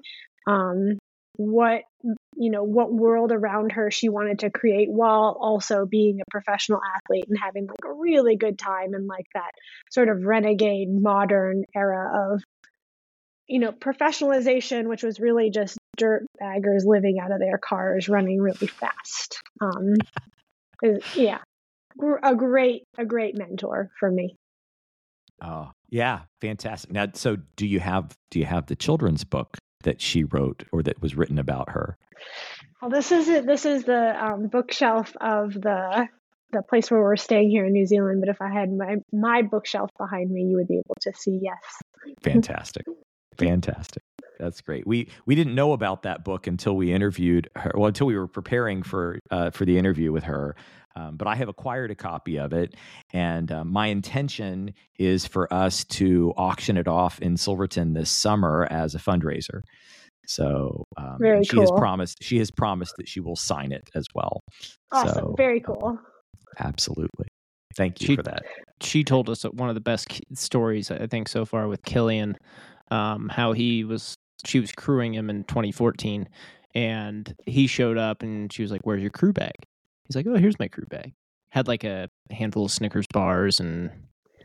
um, 0.46 0.98
what 1.36 1.82
you 2.36 2.50
know 2.50 2.62
what 2.62 2.92
world 2.92 3.32
around 3.32 3.72
her 3.72 3.90
she 3.90 4.08
wanted 4.08 4.38
to 4.40 4.50
create 4.50 4.88
while 4.90 5.36
also 5.40 5.86
being 5.86 6.20
a 6.20 6.30
professional 6.30 6.80
athlete 6.96 7.24
and 7.28 7.38
having 7.42 7.66
like 7.66 7.84
a 7.84 7.92
really 7.92 8.36
good 8.36 8.58
time 8.58 8.94
in 8.94 9.06
like 9.06 9.26
that 9.34 9.50
sort 9.90 10.08
of 10.08 10.24
renegade 10.24 10.88
modern 10.90 11.64
era 11.74 12.32
of 12.32 12.42
you 13.48 13.58
know 13.58 13.72
professionalization 13.72 14.88
which 14.88 15.02
was 15.02 15.20
really 15.20 15.50
just 15.50 15.78
dirt 15.96 16.24
baggers 16.38 16.84
living 16.86 17.18
out 17.18 17.32
of 17.32 17.38
their 17.38 17.58
cars 17.58 18.08
running 18.08 18.40
really 18.40 18.66
fast 18.66 19.40
um 19.60 19.94
yeah 21.14 21.38
a 22.22 22.34
great 22.34 22.84
a 22.98 23.04
great 23.04 23.36
mentor 23.36 23.90
for 23.98 24.10
me 24.10 24.36
Oh, 25.42 25.70
yeah, 25.90 26.20
fantastic. 26.40 26.92
Now, 26.92 27.06
so 27.12 27.36
do 27.56 27.66
you 27.66 27.80
have 27.80 28.16
do 28.30 28.38
you 28.38 28.46
have 28.46 28.66
the 28.66 28.76
children's 28.76 29.24
book 29.24 29.56
that 29.82 30.00
she 30.00 30.24
wrote 30.24 30.64
or 30.72 30.82
that 30.82 31.00
was 31.02 31.14
written 31.14 31.38
about 31.38 31.70
her? 31.70 31.96
Well, 32.80 32.90
this 32.90 33.12
is. 33.12 33.26
This 33.44 33.64
is 33.64 33.84
the 33.84 34.24
um, 34.24 34.48
bookshelf 34.48 35.14
of 35.20 35.52
the 35.52 36.08
the 36.52 36.62
place 36.62 36.90
where 36.90 37.00
we're 37.00 37.16
staying 37.16 37.50
here 37.50 37.66
in 37.66 37.72
New 37.72 37.86
Zealand. 37.86 38.20
But 38.20 38.30
if 38.30 38.40
I 38.40 38.50
had 38.50 38.70
my 38.72 38.96
my 39.12 39.42
bookshelf 39.42 39.90
behind 39.98 40.30
me, 40.30 40.42
you 40.42 40.56
would 40.56 40.68
be 40.68 40.76
able 40.76 40.96
to 41.02 41.12
see. 41.14 41.38
Yes. 41.42 41.58
Fantastic, 42.22 42.86
fantastic. 43.38 44.02
That's 44.38 44.60
great. 44.60 44.86
We 44.86 45.08
we 45.24 45.34
didn't 45.34 45.54
know 45.54 45.72
about 45.72 46.02
that 46.02 46.24
book 46.24 46.46
until 46.46 46.76
we 46.76 46.92
interviewed 46.92 47.48
her. 47.56 47.72
Well, 47.74 47.86
until 47.86 48.06
we 48.06 48.18
were 48.18 48.28
preparing 48.28 48.82
for 48.82 49.18
uh, 49.30 49.50
for 49.50 49.64
the 49.64 49.78
interview 49.78 50.12
with 50.12 50.24
her. 50.24 50.56
Um, 50.94 51.16
but 51.16 51.28
I 51.28 51.34
have 51.34 51.48
acquired 51.48 51.90
a 51.90 51.94
copy 51.94 52.38
of 52.38 52.54
it, 52.54 52.74
and 53.12 53.52
uh, 53.52 53.64
my 53.64 53.88
intention 53.88 54.72
is 54.98 55.26
for 55.26 55.52
us 55.52 55.84
to 55.84 56.32
auction 56.38 56.78
it 56.78 56.88
off 56.88 57.18
in 57.20 57.36
Silverton 57.36 57.92
this 57.92 58.10
summer 58.10 58.66
as 58.70 58.94
a 58.94 58.98
fundraiser. 58.98 59.60
So 60.26 60.86
um, 60.96 61.18
Very 61.20 61.44
she 61.44 61.58
has 61.60 61.70
promised 61.76 62.22
she 62.22 62.38
has 62.38 62.50
promised 62.50 62.94
that 62.96 63.08
she 63.08 63.20
will 63.20 63.36
sign 63.36 63.72
it 63.72 63.88
as 63.94 64.06
well. 64.14 64.42
Awesome. 64.90 65.14
So, 65.14 65.34
Very 65.36 65.62
um, 65.64 65.74
cool. 65.74 65.98
Absolutely. 66.58 67.26
Thank 67.76 68.00
you 68.00 68.06
She- 68.06 68.16
for 68.16 68.22
that. 68.22 68.44
she 68.80 69.04
told 69.04 69.28
us 69.28 69.42
one 69.44 69.68
of 69.68 69.74
the 69.74 69.80
best 69.82 70.08
stories 70.34 70.90
I 70.90 71.06
think 71.06 71.28
so 71.28 71.44
far 71.44 71.68
with 71.68 71.82
Kilian, 71.82 72.36
um, 72.90 73.28
how 73.28 73.52
he 73.52 73.84
was 73.84 74.16
she 74.44 74.60
was 74.60 74.72
crewing 74.72 75.14
him 75.14 75.30
in 75.30 75.44
2014, 75.44 76.28
and 76.74 77.34
he 77.46 77.66
showed 77.66 77.98
up 77.98 78.22
and 78.22 78.52
she 78.52 78.62
was 78.62 78.70
like, 78.70 78.82
"Where's 78.84 79.00
your 79.02 79.10
crew 79.10 79.32
bag?" 79.32 79.54
He's 80.04 80.16
like, 80.16 80.26
"Oh, 80.26 80.36
here's 80.36 80.58
my 80.58 80.68
crew 80.68 80.86
bag." 80.86 81.14
Had 81.50 81.68
like 81.68 81.84
a 81.84 82.08
handful 82.30 82.66
of 82.66 82.70
Snickers 82.70 83.06
bars 83.12 83.60
and 83.60 83.90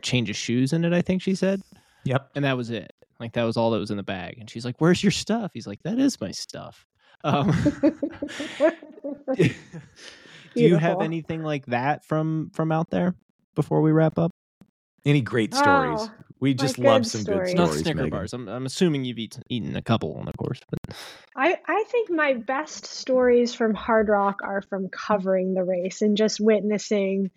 change 0.02 0.30
of 0.30 0.36
shoes 0.36 0.72
in 0.72 0.84
it. 0.84 0.92
I 0.92 1.02
think 1.02 1.22
she 1.22 1.34
said, 1.34 1.62
Yep. 2.04 2.30
and 2.34 2.44
that 2.44 2.56
was 2.56 2.70
it. 2.70 2.92
Like 3.20 3.34
that 3.34 3.44
was 3.44 3.56
all 3.56 3.70
that 3.70 3.78
was 3.78 3.90
in 3.90 3.96
the 3.96 4.02
bag. 4.02 4.38
And 4.38 4.48
she's 4.50 4.64
like, 4.64 4.76
"Where's 4.78 5.02
your 5.02 5.12
stuff?" 5.12 5.52
He's 5.54 5.66
like, 5.66 5.82
"That 5.84 5.98
is 5.98 6.20
my 6.20 6.30
stuff." 6.32 6.86
Um, 7.24 7.52
do 9.36 9.50
you 10.54 10.76
have 10.76 11.00
anything 11.00 11.42
like 11.42 11.66
that 11.66 12.04
from 12.04 12.50
from 12.52 12.72
out 12.72 12.90
there 12.90 13.14
before 13.54 13.80
we 13.80 13.92
wrap 13.92 14.18
up? 14.18 14.32
Any 15.04 15.20
great 15.20 15.54
stories? 15.54 16.00
Oh, 16.00 16.10
we 16.42 16.54
just 16.54 16.76
good 16.76 16.84
love 16.84 17.06
some 17.06 17.20
stories. 17.22 17.54
good 17.54 17.58
Not 17.58 17.68
stories. 17.68 17.82
Snicker 17.82 18.02
Meghan. 18.02 18.10
bars. 18.10 18.32
I'm, 18.32 18.48
I'm 18.48 18.66
assuming 18.66 19.04
you've 19.04 19.18
eaten, 19.18 19.42
eaten 19.48 19.76
a 19.76 19.82
couple 19.82 20.14
on 20.18 20.26
the 20.26 20.32
course, 20.32 20.60
but 20.68 20.96
I, 21.36 21.56
I 21.66 21.84
think 21.88 22.10
my 22.10 22.34
best 22.34 22.84
stories 22.84 23.54
from 23.54 23.74
Hardrock 23.74 24.42
are 24.42 24.62
from 24.68 24.88
covering 24.88 25.54
the 25.54 25.62
race 25.62 26.02
and 26.02 26.16
just 26.16 26.38
witnessing 26.40 27.30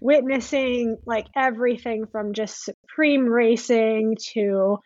witnessing 0.00 0.96
like 1.06 1.26
everything 1.36 2.06
from 2.10 2.32
just 2.32 2.64
supreme 2.64 3.24
racing 3.24 4.16
to 4.34 4.76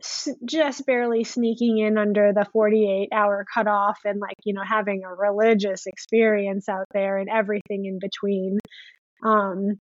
s- 0.00 0.34
just 0.46 0.86
barely 0.86 1.22
sneaking 1.22 1.76
in 1.76 1.98
under 1.98 2.32
the 2.32 2.46
48 2.50 3.10
hour 3.12 3.44
cutoff 3.52 3.98
and 4.06 4.20
like 4.20 4.36
you 4.44 4.54
know 4.54 4.62
having 4.66 5.02
a 5.04 5.14
religious 5.14 5.86
experience 5.86 6.66
out 6.66 6.86
there 6.94 7.18
and 7.18 7.28
everything 7.28 7.84
in 7.84 7.98
between 8.00 8.58
um 9.22 9.78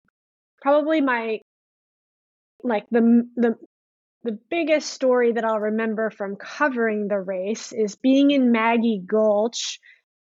probably 0.62 1.02
my 1.02 1.40
like 2.64 2.86
the 2.92 3.28
the 3.36 3.56
the 4.24 4.38
biggest 4.50 4.92
story 4.92 5.32
that 5.32 5.46
I'll 5.46 5.60
remember 5.60 6.10
from 6.10 6.36
covering 6.36 7.08
the 7.08 7.20
race 7.20 7.72
is 7.72 7.96
being 7.96 8.32
in 8.32 8.52
Maggie 8.52 9.02
Gulch. 9.06 9.80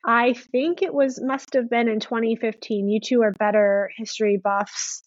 I 0.05 0.33
think 0.33 0.83
it 0.83 0.95
was 0.95 1.21
must 1.23 1.53
have 1.55 1.69
been 1.69 1.89
in 1.89 2.01
2015. 2.01 2.89
You 2.89 3.01
two 3.01 3.23
are 3.23 3.33
better 3.33 3.91
history 3.97 4.41
buffs. 4.43 5.03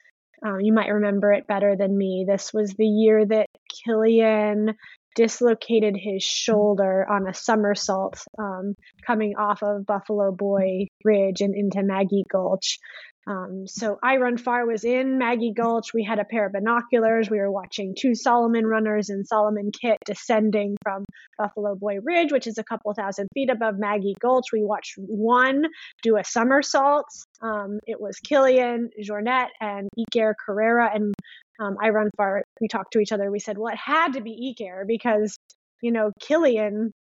Um, 0.46 0.60
you 0.62 0.72
might 0.72 0.90
remember 0.90 1.34
it 1.34 1.48
better 1.48 1.76
than 1.76 1.98
me. 1.98 2.26
This 2.28 2.54
was 2.54 2.74
the 2.74 2.86
year 2.86 3.26
that 3.26 3.48
Kilian 3.70 4.76
dislocated 5.16 5.96
his 5.98 6.24
shoulder 6.24 7.06
on 7.10 7.28
a 7.28 7.34
somersault 7.34 8.22
um, 8.38 8.76
coming 9.06 9.36
off 9.38 9.64
of 9.64 9.86
Buffalo 9.86 10.32
Boy 10.32 10.88
Ridge 11.04 11.42
and 11.42 11.56
into 11.56 11.82
Maggie 11.82 12.26
Gulch. 12.32 12.80
Um, 13.28 13.64
so 13.66 13.98
iRunFar 14.04 14.68
was 14.68 14.84
in 14.84 15.18
Maggie 15.18 15.54
Gulch. 15.56 15.94
We 15.94 16.04
had 16.04 16.20
a 16.20 16.26
pair 16.26 16.46
of 16.46 16.54
binoculars. 16.54 17.30
We 17.30 17.40
were 17.40 17.52
watching 17.52 17.96
two 18.00 18.14
Salomon 18.14 18.66
runners 18.66 19.10
in 19.10 19.26
Salomon 19.26 19.72
Kit 19.72 19.98
descending 20.06 20.78
from 20.84 21.06
Buffalo 21.38 21.76
Boy 21.76 21.98
Ridge, 22.04 22.32
which 22.32 22.46
is 22.46 22.60
a 22.60 22.64
couple 22.64 22.94
thousand 22.94 23.28
feet 23.34 23.50
above 23.50 23.80
Maggie 23.80 24.16
Gulch. 24.22 24.46
We 24.54 24.64
watched 24.64 24.94
one 24.98 25.64
do 26.04 26.18
a 26.18 26.24
somersault. 26.24 27.08
Um, 27.42 27.80
it 27.88 28.00
was 28.00 28.20
Kilian, 28.20 28.90
Jornet, 29.04 29.48
and 29.60 29.90
Iker 29.98 30.34
Karrera. 30.48 30.96
And 30.96 31.16
um, 31.60 31.78
iRunFar, 31.78 32.42
we 32.60 32.68
talked 32.68 32.94
to 32.94 33.00
each 33.00 33.12
other. 33.12 33.32
We 33.32 33.40
said, 33.40 33.58
well, 33.58 33.74
it 33.74 33.80
had 33.80 34.14
to 34.14 34.22
be 34.22 34.56
Iker 34.60 34.86
because, 34.88 35.38
you 35.82 35.92
know, 35.92 36.12
Kilian 36.22 36.92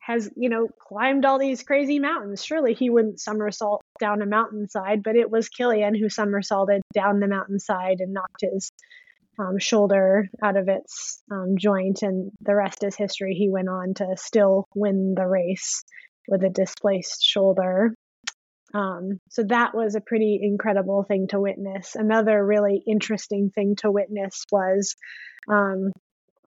has 0.00 0.30
you 0.34 0.48
know 0.48 0.66
climbed 0.80 1.24
all 1.24 1.38
these 1.38 1.62
crazy 1.62 1.98
mountains. 1.98 2.44
Surely 2.44 2.74
he 2.74 2.90
wouldn't 2.90 3.20
somersault 3.20 3.82
down 4.00 4.22
a 4.22 4.26
mountainside, 4.26 5.02
but 5.02 5.16
it 5.16 5.30
was 5.30 5.48
Kilian 5.48 5.98
who 5.98 6.08
somersaulted 6.08 6.82
down 6.94 7.20
the 7.20 7.28
mountainside 7.28 8.00
and 8.00 8.14
knocked 8.14 8.40
his 8.40 8.72
um, 9.38 9.58
shoulder 9.58 10.28
out 10.42 10.56
of 10.56 10.68
its 10.68 11.22
um, 11.30 11.56
joint, 11.58 12.02
and 12.02 12.30
the 12.40 12.54
rest 12.54 12.82
is 12.82 12.96
history. 12.96 13.34
He 13.34 13.48
went 13.48 13.68
on 13.68 13.94
to 13.94 14.16
still 14.16 14.66
win 14.74 15.14
the 15.16 15.26
race 15.26 15.82
with 16.28 16.42
a 16.44 16.50
displaced 16.50 17.22
shoulder. 17.22 17.94
Um, 18.72 19.20
so 19.30 19.42
that 19.44 19.74
was 19.74 19.94
a 19.94 20.00
pretty 20.00 20.38
incredible 20.42 21.02
thing 21.02 21.28
to 21.28 21.40
witness. 21.40 21.96
Another 21.96 22.44
really 22.44 22.82
interesting 22.86 23.50
thing 23.50 23.76
to 23.76 23.90
witness 23.90 24.44
was 24.52 24.94
um, 25.48 25.92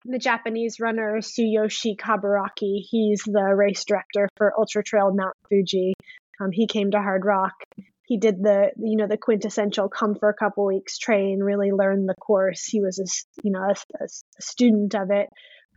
the 0.05 0.19
Japanese 0.19 0.81
runner 0.81 1.19
Tsuyoshi 1.21 1.97
Kaburaki. 1.97 2.81
He's 2.89 3.23
the 3.25 3.55
race 3.55 3.85
director 3.85 4.29
for 4.37 4.53
Ultra 4.59 4.83
Trail 4.83 5.13
Mount 5.15 5.35
Fuji. 5.49 5.95
Um, 6.41 6.51
he 6.53 6.67
came 6.67 6.91
to 6.91 6.99
Hardrock. 6.99 7.53
He 8.07 8.17
did 8.17 8.43
the 8.43 8.71
you 8.79 8.97
know 8.97 9.07
the 9.07 9.19
quintessential 9.19 9.91
come 9.91 10.15
for 10.15 10.31
a 10.31 10.35
couple 10.35 10.65
weeks, 10.65 10.99
train, 10.99 11.41
really 11.41 11.73
learn 11.73 12.07
the 12.07 12.15
course. 12.15 12.65
He 12.65 12.81
was 12.81 12.99
a 12.99 13.45
you 13.47 13.53
know 13.53 13.61
a, 13.61 14.05
a 14.05 14.09
student 14.43 14.95
of 14.95 15.11
it. 15.11 15.29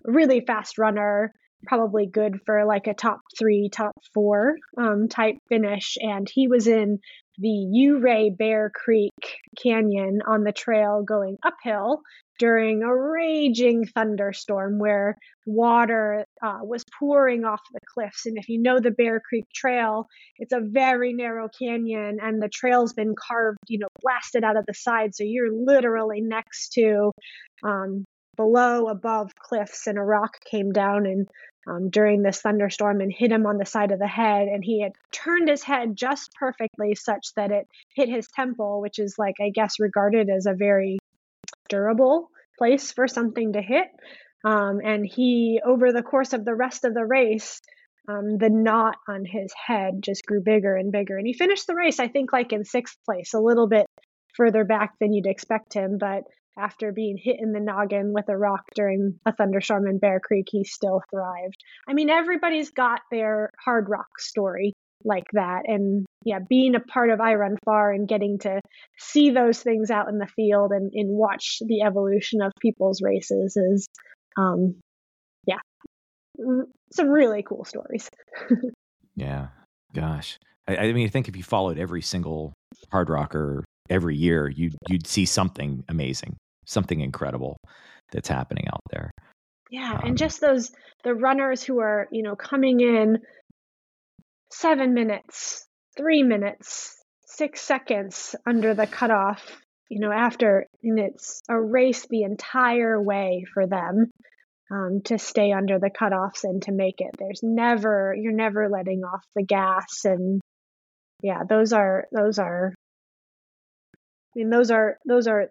Really 0.05 0.39
fast 0.39 0.77
runner, 0.77 1.33
probably 1.65 2.07
good 2.07 2.39
for 2.45 2.65
like 2.65 2.87
a 2.87 2.93
top 2.93 3.19
three, 3.37 3.69
top 3.71 3.93
four 4.13 4.55
um, 4.77 5.07
type 5.07 5.35
finish. 5.49 5.97
And 5.99 6.27
he 6.31 6.47
was 6.47 6.67
in 6.67 6.99
the 7.37 7.87
Ouray 7.87 8.29
Bear 8.29 8.71
Creek 8.73 9.11
Canyon 9.61 10.19
on 10.27 10.43
the 10.43 10.51
trail 10.51 11.03
going 11.03 11.37
uphill 11.43 12.01
during 12.39 12.81
a 12.81 12.95
raging 12.95 13.85
thunderstorm 13.85 14.79
where 14.79 15.15
water 15.45 16.25
uh, 16.41 16.59
was 16.63 16.83
pouring 16.99 17.45
off 17.45 17.61
the 17.71 17.79
cliffs. 17.93 18.25
And 18.25 18.37
if 18.37 18.49
you 18.49 18.59
know 18.59 18.79
the 18.79 18.91
Bear 18.91 19.21
Creek 19.27 19.45
Trail, 19.53 20.07
it's 20.37 20.53
a 20.53 20.59
very 20.59 21.13
narrow 21.13 21.49
canyon 21.49 22.17
and 22.21 22.41
the 22.41 22.49
trail's 22.49 22.93
been 22.93 23.13
carved, 23.15 23.59
you 23.67 23.79
know, 23.79 23.87
blasted 24.01 24.43
out 24.43 24.57
of 24.57 24.65
the 24.65 24.73
side. 24.73 25.13
So 25.13 25.23
you're 25.23 25.53
literally 25.53 26.21
next 26.21 26.73
to, 26.73 27.11
um, 27.63 28.05
below, 28.41 28.87
above 28.87 29.35
cliffs, 29.35 29.87
and 29.87 29.97
a 29.97 30.01
rock 30.01 30.43
came 30.49 30.71
down 30.71 31.05
and 31.05 31.27
um, 31.67 31.89
during 31.89 32.23
this 32.23 32.41
thunderstorm 32.41 33.01
and 33.01 33.13
hit 33.15 33.31
him 33.31 33.45
on 33.45 33.57
the 33.57 33.65
side 33.65 33.91
of 33.91 33.99
the 33.99 34.07
head. 34.07 34.47
And 34.47 34.63
he 34.63 34.81
had 34.81 34.93
turned 35.11 35.47
his 35.47 35.63
head 35.63 35.95
just 35.95 36.33
perfectly, 36.33 36.95
such 36.95 37.27
that 37.35 37.51
it 37.51 37.67
hit 37.95 38.09
his 38.09 38.27
temple, 38.35 38.81
which 38.81 38.97
is 38.97 39.15
like, 39.19 39.35
I 39.39 39.49
guess, 39.49 39.79
regarded 39.79 40.29
as 40.29 40.47
a 40.47 40.53
very 40.53 40.97
durable 41.69 42.29
place 42.57 42.91
for 42.91 43.07
something 43.07 43.53
to 43.53 43.61
hit. 43.61 43.87
Um, 44.43 44.79
and 44.83 45.05
he, 45.05 45.61
over 45.63 45.91
the 45.91 46.01
course 46.01 46.33
of 46.33 46.43
the 46.43 46.55
rest 46.55 46.83
of 46.83 46.95
the 46.95 47.05
race, 47.05 47.61
um, 48.09 48.39
the 48.39 48.49
knot 48.49 48.95
on 49.07 49.23
his 49.23 49.53
head 49.53 50.01
just 50.01 50.25
grew 50.25 50.41
bigger 50.41 50.75
and 50.75 50.91
bigger. 50.91 51.15
And 51.15 51.27
he 51.27 51.33
finished 51.33 51.67
the 51.67 51.75
race, 51.75 51.99
I 51.99 52.07
think, 52.07 52.33
like 52.33 52.53
in 52.53 52.65
sixth 52.65 52.97
place, 53.05 53.35
a 53.35 53.39
little 53.39 53.67
bit 53.67 53.85
further 54.35 54.63
back 54.63 54.93
than 54.99 55.13
you'd 55.13 55.27
expect 55.27 55.75
him. 55.75 55.99
But 55.99 56.23
after 56.57 56.91
being 56.91 57.17
hit 57.17 57.37
in 57.39 57.51
the 57.51 57.59
noggin 57.59 58.13
with 58.13 58.29
a 58.29 58.37
rock 58.37 58.63
during 58.75 59.19
a 59.25 59.33
thunderstorm 59.33 59.87
in 59.87 59.99
Bear 59.99 60.19
Creek, 60.19 60.47
he 60.49 60.63
still 60.63 61.01
thrived. 61.09 61.57
I 61.87 61.93
mean, 61.93 62.09
everybody's 62.09 62.71
got 62.71 63.01
their 63.11 63.51
Hardrock 63.65 64.19
story 64.19 64.73
like 65.03 65.27
that. 65.33 65.63
And 65.67 66.05
yeah, 66.23 66.39
being 66.47 66.75
a 66.75 66.79
part 66.79 67.09
of 67.09 67.19
iRunFar 67.19 67.95
and 67.95 68.07
getting 68.07 68.37
to 68.39 68.59
see 68.99 69.31
those 69.31 69.59
things 69.59 69.89
out 69.89 70.09
in 70.09 70.19
the 70.19 70.27
field 70.27 70.71
and, 70.71 70.91
and 70.93 71.09
watch 71.09 71.57
the 71.65 71.81
evolution 71.81 72.41
of 72.41 72.51
people's 72.61 73.01
races 73.01 73.57
is, 73.57 73.87
um, 74.37 74.75
yeah, 75.47 75.59
some 76.91 77.09
really 77.09 77.43
cool 77.43 77.65
stories. 77.65 78.09
Yeah. 79.15 79.47
Gosh. 79.93 80.39
I, 80.67 80.77
I 80.77 80.93
mean, 80.93 81.05
I 81.05 81.09
think 81.09 81.27
if 81.27 81.35
you 81.35 81.43
followed 81.43 81.77
every 81.77 82.01
single 82.01 82.53
Hardrocker 82.91 83.63
every 83.91 84.15
year, 84.15 84.49
you'd 84.49 84.75
you'd 84.89 85.05
see 85.05 85.25
something 85.25 85.83
amazing, 85.89 86.37
something 86.65 87.01
incredible 87.01 87.57
that's 88.11 88.29
happening 88.29 88.67
out 88.67 88.81
there. 88.89 89.11
Yeah, 89.69 89.93
Um, 89.93 90.01
and 90.09 90.17
just 90.17 90.41
those 90.41 90.71
the 91.03 91.13
runners 91.13 91.63
who 91.63 91.79
are, 91.79 92.07
you 92.11 92.23
know, 92.23 92.35
coming 92.35 92.79
in 92.79 93.19
seven 94.51 94.93
minutes, 94.93 95.65
three 95.97 96.23
minutes, 96.23 96.95
six 97.25 97.61
seconds 97.61 98.35
under 98.45 98.73
the 98.73 98.87
cutoff, 98.87 99.41
you 99.89 99.99
know, 99.99 100.11
after 100.11 100.65
and 100.83 100.99
it's 100.99 101.41
a 101.49 101.59
race 101.59 102.07
the 102.07 102.23
entire 102.23 103.01
way 103.01 103.45
for 103.53 103.67
them 103.67 104.09
um, 104.71 105.01
to 105.05 105.17
stay 105.17 105.51
under 105.51 105.79
the 105.79 105.89
cutoffs 105.89 106.43
and 106.43 106.61
to 106.63 106.71
make 106.71 106.99
it. 107.01 107.11
There's 107.17 107.41
never 107.43 108.15
you're 108.17 108.33
never 108.33 108.69
letting 108.69 109.03
off 109.03 109.23
the 109.35 109.43
gas 109.43 110.05
and 110.05 110.41
yeah, 111.21 111.43
those 111.47 111.71
are 111.71 112.07
those 112.11 112.39
are 112.39 112.73
I 114.35 114.39
mean 114.39 114.49
those 114.49 114.71
are 114.71 114.97
those 115.05 115.27
are 115.27 115.47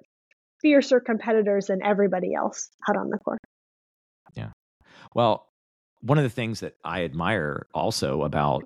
fiercer 0.61 1.01
competitors 1.01 1.67
than 1.67 1.83
everybody 1.83 2.35
else 2.35 2.71
out 2.89 2.97
on 2.97 3.11
the 3.11 3.19
course. 3.19 3.39
Yeah. 4.35 4.51
Well, 5.15 5.47
one 6.01 6.19
of 6.19 6.25
the 6.25 6.31
things 6.31 6.61
that 6.61 6.75
I 6.85 7.05
admire 7.05 7.67
also 7.75 8.23
about 8.23 8.65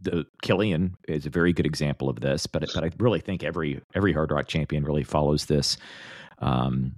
the 0.00 0.24
Kilian 0.42 0.94
is 1.06 1.26
a 1.26 1.30
very 1.30 1.52
good 1.52 1.66
example 1.66 2.08
of 2.08 2.20
this, 2.20 2.46
but 2.46 2.64
but 2.74 2.84
I 2.84 2.90
really 2.98 3.20
think 3.20 3.44
every 3.44 3.80
every 3.94 4.12
Hardrock 4.12 4.48
champion 4.48 4.84
really 4.84 5.04
follows 5.04 5.46
this 5.46 5.76
um, 6.38 6.94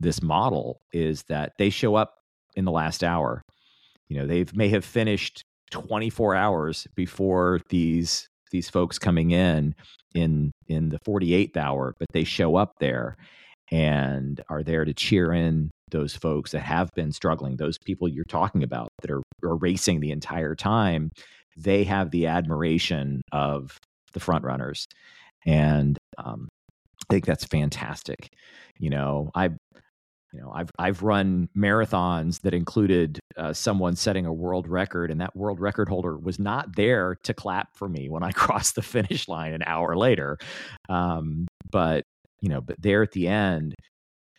this 0.00 0.22
model 0.22 0.80
is 0.92 1.22
that 1.24 1.52
they 1.58 1.70
show 1.70 1.94
up 1.94 2.16
in 2.54 2.64
the 2.64 2.72
last 2.72 3.02
hour. 3.02 3.42
You 4.08 4.18
know, 4.18 4.26
they 4.26 4.44
may 4.52 4.68
have 4.68 4.84
finished 4.84 5.42
24 5.70 6.34
hours 6.34 6.86
before 6.94 7.60
these 7.70 8.28
these 8.52 8.70
folks 8.70 8.98
coming 8.98 9.32
in 9.32 9.74
in 10.14 10.52
in 10.68 10.90
the 10.90 10.98
48th 11.00 11.56
hour, 11.56 11.94
but 11.98 12.08
they 12.12 12.24
show 12.24 12.56
up 12.56 12.74
there 12.78 13.16
and 13.70 14.40
are 14.48 14.62
there 14.62 14.84
to 14.84 14.92
cheer 14.92 15.32
in 15.32 15.70
those 15.90 16.14
folks 16.14 16.52
that 16.52 16.60
have 16.60 16.90
been 16.94 17.12
struggling, 17.12 17.56
those 17.56 17.78
people 17.84 18.08
you're 18.08 18.24
talking 18.24 18.62
about 18.62 18.88
that 19.00 19.10
are, 19.10 19.22
are 19.42 19.56
racing 19.56 20.00
the 20.00 20.10
entire 20.10 20.54
time, 20.54 21.10
they 21.56 21.84
have 21.84 22.10
the 22.10 22.26
admiration 22.26 23.22
of 23.32 23.78
the 24.12 24.20
front 24.20 24.44
runners. 24.44 24.86
And 25.46 25.98
um, 26.18 26.48
I 27.02 27.04
think 27.10 27.26
that's 27.26 27.44
fantastic. 27.44 28.28
You 28.78 28.90
know, 28.90 29.30
I 29.34 29.50
you 30.32 30.40
know 30.40 30.50
i've 30.54 30.70
i've 30.78 31.02
run 31.02 31.48
marathons 31.56 32.40
that 32.40 32.54
included 32.54 33.20
uh, 33.36 33.52
someone 33.52 33.96
setting 33.96 34.26
a 34.26 34.32
world 34.32 34.66
record 34.66 35.10
and 35.10 35.20
that 35.20 35.34
world 35.36 35.60
record 35.60 35.88
holder 35.88 36.16
was 36.16 36.38
not 36.38 36.74
there 36.76 37.16
to 37.22 37.34
clap 37.34 37.76
for 37.76 37.88
me 37.88 38.08
when 38.08 38.22
i 38.22 38.30
crossed 38.32 38.74
the 38.74 38.82
finish 38.82 39.28
line 39.28 39.52
an 39.52 39.62
hour 39.66 39.96
later. 39.96 40.38
Um, 40.88 41.46
but 41.70 42.04
you 42.40 42.48
know 42.48 42.60
but 42.60 42.76
there 42.80 43.02
at 43.02 43.12
the 43.12 43.28
end 43.28 43.74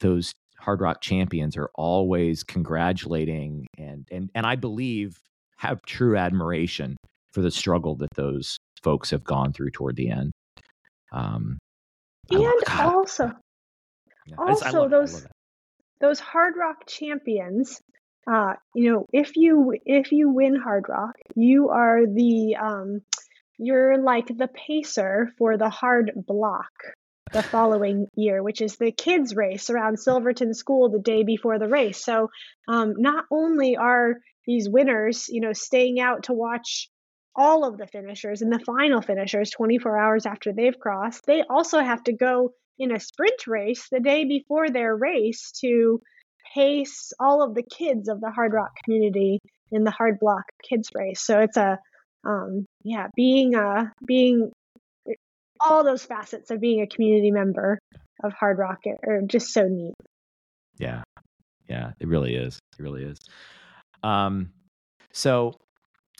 those 0.01 0.33
Hardrock 0.63 1.01
champions 1.01 1.57
are 1.57 1.69
always 1.75 2.43
congratulating 2.43 3.67
and 3.77 4.07
and 4.11 4.29
and 4.33 4.45
I 4.45 4.55
believe 4.55 5.17
have 5.57 5.81
true 5.83 6.17
admiration 6.17 6.95
for 7.31 7.41
the 7.41 7.51
struggle 7.51 7.95
that 7.95 8.13
those 8.15 8.57
folks 8.81 9.09
have 9.09 9.23
gone 9.23 9.53
through 9.53 9.71
toward 9.71 9.95
the 9.95 10.09
end. 10.09 10.31
Um, 11.11 11.57
and 12.29 12.43
also, 12.69 13.31
yeah, 14.25 14.35
also 14.37 14.87
those 14.87 15.25
those 16.04 16.20
Hardrock 16.20 16.86
champions. 16.86 17.82
Uh, 18.28 18.54
you 18.76 18.91
know, 18.91 19.06
if 19.14 19.36
you 19.38 19.74
if 19.86 20.12
you 20.12 20.30
win 20.30 20.62
Hardrock, 20.62 21.14
you 21.36 21.70
are 21.70 22.06
the 22.06 22.58
um, 22.62 23.01
you're 23.58 23.97
like 23.97 24.28
the 24.28 24.49
pacer 24.49 25.32
for 25.38 25.58
the 25.58 25.70
hard 25.70 26.12
block 26.16 26.72
the 27.32 27.41
following 27.41 28.08
year, 28.16 28.43
which 28.43 28.62
is 28.62 28.76
the 28.76 28.91
kids' 28.91 29.36
race 29.36 29.70
around 29.70 29.97
Silverton 29.97 30.54
School 30.54 30.89
the 30.89 30.99
day 30.99 31.24
before 31.24 31.58
the 31.58 31.70
race. 31.70 32.04
So 32.04 32.30
um, 32.68 32.95
not 32.97 33.26
only 33.32 33.78
are 33.78 34.16
these 34.45 34.70
winners, 34.70 35.28
you 35.30 35.39
know, 35.39 35.54
staying 35.54 35.99
out 36.01 36.24
to 36.24 36.34
watch 36.34 36.89
all 37.36 37.66
of 37.66 37.78
the 37.78 37.88
finishers 37.88 38.41
and 38.41 38.51
the 38.51 38.60
final 38.60 39.01
finishers 39.01 39.49
24 39.51 39.97
hours 39.97 40.26
after 40.26 40.51
they've 40.51 40.78
crossed, 40.78 41.26
they 41.26 41.43
also 41.49 41.80
have 41.80 42.04
to 42.04 42.14
go 42.14 42.51
in 42.80 42.91
a 42.91 42.99
sprint 42.99 43.47
race 43.47 43.88
the 43.91 43.99
day 43.99 44.26
before 44.26 44.69
their 44.69 44.95
race 44.95 45.51
to 45.61 46.01
pace 46.53 47.13
all 47.19 47.41
of 47.41 47.55
the 47.55 47.63
kids 47.63 48.09
of 48.09 48.19
the 48.19 48.32
Hardrock 48.36 48.69
community 48.84 49.39
in 49.71 49.84
the 49.84 49.91
hard 49.91 50.19
block 50.19 50.43
kids 50.67 50.89
race. 50.93 51.21
So 51.26 51.39
it's 51.39 51.57
a 51.57 51.80
um, 52.26 52.65
yeah, 52.84 53.07
being 53.15 53.55
a 53.55 53.91
being 54.05 54.51
all 55.59 55.84
those 55.84 56.03
facets 56.03 56.51
of 56.51 56.59
being 56.59 56.82
a 56.82 56.88
community 56.88 57.32
member 57.32 57.80
of 58.24 58.34
Hardrock 58.34 58.78
are 59.07 59.21
just 59.26 59.53
so 59.53 59.63
neat. 59.67 59.93
Yeah. 60.78 61.03
Yeah, 61.69 61.91
it 61.99 62.07
really 62.07 62.36
is. 62.36 62.59
It 62.78 62.84
really 62.84 63.03
is. 63.03 63.19
Um, 64.03 64.51
so 65.11 65.53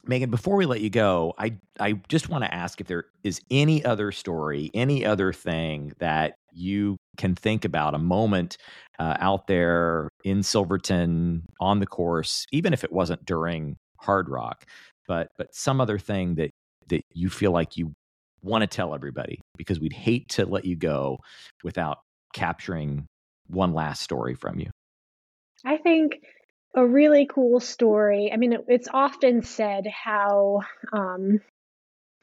Meghan, 0.08 0.30
before 0.30 0.58
we 0.58 0.66
let 0.66 0.82
you 0.82 0.90
go, 0.90 1.34
I 1.38 1.58
I 1.80 1.94
just 2.10 2.30
want 2.30 2.44
to 2.44 2.54
ask 2.54 2.82
if 2.82 2.88
there 2.88 3.06
is 3.24 3.40
any 3.50 3.84
other 3.86 4.12
story, 4.12 4.70
any 4.74 5.06
other 5.06 5.32
thing 5.32 5.94
that 6.00 6.36
you 6.52 6.98
can 7.18 7.36
think 7.36 7.64
about, 7.64 7.96
a 7.96 8.00
moment 8.00 8.58
uh, 9.00 9.16
out 9.20 9.48
there 9.48 10.10
in 10.24 10.44
Silverton 10.44 11.44
on 11.62 11.80
the 11.80 11.88
course, 11.88 12.46
even 12.52 12.74
if 12.74 12.84
it 12.84 12.92
wasn't 12.92 13.26
during 13.26 13.78
Hardrock, 14.02 14.64
but 15.08 15.30
but 15.38 15.56
some 15.56 15.80
other 15.80 15.98
thing 15.98 16.36
that 16.36 16.52
that 16.90 17.02
you 17.14 17.30
feel 17.30 17.52
like 17.52 17.78
you 17.78 17.94
want 18.42 18.62
to 18.62 18.68
tell 18.68 18.94
everybody 18.94 19.40
because 19.58 19.80
we'd 19.80 19.94
hate 19.94 20.28
to 20.28 20.46
let 20.46 20.66
you 20.66 20.76
go 20.76 21.18
without 21.64 22.00
capturing 22.34 23.08
one 23.48 23.74
last 23.74 24.02
story 24.02 24.36
from 24.36 24.60
you? 24.60 24.70
I 25.66 25.78
think 25.78 26.20
a 26.76 26.86
really 26.86 27.28
cool 27.28 27.60
story. 27.60 28.32
I 28.34 28.38
mean, 28.38 28.54
it, 28.54 28.66
it's 28.68 28.88
often 28.92 29.44
said 29.44 29.86
how 29.88 30.62
um, 30.92 31.40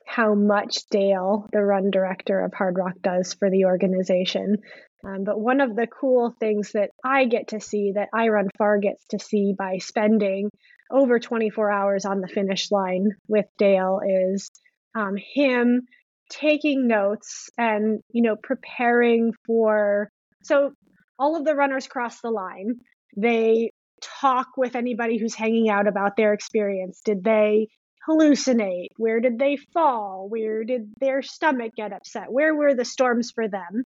how 0.07 0.35
much 0.35 0.89
Dale, 0.91 1.49
the 1.53 1.63
run 1.63 1.91
director 1.91 2.41
of 2.41 2.53
Hardrock, 2.53 3.01
does 3.01 3.35
for 3.35 3.49
the 3.49 3.67
organization. 3.67 4.57
Um, 5.05 5.25
but 5.25 5.41
one 5.41 5.61
of 5.61 5.77
the 5.77 5.87
cool 5.87 6.35
things 6.41 6.73
that 6.73 6.91
I 7.05 7.27
get 7.27 7.49
to 7.49 7.61
see, 7.61 7.93
that 7.95 8.09
I 8.13 8.29
Run 8.29 8.49
Far 8.59 8.79
gets 8.79 9.07
to 9.09 9.19
see 9.19 9.55
by 9.57 9.79
spending 9.79 10.51
over 10.91 11.21
24 11.21 11.71
hours 11.71 12.05
on 12.05 12.21
the 12.21 12.29
finish 12.29 12.71
line 12.71 13.11
with 13.29 13.47
Dale, 13.57 14.01
is 14.07 14.51
um, 14.95 15.15
him 15.17 15.83
taking 16.31 16.87
notes 16.87 17.51
and 17.59 18.01
you 18.13 18.23
know 18.23 18.37
preparing 18.37 19.33
for 19.47 20.09
so 20.43 20.71
all 21.19 21.37
of 21.37 21.45
the 21.45 21.55
runners 21.57 21.89
cross 21.89 22.21
the 22.21 22.31
line 22.31 22.79
they 23.17 23.73
talk 24.01 24.57
with 24.57 24.77
anybody 24.77 25.19
who's 25.19 25.35
hanging 25.35 25.69
out 25.69 25.87
about 25.87 26.17
their 26.17 26.33
experience? 26.33 27.01
Did 27.05 27.25
they 27.25 27.69
hallucinate? 28.09 28.89
Where 28.97 29.21
did 29.21 29.39
they 29.39 29.57
fall? 29.73 30.27
Where 30.29 30.65
did 30.65 30.93
their 30.99 31.23
stomach 31.23 31.73
get 31.77 31.93
upset? 31.93 32.33
Where 32.33 32.55
were 32.55 32.75
the 32.75 32.85
storms 32.85 33.31
for 33.31 33.49
them? 33.49 33.85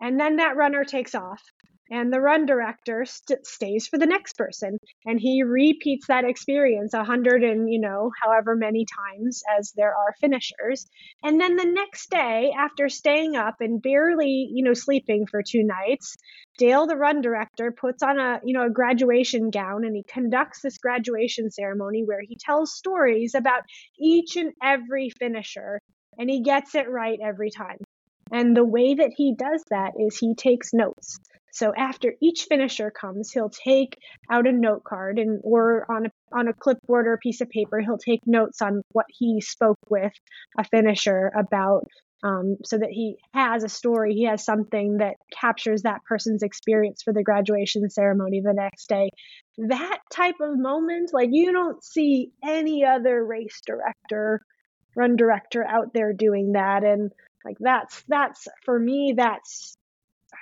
And 0.00 0.18
then 0.18 0.36
that 0.36 0.56
runner 0.56 0.84
takes 0.84 1.14
off 1.14 1.42
and 1.90 2.12
the 2.12 2.20
run 2.20 2.46
director 2.46 3.04
st- 3.04 3.46
stays 3.46 3.86
for 3.86 3.98
the 3.98 4.06
next 4.06 4.36
person. 4.36 4.78
And 5.06 5.18
he 5.20 5.42
repeats 5.42 6.06
that 6.06 6.24
experience 6.24 6.94
a 6.94 7.04
hundred 7.04 7.42
and 7.42 7.72
you 7.72 7.80
know 7.80 8.10
however 8.22 8.56
many 8.56 8.86
times 8.86 9.42
as 9.58 9.72
there 9.76 9.94
are 9.94 10.14
finishers. 10.20 10.86
And 11.22 11.40
then 11.40 11.56
the 11.56 11.66
next 11.66 12.10
day 12.10 12.52
after 12.56 12.88
staying 12.88 13.36
up 13.36 13.56
and 13.60 13.82
barely 13.82 14.48
you 14.52 14.64
know 14.64 14.74
sleeping 14.74 15.26
for 15.26 15.42
two 15.42 15.64
nights 15.64 16.16
dale 16.58 16.86
the 16.86 16.96
run 16.96 17.22
director 17.22 17.72
puts 17.72 18.02
on 18.02 18.18
a 18.18 18.40
you 18.44 18.52
know 18.52 18.66
a 18.66 18.70
graduation 18.70 19.50
gown 19.50 19.84
and 19.84 19.96
he 19.96 20.02
conducts 20.02 20.60
this 20.62 20.78
graduation 20.78 21.50
ceremony 21.50 22.02
where 22.04 22.20
he 22.20 22.36
tells 22.36 22.74
stories 22.76 23.34
about 23.34 23.62
each 23.98 24.36
and 24.36 24.52
every 24.62 25.10
finisher. 25.10 25.80
And 26.18 26.28
he 26.28 26.42
gets 26.42 26.74
it 26.74 26.88
right 26.90 27.18
every 27.22 27.50
time. 27.50 27.78
And 28.32 28.56
the 28.56 28.64
way 28.64 28.94
that 28.94 29.12
he 29.16 29.34
does 29.36 29.64
that 29.70 29.92
is 29.98 30.18
he 30.18 30.34
takes 30.34 30.72
notes. 30.72 31.18
So 31.52 31.72
after 31.76 32.14
each 32.20 32.46
finisher 32.48 32.90
comes, 32.90 33.30
he'll 33.32 33.50
take 33.50 33.98
out 34.30 34.46
a 34.46 34.52
note 34.52 34.84
card 34.84 35.18
and 35.18 35.40
or 35.42 35.90
on 35.90 36.06
a 36.06 36.10
on 36.32 36.48
a 36.48 36.52
clipboard 36.52 37.06
or 37.06 37.14
a 37.14 37.18
piece 37.18 37.40
of 37.40 37.48
paper, 37.50 37.80
he'll 37.80 37.98
take 37.98 38.20
notes 38.26 38.62
on 38.62 38.82
what 38.92 39.06
he 39.08 39.40
spoke 39.40 39.78
with 39.88 40.12
a 40.58 40.64
finisher 40.64 41.32
about 41.36 41.84
um, 42.22 42.56
so 42.64 42.76
that 42.78 42.90
he 42.90 43.16
has 43.32 43.64
a 43.64 43.68
story, 43.68 44.14
he 44.14 44.24
has 44.24 44.44
something 44.44 44.98
that 44.98 45.16
captures 45.32 45.82
that 45.82 46.04
person's 46.04 46.42
experience 46.42 47.02
for 47.02 47.12
the 47.12 47.22
graduation 47.22 47.88
ceremony 47.88 48.42
the 48.44 48.52
next 48.52 48.88
day. 48.88 49.08
That 49.56 50.00
type 50.12 50.34
of 50.40 50.58
moment, 50.58 51.10
like 51.12 51.30
you 51.32 51.52
don't 51.52 51.82
see 51.82 52.32
any 52.44 52.84
other 52.84 53.24
race 53.24 53.60
director, 53.66 54.42
run 54.94 55.16
director 55.16 55.64
out 55.64 55.94
there 55.94 56.12
doing 56.12 56.52
that. 56.52 56.84
And 56.84 57.10
like 57.44 57.56
that's 57.58 58.02
that's 58.08 58.46
for 58.64 58.78
me, 58.78 59.14
that's 59.16 59.76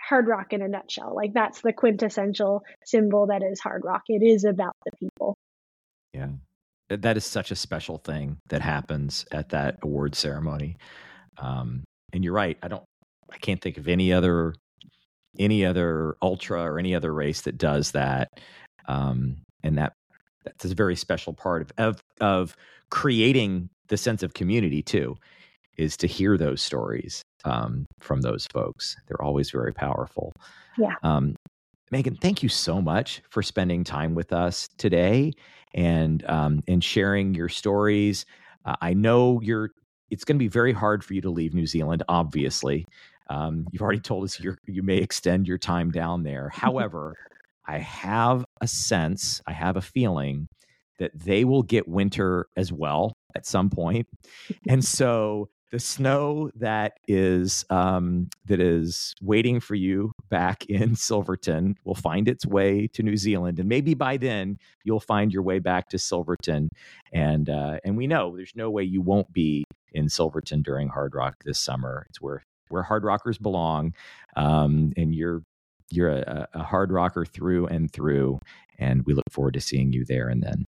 Hardrock 0.09 0.53
in 0.53 0.63
a 0.63 0.69
nutshell. 0.69 1.15
Like 1.15 1.33
that's 1.35 1.61
the 1.61 1.73
quintessential 1.73 2.63
symbol 2.85 3.27
that 3.27 3.43
is 3.43 3.61
Hardrock. 3.61 4.03
It 4.09 4.23
is 4.23 4.45
about 4.45 4.75
the 4.85 4.93
people. 4.99 5.37
Yeah. 6.13 6.29
That 6.89 7.17
is 7.17 7.27
such 7.27 7.51
a 7.51 7.57
special 7.57 7.99
thing 7.99 8.39
that 8.49 8.63
happens 8.63 9.27
at 9.31 9.51
that 9.51 9.79
award 9.83 10.15
ceremony. 10.15 10.79
Um, 11.37 11.85
and 12.13 12.25
you're 12.25 12.33
right. 12.33 12.57
I 12.63 12.69
don't, 12.69 12.85
I 13.31 13.37
can't 13.37 13.61
think 13.61 13.77
of 13.77 13.89
any 13.89 14.13
other, 14.13 14.55
any 15.39 15.67
other 15.67 16.17
ultra 16.23 16.63
or 16.63 16.79
any 16.79 16.95
other 16.95 17.13
race 17.13 17.43
that 17.43 17.59
does 17.59 17.91
that. 17.93 18.29
Um, 18.87 19.37
and 19.63 19.77
that, 19.77 19.93
that's 20.45 20.65
a 20.65 20.75
very 20.75 20.97
special 20.97 21.35
part 21.35 21.63
of, 21.63 21.73
of, 21.77 22.01
of 22.23 22.57
creating 22.91 23.69
the 23.89 23.99
sense 23.99 24.23
of 24.23 24.33
community 24.33 24.83
too, 24.83 25.17
is 25.79 25.97
to 25.97 26.07
hear 26.07 26.37
those 26.37 26.61
stories 26.61 27.23
um, 27.45 27.87
from 28.01 28.21
those 28.21 28.47
folks. 28.53 28.97
They're 29.07 29.23
always 29.23 29.51
very 29.51 29.73
powerful. 29.73 30.33
Yeah. 30.77 30.95
Um, 31.03 31.37
Meghan, 31.93 32.21
thank 32.21 32.43
you 32.43 32.49
so 32.49 32.83
much 32.83 33.23
for 33.31 33.43
spending 33.43 33.85
time 33.85 34.15
with 34.15 34.33
us 34.33 34.69
today 34.77 35.33
and 35.75 36.25
um, 36.29 36.63
and 36.69 36.83
sharing 36.85 37.35
your 37.35 37.49
stories. 37.49 38.27
Uh, 38.65 38.77
I 38.81 38.95
know 38.95 39.41
you're. 39.41 39.71
It's 40.11 40.25
going 40.25 40.37
to 40.37 40.43
be 40.43 40.49
very 40.49 40.73
hard 40.73 41.05
for 41.05 41.15
you 41.15 41.21
to 41.23 41.31
leave 41.31 41.55
New 41.55 41.67
Zealand. 41.67 42.03
Obviously, 42.09 42.87
um, 43.31 43.67
you've 43.73 43.83
already 43.83 44.01
told 44.01 44.25
us 44.25 44.39
you 44.41 44.57
you 44.67 44.83
may 44.83 44.99
extend 44.99 45.49
your 45.49 45.59
time 45.59 45.91
down 45.91 46.25
there. 46.25 46.49
However, 46.55 47.15
I 47.67 47.79
have 47.79 48.45
a 48.61 48.67
sense, 48.67 49.41
I 49.47 49.53
have 49.53 49.77
a 49.77 49.83
feeling 49.83 50.49
that 50.99 51.13
they 51.15 51.45
will 51.45 51.63
get 51.63 51.87
winter 51.87 52.47
as 52.57 52.73
well 52.73 53.17
at 53.35 53.47
some 53.47 53.71
point. 53.71 54.09
and 54.69 54.85
so 54.85 55.49
the 55.71 55.79
snow 55.79 56.51
that 56.55 56.95
is 57.07 57.65
um, 57.71 58.29
that 58.47 58.61
is 58.61 59.15
waiting 59.21 59.61
for 59.61 59.75
you 59.75 60.13
back 60.31 60.65
in 60.69 60.95
Silverton 60.95 61.77
will 61.85 61.95
find 61.95 62.29
its 62.29 62.47
way 62.47 62.89
to 62.95 63.03
New 63.03 63.17
Zealand, 63.17 63.59
and 63.59 63.69
maybe 63.69 63.95
by 63.95 64.17
then 64.17 64.59
you'll 64.85 65.01
find 65.01 65.33
your 65.33 65.43
way 65.43 65.59
back 65.59 65.89
to 65.91 65.99
Silverton. 65.99 66.69
And 67.13 67.49
uh, 67.49 67.79
and 67.85 67.97
we 67.97 68.07
know 68.07 68.37
there's 68.37 68.57
no 68.57 68.71
way 68.71 68.83
you 68.83 69.01
won't 69.01 69.33
be 69.33 69.65
in 69.93 70.09
Silverton 70.09 70.63
during 70.63 70.89
Hardrock 70.89 71.35
this 71.45 71.59
summer. 71.59 72.07
It's 72.09 72.21
where 72.21 72.43
where 72.69 72.85
Hardrockers 72.85 73.41
belong, 73.41 73.95
um, 74.37 74.93
and 74.97 75.15
you're 75.15 75.43
you're 75.91 76.11
a, 76.11 76.49
a 76.55 76.63
Hardrocker 76.63 77.27
through 77.27 77.67
and 77.67 77.91
through. 77.91 78.39
And 78.79 79.05
we 79.07 79.15
look 79.15 79.25
forward 79.31 79.55
to 79.55 79.61
seeing 79.61 79.93
you 79.93 80.05
there 80.05 80.29
and 80.29 80.43
then 80.43 80.65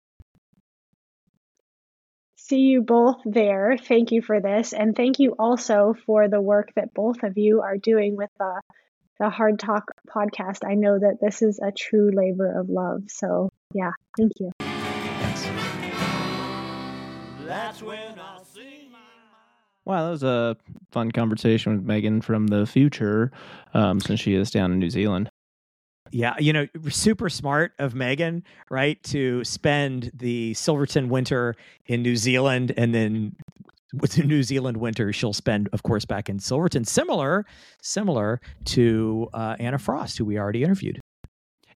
see 2.48 2.60
you 2.60 2.82
both 2.82 3.18
there. 3.26 3.78
Thank 3.78 4.12
you 4.12 4.22
for 4.22 4.40
this. 4.40 4.74
And 4.74 4.96
thank 4.96 5.20
you 5.20 5.36
also 5.38 5.96
for 6.06 6.30
the 6.30 6.42
work 6.42 6.70
that 6.76 6.94
both 6.94 7.24
of 7.24 7.38
you 7.38 7.62
are 7.62 7.78
doing 7.78 8.16
with 8.16 8.30
the, 8.40 8.62
the 9.20 9.30
Hard 9.30 9.60
Talk 9.60 9.92
podcast. 10.10 10.66
I 10.66 10.76
know 10.76 10.98
that 10.98 11.18
this 11.22 11.42
is 11.42 11.60
a 11.60 11.72
true 11.72 12.12
labor 12.14 12.60
of 12.60 12.70
love. 12.70 13.04
So, 13.08 13.50
yeah, 13.74 13.92
thank 14.18 14.32
you. 14.40 14.52
That's 17.46 17.82
when 17.82 18.20
I 18.20 18.40
see 18.44 18.88
Wow, 19.86 20.04
that 20.04 20.12
was 20.12 20.24
a 20.24 20.58
fun 20.92 21.14
conversation 21.14 21.78
with 21.78 21.88
Meghan 21.88 22.22
from 22.22 22.48
the 22.48 22.66
future, 22.66 23.32
um, 23.74 24.02
since 24.02 24.20
she 24.20 24.34
is 24.34 24.52
down 24.52 24.74
in 24.74 24.80
New 24.80 24.90
Zealand. 24.90 25.30
Yeah, 26.12 26.36
you 26.40 26.54
know, 26.54 26.68
super 26.90 27.30
smart 27.30 27.74
of 27.80 27.94
Meghan, 27.94 28.44
right, 28.70 29.02
to 29.04 29.44
spend 29.44 30.12
the 30.14 30.54
Silverton 30.54 31.10
winter 31.10 31.56
in 31.86 32.02
New 32.02 32.16
Zealand 32.16 32.74
and 32.78 32.94
then 32.94 33.36
with 33.94 34.14
the 34.14 34.24
New 34.24 34.44
Zealand 34.44 34.78
winter, 34.78 35.14
she'll 35.14 35.34
spend, 35.34 35.70
of 35.72 35.84
course, 35.84 36.06
back 36.06 36.30
in 36.30 36.40
Silverton. 36.40 36.84
Similar, 36.84 37.46
similar 37.82 38.42
to 38.66 39.30
uh, 39.34 39.56
Anna 39.60 39.80
Frost, 39.80 40.18
who 40.18 40.26
we 40.26 40.38
already 40.38 40.64
interviewed. 40.64 41.00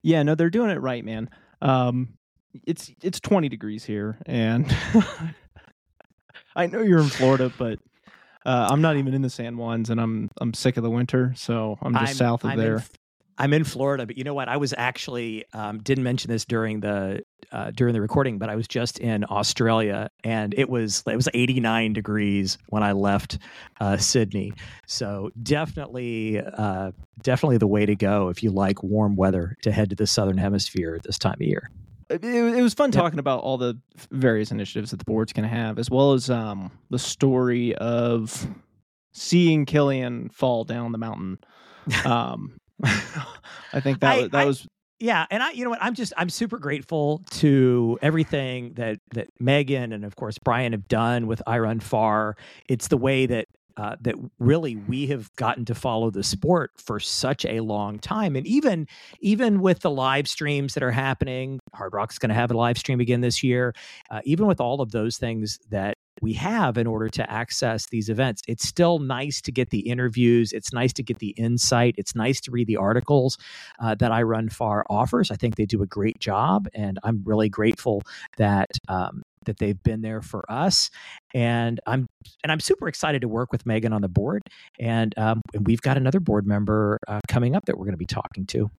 Yeah, 0.03 0.23
no, 0.23 0.35
they're 0.35 0.49
doing 0.49 0.71
it 0.71 0.81
right, 0.81 1.05
man. 1.05 1.29
Um, 1.61 2.17
it's 2.65 2.91
it's 3.01 3.19
20 3.19 3.47
degrees 3.49 3.85
here, 3.85 4.17
and 4.25 4.75
I 6.55 6.67
know 6.67 6.81
you're 6.81 6.99
in 6.99 7.07
Florida, 7.07 7.51
but 7.57 7.79
uh, 8.45 8.67
I'm 8.69 8.81
not 8.81 8.97
even 8.97 9.13
in 9.13 9.21
the 9.21 9.29
San 9.29 9.55
Juans, 9.55 9.89
and 9.89 10.01
I'm 10.01 10.29
I'm 10.39 10.53
sick 10.53 10.75
of 10.75 10.83
the 10.83 10.89
winter, 10.89 11.33
so 11.37 11.77
I'm 11.81 11.93
just 11.93 12.09
I'm, 12.09 12.15
south 12.15 12.43
of 12.43 12.51
I'm 12.51 12.57
there. 12.57 12.77
In, 12.77 12.83
I'm 13.41 13.53
in 13.53 13.63
Florida, 13.63 14.05
but 14.05 14.19
you 14.19 14.23
know 14.23 14.35
what? 14.35 14.49
I 14.49 14.57
was 14.57 14.71
actually 14.77 15.45
um, 15.53 15.79
didn't 15.79 16.03
mention 16.03 16.29
this 16.29 16.45
during 16.45 16.81
the 16.81 17.23
uh, 17.51 17.71
during 17.71 17.95
the 17.95 17.99
recording, 17.99 18.37
but 18.37 18.51
I 18.51 18.55
was 18.55 18.67
just 18.67 18.99
in 18.99 19.25
Australia, 19.27 20.11
and 20.23 20.53
it 20.55 20.69
was 20.69 21.01
it 21.07 21.15
was 21.15 21.27
89 21.33 21.93
degrees 21.93 22.59
when 22.67 22.83
I 22.83 22.91
left 22.91 23.39
uh, 23.79 23.97
Sydney. 23.97 24.53
So 24.85 25.31
definitely, 25.41 26.39
uh, 26.39 26.91
definitely 27.23 27.57
the 27.57 27.65
way 27.65 27.87
to 27.87 27.95
go 27.95 28.29
if 28.29 28.43
you 28.43 28.51
like 28.51 28.83
warm 28.83 29.15
weather 29.15 29.57
to 29.63 29.71
head 29.71 29.89
to 29.89 29.95
the 29.95 30.05
southern 30.05 30.37
hemisphere 30.37 30.99
this 31.03 31.17
time 31.17 31.33
of 31.33 31.41
year. 31.41 31.71
It, 32.11 32.23
it 32.23 32.61
was 32.61 32.75
fun 32.75 32.91
talking 32.91 33.17
about 33.17 33.39
all 33.39 33.57
the 33.57 33.75
various 34.11 34.51
initiatives 34.51 34.91
that 34.91 34.97
the 34.97 35.05
board's 35.05 35.33
going 35.33 35.49
to 35.49 35.55
have, 35.55 35.79
as 35.79 35.89
well 35.89 36.13
as 36.13 36.29
um, 36.29 36.71
the 36.91 36.99
story 36.99 37.73
of 37.73 38.45
seeing 39.13 39.65
Kilian 39.65 40.31
fall 40.31 40.63
down 40.63 40.91
the 40.91 40.99
mountain. 40.99 41.39
Um, 42.05 42.60
I 43.73 43.79
think 43.79 43.99
that 44.01 44.11
I, 44.11 44.21
that 44.27 44.35
I, 44.35 44.45
was 44.45 44.67
yeah, 45.01 45.25
and 45.31 45.41
I 45.41 45.51
you 45.51 45.63
know 45.63 45.71
what 45.71 45.81
I'm 45.81 45.95
just 45.95 46.13
I'm 46.15 46.29
super 46.29 46.59
grateful 46.59 47.23
to 47.31 47.97
everything 48.01 48.73
that 48.73 48.99
that 49.13 49.29
Meghan 49.41 49.93
and 49.93 50.05
of 50.05 50.15
course 50.15 50.37
Bryon 50.37 50.73
have 50.73 50.87
done 50.87 51.25
with 51.25 51.41
iRunFar. 51.47 52.33
It's 52.67 52.87
the 52.87 52.97
way 52.97 53.25
that 53.25 53.47
uh, 53.77 53.95
that 54.01 54.15
really 54.37 54.75
we 54.75 55.07
have 55.07 55.33
gotten 55.37 55.65
to 55.65 55.73
follow 55.73 56.11
the 56.11 56.23
sport 56.23 56.71
for 56.77 56.99
such 56.99 57.45
a 57.45 57.61
long 57.61 57.97
time 57.97 58.35
and 58.35 58.45
even 58.45 58.87
even 59.21 59.61
with 59.61 59.79
the 59.79 59.89
live 59.89 60.27
streams 60.27 60.73
that 60.73 60.83
are 60.83 60.91
happening 60.91 61.59
Hardrock's 61.73 62.19
going 62.19 62.29
to 62.29 62.35
have 62.35 62.51
a 62.51 62.57
live 62.57 62.77
stream 62.77 62.99
again 62.99 63.21
this 63.21 63.41
year 63.41 63.73
uh, 64.11 64.19
even 64.25 64.45
with 64.45 64.59
all 64.59 64.81
of 64.81 64.91
those 64.91 65.17
things 65.17 65.57
that 65.69 65.97
we 66.21 66.33
have 66.33 66.77
in 66.77 66.87
order 66.87 67.09
to 67.09 67.29
access 67.29 67.87
these 67.87 68.09
events. 68.09 68.41
It's 68.47 68.67
still 68.67 68.99
nice 68.99 69.41
to 69.41 69.51
get 69.51 69.69
the 69.71 69.79
interviews. 69.79 70.51
It's 70.53 70.71
nice 70.71 70.93
to 70.93 71.03
get 71.03 71.19
the 71.19 71.29
insight. 71.31 71.95
It's 71.97 72.15
nice 72.15 72.39
to 72.41 72.51
read 72.51 72.67
the 72.67 72.77
articles 72.77 73.37
uh, 73.81 73.95
that 73.95 74.11
iRunFar 74.11 74.83
offers. 74.89 75.31
I 75.31 75.35
think 75.35 75.55
they 75.55 75.65
do 75.65 75.81
a 75.81 75.87
great 75.87 76.19
job, 76.19 76.67
and 76.73 76.99
I'm 77.03 77.23
really 77.25 77.49
grateful 77.49 78.03
that 78.37 78.69
um, 78.87 79.23
that 79.45 79.57
they've 79.57 79.81
been 79.83 80.01
there 80.01 80.21
for 80.21 80.49
us. 80.51 80.89
And 81.33 81.79
I'm 81.87 82.07
and 82.43 82.51
I'm 82.51 82.59
super 82.59 82.87
excited 82.87 83.21
to 83.21 83.27
work 83.27 83.51
with 83.51 83.63
Meghan 83.65 83.93
on 83.93 84.01
the 84.01 84.09
board. 84.09 84.43
And, 84.79 85.17
um, 85.17 85.41
and 85.53 85.65
we've 85.65 85.81
got 85.81 85.97
another 85.97 86.19
board 86.19 86.45
member 86.45 86.99
uh, 87.07 87.19
coming 87.27 87.55
up 87.55 87.65
that 87.65 87.77
we're 87.77 87.85
going 87.85 87.93
to 87.93 87.97
be 87.97 88.05
talking 88.05 88.45
to. 88.47 88.69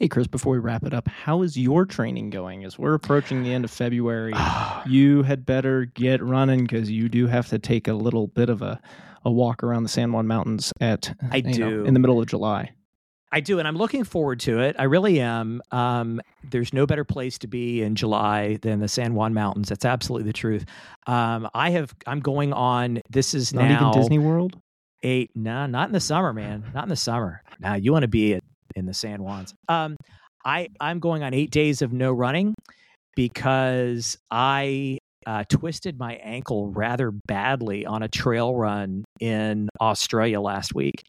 Hey, 0.00 0.06
Chris, 0.06 0.28
before 0.28 0.52
we 0.52 0.60
wrap 0.60 0.84
it 0.84 0.94
up, 0.94 1.08
how 1.08 1.42
is 1.42 1.56
your 1.56 1.84
training 1.84 2.30
going? 2.30 2.64
As 2.64 2.78
we're 2.78 2.94
approaching 2.94 3.42
the 3.42 3.52
end 3.52 3.64
of 3.64 3.70
February, 3.72 4.32
you 4.86 5.24
had 5.24 5.44
better 5.44 5.86
get 5.86 6.22
running 6.22 6.62
because 6.62 6.88
you 6.88 7.08
do 7.08 7.26
have 7.26 7.48
to 7.48 7.58
take 7.58 7.88
a 7.88 7.92
little 7.92 8.28
bit 8.28 8.48
of 8.48 8.62
a, 8.62 8.80
a 9.24 9.30
walk 9.32 9.64
around 9.64 9.82
the 9.82 9.88
San 9.88 10.12
Juan 10.12 10.28
Mountains 10.28 10.72
at 10.80 11.12
I 11.32 11.40
do 11.40 11.58
know, 11.58 11.84
in 11.84 11.94
the 11.94 12.00
middle 12.00 12.20
of 12.20 12.28
July. 12.28 12.70
I 13.32 13.40
do, 13.40 13.58
and 13.58 13.66
I'm 13.66 13.74
looking 13.76 14.04
forward 14.04 14.38
to 14.40 14.60
it. 14.60 14.76
I 14.78 14.84
really 14.84 15.20
am. 15.20 15.60
Um, 15.72 16.20
there's 16.48 16.72
no 16.72 16.86
better 16.86 17.04
place 17.04 17.36
to 17.38 17.48
be 17.48 17.82
in 17.82 17.96
July 17.96 18.56
than 18.62 18.78
the 18.78 18.88
San 18.88 19.14
Juan 19.14 19.34
Mountains. 19.34 19.68
That's 19.68 19.84
absolutely 19.84 20.28
the 20.28 20.32
truth. 20.32 20.64
Um, 21.08 21.48
I 21.54 21.70
have. 21.70 21.92
I'm 22.06 22.20
going 22.20 22.52
on. 22.52 23.02
This 23.10 23.34
is 23.34 23.52
not 23.52 23.64
now 23.64 23.90
even 23.90 24.00
Disney 24.00 24.18
World. 24.20 24.60
Eight. 25.02 25.32
No, 25.34 25.66
not 25.66 25.88
in 25.88 25.92
the 25.92 26.00
summer, 26.00 26.32
man. 26.32 26.70
Not 26.72 26.84
in 26.84 26.88
the 26.88 26.96
summer. 26.96 27.42
Now 27.58 27.74
you 27.74 27.92
want 27.92 28.04
to 28.04 28.08
be 28.08 28.34
at 28.34 28.44
in 28.74 28.86
the 28.86 28.94
San 28.94 29.18
Juans. 29.20 29.54
Um, 29.68 29.96
I 30.44 30.68
I'm 30.80 31.00
going 31.00 31.22
on 31.22 31.34
eight 31.34 31.50
days 31.50 31.82
of 31.82 31.92
no 31.92 32.12
running 32.12 32.54
because 33.16 34.16
I 34.30 34.98
uh, 35.26 35.44
twisted 35.48 35.98
my 35.98 36.14
ankle 36.16 36.70
rather 36.70 37.10
badly 37.10 37.84
on 37.84 38.02
a 38.02 38.08
trail 38.08 38.54
run 38.54 39.04
in 39.20 39.68
Australia 39.80 40.40
last 40.40 40.74
week, 40.74 41.02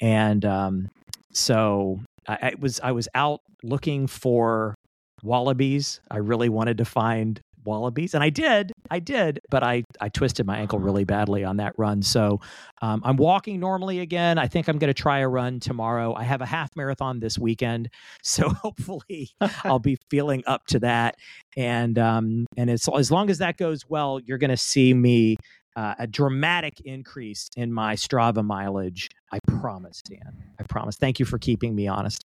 and 0.00 0.44
um, 0.44 0.88
so 1.32 2.00
I, 2.28 2.34
I 2.34 2.52
was 2.58 2.80
I 2.80 2.92
was 2.92 3.08
out 3.14 3.40
looking 3.62 4.06
for 4.06 4.74
wallabies. 5.22 6.00
I 6.10 6.18
really 6.18 6.48
wanted 6.48 6.78
to 6.78 6.84
find 6.84 7.40
wallabies 7.66 8.14
and 8.14 8.22
i 8.22 8.30
did 8.30 8.72
i 8.90 8.98
did 8.98 9.40
but 9.50 9.62
i 9.62 9.82
i 10.00 10.08
twisted 10.08 10.46
my 10.46 10.58
ankle 10.58 10.78
really 10.78 11.04
badly 11.04 11.44
on 11.44 11.56
that 11.56 11.72
run. 11.76 12.02
So 12.02 12.40
um, 12.82 13.02
i'm 13.04 13.16
walking 13.16 13.60
normally 13.60 14.00
again. 14.00 14.38
I 14.38 14.46
think 14.46 14.68
i'm 14.68 14.78
going 14.78 14.92
to 14.92 15.02
try 15.02 15.18
a 15.20 15.28
run 15.28 15.60
tomorrow. 15.60 16.14
I 16.14 16.24
have 16.24 16.40
a 16.40 16.46
half 16.46 16.74
marathon 16.76 17.20
this 17.20 17.38
weekend 17.38 17.90
so 18.22 18.48
hopefully 18.48 19.30
i'll 19.64 19.78
be 19.78 19.98
feeling 20.10 20.42
up 20.46 20.66
to 20.68 20.78
that. 20.80 21.16
And 21.56 21.98
um 21.98 22.46
and 22.56 22.70
as, 22.70 22.88
as 22.88 23.10
long 23.10 23.30
as 23.30 23.38
that 23.38 23.56
goes 23.56 23.88
well 23.88 24.20
you're 24.24 24.38
going 24.38 24.50
to 24.50 24.56
see 24.56 24.94
me 24.94 25.36
uh, 25.74 25.94
a 25.98 26.06
dramatic 26.06 26.80
increase 26.86 27.50
in 27.54 27.70
my 27.70 27.94
strava 27.94 28.42
mileage 28.42 29.10
i 29.32 29.38
promise 29.60 30.02
dan. 30.02 30.44
I 30.58 30.62
promise. 30.64 30.96
Thank 30.96 31.20
you 31.20 31.26
for 31.26 31.38
keeping 31.38 31.74
me 31.74 31.88
honest. 31.88 32.24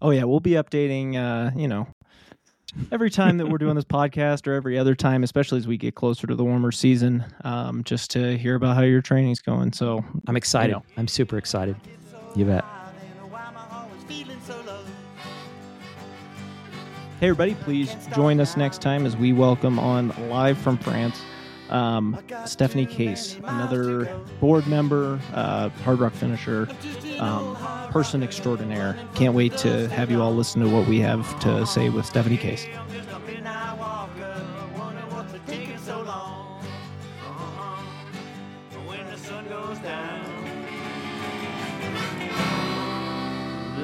Oh 0.00 0.10
yeah, 0.10 0.24
we'll 0.24 0.40
be 0.40 0.52
updating. 0.52 1.16
Uh, 1.16 1.56
you 1.56 1.68
know, 1.68 1.88
every 2.92 3.10
time 3.10 3.38
that 3.38 3.48
we're 3.48 3.58
doing 3.58 3.74
this 3.74 3.84
podcast 3.84 4.46
or 4.46 4.54
every 4.54 4.78
other 4.78 4.94
time, 4.94 5.22
especially 5.22 5.58
as 5.58 5.66
we 5.66 5.76
get 5.76 5.94
closer 5.94 6.26
to 6.26 6.34
the 6.34 6.44
warmer 6.44 6.72
season, 6.72 7.24
um, 7.44 7.84
just 7.84 8.10
to 8.12 8.36
hear 8.38 8.54
about 8.54 8.76
how 8.76 8.82
your 8.82 9.02
training's 9.02 9.40
going. 9.40 9.72
So 9.72 10.04
I'm 10.26 10.36
excited. 10.36 10.72
You 10.72 10.78
know. 10.78 10.84
I'm 10.96 11.08
super 11.08 11.38
excited. 11.38 11.76
You 12.34 12.44
bet. 12.44 12.64
Hey, 17.20 17.28
everybody, 17.28 17.54
please 17.54 17.96
join 18.14 18.40
us 18.40 18.58
next 18.58 18.82
time 18.82 19.06
as 19.06 19.16
we 19.16 19.32
welcome 19.32 19.78
on 19.78 20.08
live 20.28 20.58
from 20.58 20.76
France 20.76 21.22
um, 21.70 22.18
Stephanie 22.44 22.86
Case, 22.86 23.36
another 23.44 24.06
board 24.40 24.66
member, 24.66 25.20
uh, 25.34 25.70
Hardrock 25.84 26.12
finisher, 26.12 26.68
um, 27.18 27.56
person 27.90 28.22
extraordinaire. 28.22 28.96
Can't 29.14 29.34
wait 29.34 29.56
to 29.58 29.88
have 29.88 30.10
you 30.10 30.22
all 30.22 30.34
listen 30.34 30.62
to 30.62 30.68
what 30.68 30.86
we 30.86 31.00
have 31.00 31.38
to 31.40 31.66
say 31.66 31.88
with 31.88 32.06
Stephanie 32.06 32.36
Case. 32.36 32.66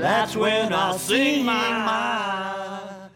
That's 0.03 0.35
when 0.35 0.73
I'll 0.73 0.99
sing 0.99 1.45
my 1.45 1.53
mind. 1.53 3.11